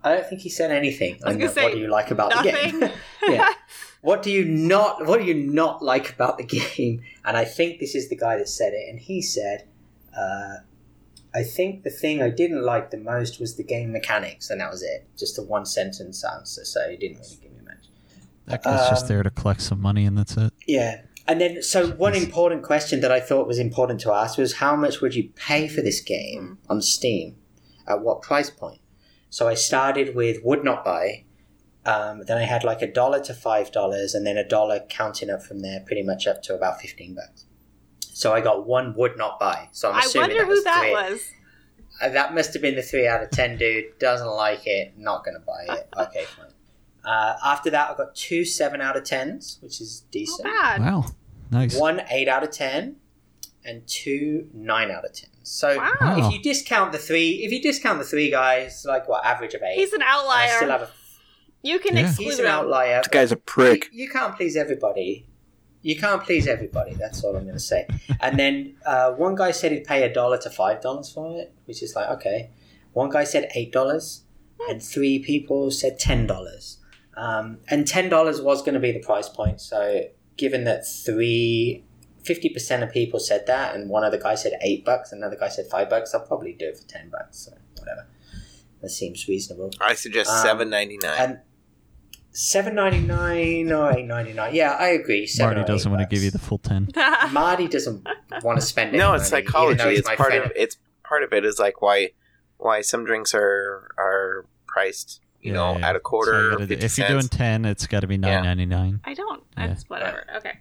[0.02, 1.14] I don't think he said anything.
[1.24, 2.80] I was on gonna the- say what do you like about the game?
[2.80, 2.98] Nothing.
[3.28, 3.52] Yeah.
[4.00, 6.44] What do you not what do you not like about the
[6.76, 7.02] game?
[7.24, 9.66] And I think this is the guy that said it and he said
[10.16, 10.58] uh,
[11.34, 14.70] I think the thing I didn't like the most was the game mechanics and that
[14.70, 15.06] was it.
[15.18, 17.88] Just a one sentence answer, so he didn't really give me much.
[18.46, 20.52] that guy's just um, there to collect some money and that's it.
[20.66, 21.02] Yeah.
[21.26, 24.74] And then so one important question that I thought was important to ask was how
[24.76, 27.36] much would you pay for this game on Steam?
[27.88, 28.80] At what price point?
[29.30, 31.24] So I started with would not buy.
[31.86, 35.30] Um, then I had like a dollar to five dollars, and then a dollar counting
[35.30, 37.44] up from there, pretty much up to about fifteen bucks.
[38.00, 39.68] So I got one would not buy.
[39.72, 40.92] So I'm I assuming wonder that who was that three.
[40.92, 41.30] was.
[42.00, 43.98] Uh, that must have been the three out of ten dude.
[43.98, 44.98] Doesn't like it.
[44.98, 45.88] Not gonna buy it.
[45.98, 46.46] Okay, fine.
[47.04, 50.44] Uh, after that, I got two seven out of tens, which is Not decent.
[50.44, 50.80] bad.
[50.82, 51.04] Wow.
[51.50, 51.78] Nice.
[51.78, 52.96] One eight out of ten,
[53.68, 55.30] and two nine out of ten.
[55.42, 55.92] So Wow.
[56.00, 56.18] Wow.
[56.26, 59.62] if you discount the three, if you discount the three guys, like what average of
[59.62, 60.20] eight, He's an I still
[60.70, 60.70] outlier.
[60.78, 60.90] have a,
[61.62, 62.06] You can Yeah.
[62.06, 62.50] exclude he's an him.
[62.52, 62.98] outlier.
[63.00, 63.88] This guy's a prick.
[63.92, 65.26] You, you can't please everybody.
[65.82, 66.94] You can't please everybody.
[66.94, 67.86] That's all I'm going to say.
[68.20, 71.52] and then uh, one guy said he'd pay a dollar to five dollars for it,
[71.66, 72.50] which is like okay.
[72.92, 74.22] One guy said eight dollars,
[74.68, 76.78] and three people said ten dollars.
[77.16, 79.60] Um, and ten dollars was going to be the price point.
[79.60, 79.80] So
[80.36, 81.84] given that three.
[82.28, 85.66] 50% of people said that, and one other guy said eight bucks, another guy said
[85.70, 86.14] five bucks.
[86.14, 88.06] I'll probably do it for 10 bucks, so whatever.
[88.82, 89.70] That seems reasonable.
[89.80, 91.18] I suggest Um, seven ninety nine.
[91.20, 91.38] And
[92.30, 94.54] seven ninety nine or eight ninety nine.
[94.54, 95.26] Yeah, I agree.
[95.26, 96.88] Seven Marty or doesn't eight want to give you the full ten.
[97.32, 98.06] Marty doesn't
[98.42, 99.82] want to spend any No, it's money, psychology.
[99.82, 100.44] It's part friend.
[100.44, 102.10] of it's part of it is like why
[102.58, 105.88] why some drinks are are priced you know Yeah, yeah.
[105.90, 108.06] at a quarter So you gotta do- fifty if you're doing ten, it's got to
[108.06, 108.20] be Yeah.
[108.20, 109.00] nine ninety nine.
[109.04, 109.42] I don't.
[109.56, 109.66] Yeah.
[109.68, 110.24] That's whatever.
[110.36, 110.52] Okay.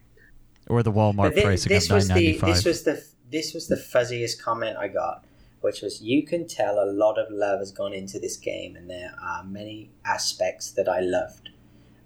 [0.69, 3.68] Or the Walmart But thi- pricing this of was the this was the this was
[3.68, 5.26] the fuzziest comment I got,
[5.61, 8.89] which was you can tell a lot of love has gone into this game, and
[8.89, 11.49] there are many aspects that I loved.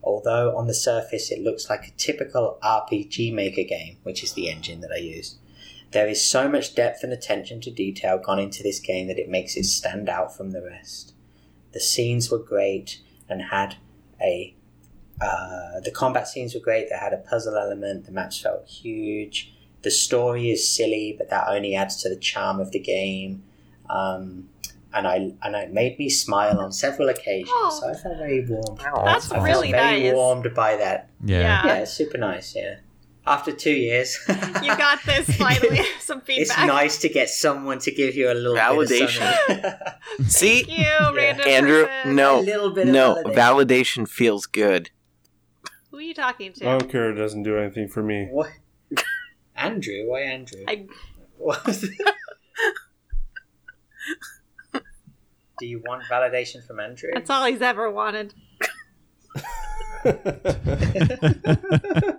[0.04, 4.50] Although on the surface it looks like a typical RPG Maker game, which is the
[4.50, 5.38] engine that I use,
[5.92, 9.30] there is so much depth and attention to detail gone into this game that it
[9.30, 11.14] makes it stand out from the rest.
[11.74, 13.76] The scenes were great and had
[14.22, 14.56] a
[15.22, 16.90] uh, the combat scenes were great.
[16.90, 18.06] They had a puzzle element.
[18.06, 19.54] The maps felt huge.
[19.84, 23.44] The story is silly, but that only adds to the charm of the game.
[23.90, 24.50] Um,
[24.94, 27.50] and I and it made me smile on several occasions.
[27.54, 27.80] Oh.
[27.82, 28.78] So I felt very warm.
[29.06, 30.14] That's I felt very nice.
[30.14, 31.10] warmed by that.
[31.24, 31.40] yeah.
[31.40, 31.66] Yeah.
[31.66, 32.56] Yeah, it's super nice.
[32.56, 32.76] Yeah,
[33.26, 35.82] after two years, You got this finally.
[36.00, 36.42] Some feedback.
[36.42, 39.20] It's nice to get someone to give you a little Validation.
[39.48, 39.72] Bit of
[40.18, 40.28] something.
[40.28, 43.36] See, you, random Andrew, no, a little bit of no, validation.
[43.36, 44.90] validation feels good.
[46.02, 46.68] Who are you talking to?
[46.68, 47.12] I don't care.
[47.12, 48.28] It doesn't do anything for me.
[48.32, 48.50] What?
[49.56, 50.08] Andrew?
[50.08, 50.64] Why Andrew?
[50.68, 50.88] I,
[51.38, 51.64] What?
[55.60, 57.12] Do you want validation from Andrew?
[57.14, 58.34] that's all he's ever wanted.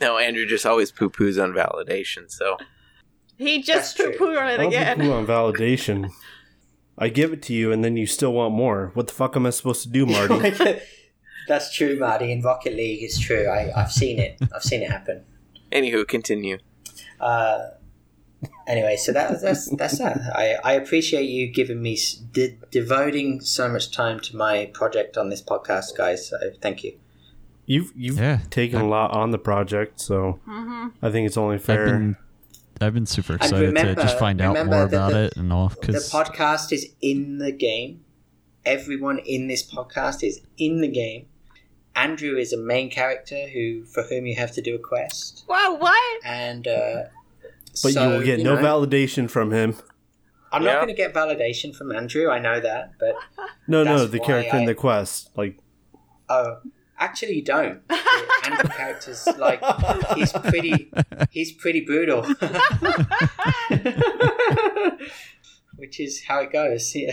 [0.00, 2.30] No, Andrew just always poo poos on validation.
[2.30, 2.56] So
[3.36, 5.00] He just That's poo pooed on it Don't again.
[5.00, 6.12] poo on validation.
[6.96, 8.92] I give it to you, and then you still want more.
[8.94, 10.78] What the fuck am I supposed to do, Marty?
[11.48, 12.30] That's true, Marty.
[12.30, 13.46] In Rocket League, it's true.
[13.48, 14.38] I, I've seen it.
[14.54, 15.24] I've seen it happen.
[15.72, 16.58] anywho, continue.
[17.20, 17.70] Uh,
[18.66, 20.18] anyway, so that, that's that's that.
[20.34, 21.98] I, I appreciate you giving me
[22.32, 26.28] de- devoting so much time to my project on this podcast, guys.
[26.28, 26.98] So thank you.
[27.66, 28.40] You've you've Yeah.
[28.50, 31.86] taken a lot on the project, so hmm I think it's only I've fair.
[31.86, 32.16] been
[32.80, 35.68] I've been super excited remember- to just find out more about the- it and all
[35.68, 38.04] The podcast is in the game.
[38.64, 41.26] Everyone in this podcast is in the game.
[41.98, 45.72] Andrew is a main character who for whom you have to do a quest, Whoa,
[45.74, 46.24] what?
[46.24, 47.02] and uh,
[47.82, 49.74] but so, you will get you no know, validation from him.
[50.52, 50.72] I'm Yeah.
[50.74, 52.30] not going to get validation from Andrew.
[52.30, 53.14] I know that, but
[53.68, 55.30] No, no, the why character in the quest.
[55.36, 55.58] Like,
[56.28, 56.58] oh,
[56.98, 57.86] actually, you don't.
[57.88, 57.98] The
[58.44, 59.60] Andrew character's like
[60.16, 60.90] he's pretty.
[61.30, 62.22] He's pretty brutal,
[65.76, 66.94] which is how it goes.
[66.94, 67.12] Yeah.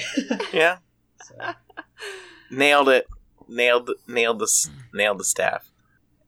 [0.54, 0.78] Yeah,
[1.24, 1.36] So,
[2.52, 3.06] nailed it.
[3.48, 5.72] Nailed, nailed the, nailed the staff.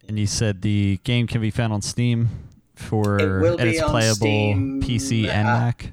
[0.08, 2.30] and you said the game can be found on Steam
[2.76, 5.92] for It will and be it's on playable Steam, PC and uh, Mac.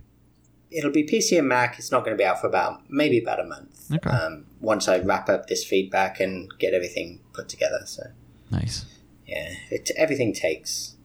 [0.70, 1.78] it'll be PC and Mac.
[1.78, 3.90] It's not going to be out for about maybe about a month.
[3.92, 4.10] Okay.
[4.10, 7.80] Um, once I wrap up this feedback and get everything put together.
[7.86, 8.02] So
[8.50, 8.84] Nice.
[9.26, 10.96] yeah, it, everything takes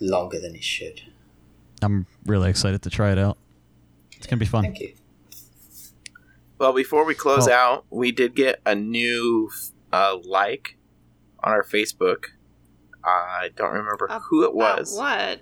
[0.00, 1.02] longer than it should.
[1.82, 3.36] I'm really excited to try it out.
[4.16, 4.64] It's gonna be fun.
[4.64, 4.94] Thank you.
[6.60, 9.50] Well, before we close Well- out, we did get a new
[9.92, 10.76] uh, like
[11.42, 12.26] on our Facebook.
[13.02, 14.94] I don't remember Uh, who it Uh, was.
[14.96, 15.40] what?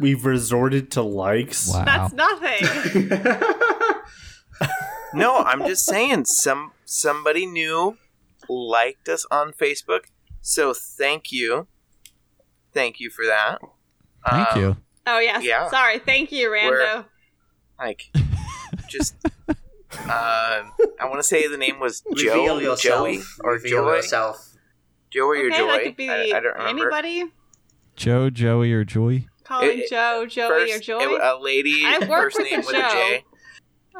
[0.00, 1.68] we've resorted to likes.
[1.72, 1.84] Wow.
[1.84, 3.10] That's nothing.
[5.14, 7.96] No, I'm just saying some somebody new
[8.50, 10.06] liked us on Facebook.
[10.42, 11.68] So thank you.
[12.74, 13.60] Thank you for that.
[14.28, 14.76] Thank Um, you.
[15.06, 15.42] oh yes.
[15.42, 15.70] Yeah.
[15.70, 16.00] Sorry.
[16.00, 17.06] Thank you, Rando.
[17.78, 18.10] Like
[18.90, 19.14] just
[20.04, 22.80] um I want to say the name was Joe, Reveal yourself.
[23.06, 23.94] Joey or Reveal Joy.
[23.96, 24.52] yourself.
[25.10, 25.66] Joey or okay, Joy.
[25.68, 26.92] that could be I, I don't remember.
[26.92, 27.32] anybody.
[27.96, 29.26] Joe, Joey, or Joy?
[29.44, 31.14] Calling It- Joe, Joey, First, or Joy.
[31.14, 32.88] it- a lady I work first with name a with a Joe.
[32.90, 33.24] J.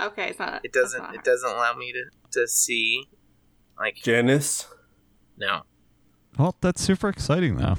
[0.02, 0.60] okay, it's not.
[0.64, 2.04] It doesn't that's it not doesn't allow me to
[2.40, 3.08] to see
[3.78, 4.66] like Janice.
[5.38, 5.62] no.
[6.38, 7.76] Well, that's super exciting though.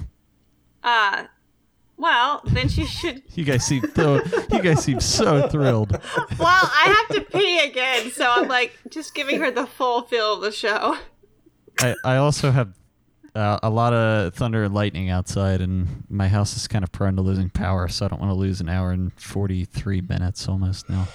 [0.84, 1.26] Uh,
[1.98, 3.24] well, then she should.
[3.34, 4.22] You guys seem so,
[4.52, 5.92] you guys seem so thrilled.
[5.92, 6.02] Well,
[6.72, 10.42] I have to pee again, so I'm like just giving her the full feel of
[10.42, 10.98] the show.
[11.80, 12.74] I, I also have
[13.36, 17.16] uh, a lot of thunder and lightning outside, and my house is kind of prone
[17.16, 20.90] to losing power, so I don't want to lose an hour and 43 minutes almost
[20.90, 21.08] now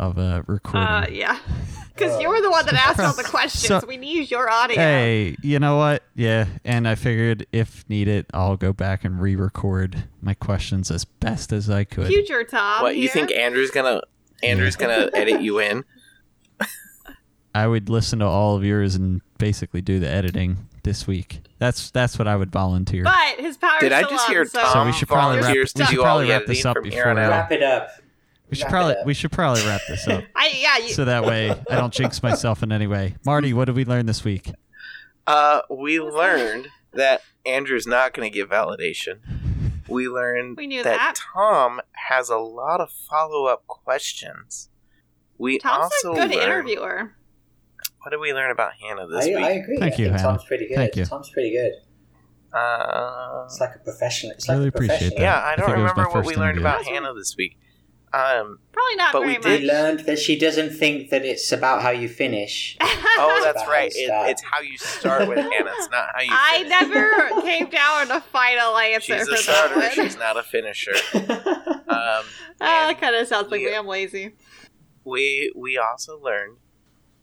[0.00, 0.88] of a recording.
[0.88, 1.38] Uh, yeah,
[1.94, 3.66] because you were the one that asked all the questions.
[3.82, 4.76] So- we need your audio.
[4.76, 6.02] Hey, you know what?
[6.16, 11.52] Yeah, and I figured if needed, I'll go back and re-record my questions as best
[11.52, 12.06] as I could.
[12.08, 12.82] Future Tom.
[12.82, 14.00] what you think Andrew's gonna
[14.42, 15.84] Andrew's gonna edit you in?
[17.54, 21.40] I would listen to all of yours and basically do the editing this week.
[21.58, 23.02] That's that's what I would volunteer.
[23.04, 23.80] But his power.
[23.80, 26.28] Did I just on, hear so Tom So we should probably wrap- we should probably
[26.28, 27.22] wrap this up before on we?
[27.22, 27.90] Wrap it up.
[28.50, 30.78] We should probably we should probably wrap this up I yeah.
[30.78, 33.14] You, so that way I don't jinx myself in any way.
[33.24, 34.50] Marty, what did we learn this week?
[35.26, 39.18] Uh, we learned that Andrew's not going to give validation.
[39.88, 41.14] We learned We knew that, that.
[41.34, 44.68] Tom has a lot of follow up questions.
[45.38, 47.14] We Tom's a good learned, interviewer.
[48.02, 49.36] What did we learn about Hannah this I, week?
[49.36, 49.78] I agree.
[49.78, 50.22] Thank I you, think Hannah.
[50.32, 50.76] Tom's pretty good.
[50.76, 51.04] Thank you.
[51.04, 51.72] Tom's pretty good.
[52.52, 54.32] Uh, It's like a professional.
[54.32, 55.20] It's like Really a appreciate that.
[55.20, 57.14] yeah, I I don't think it was my remember what we learned about That's Hannah
[57.14, 57.58] this week.
[58.12, 59.74] Um, Probably not But we very did We much.
[59.74, 62.76] learned that she doesn't think that it's about how you finish.
[62.80, 63.92] oh, that's right.
[63.94, 65.72] It, it's how you start with Hannah.
[65.76, 66.28] It's not how you.
[66.32, 66.70] I finish.
[66.70, 69.74] never came down with a final answer She's for a starter.
[69.80, 70.06] that one.
[70.06, 70.94] She's not a finisher.
[71.90, 72.24] Um,
[72.62, 73.74] Oh, that kind of sounds like we- me.
[73.74, 74.32] I'm lazy.
[75.04, 76.58] we we also learned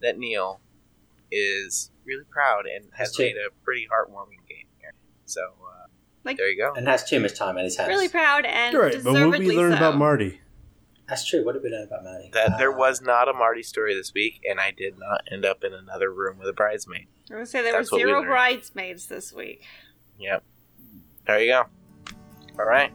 [0.01, 0.59] that Neil
[1.31, 3.25] is really proud and has That's true.
[3.25, 4.93] made a pretty heartwarming game here.
[5.25, 5.87] So uh,
[6.23, 6.73] Like- there you go.
[6.75, 7.87] and has too much time in his hands.
[7.89, 9.77] Really proud and Right, but what deservedly we learned so.
[9.77, 10.41] about Marty?
[11.07, 11.45] That's true.
[11.45, 12.29] What did we learn about Marty?
[12.33, 15.45] That there Uh, was not a Marty story this week, and I did not end
[15.45, 17.07] up in another room with a bridesmaid.
[17.31, 19.63] I would say there That's were what we zero bridesmaids this week.
[20.19, 20.43] Yep.
[21.25, 21.65] There you go.
[22.59, 22.91] All right.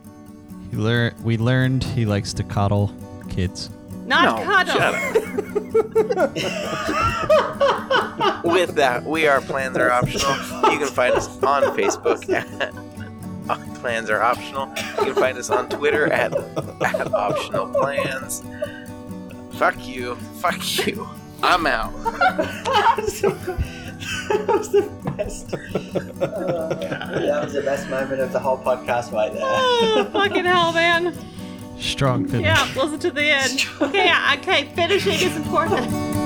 [0.69, 2.93] He lear- we learned he likes to coddle
[3.29, 3.69] kids.
[4.05, 4.75] Not No, cuddle.
[4.75, 6.33] shut
[8.43, 10.35] With that, we are plans are optional.
[10.71, 12.73] You can find us on Facebook at
[13.75, 14.69] plans are optional.
[14.99, 18.43] You can find us on Twitter at at optional plans.
[19.53, 20.15] Fuck you.
[20.39, 21.07] Fuck you.
[21.41, 21.93] I'm out.
[24.29, 24.81] that was the
[25.17, 25.53] best.
[25.53, 25.57] Uh,
[26.73, 29.43] that was the best moment of the whole podcast right there.
[29.43, 31.15] Oh, fucking hell, man.
[31.79, 32.45] Strong finish.
[32.45, 33.65] Yeah, listen to the end.
[33.81, 36.22] Okay, okay, finishing is important.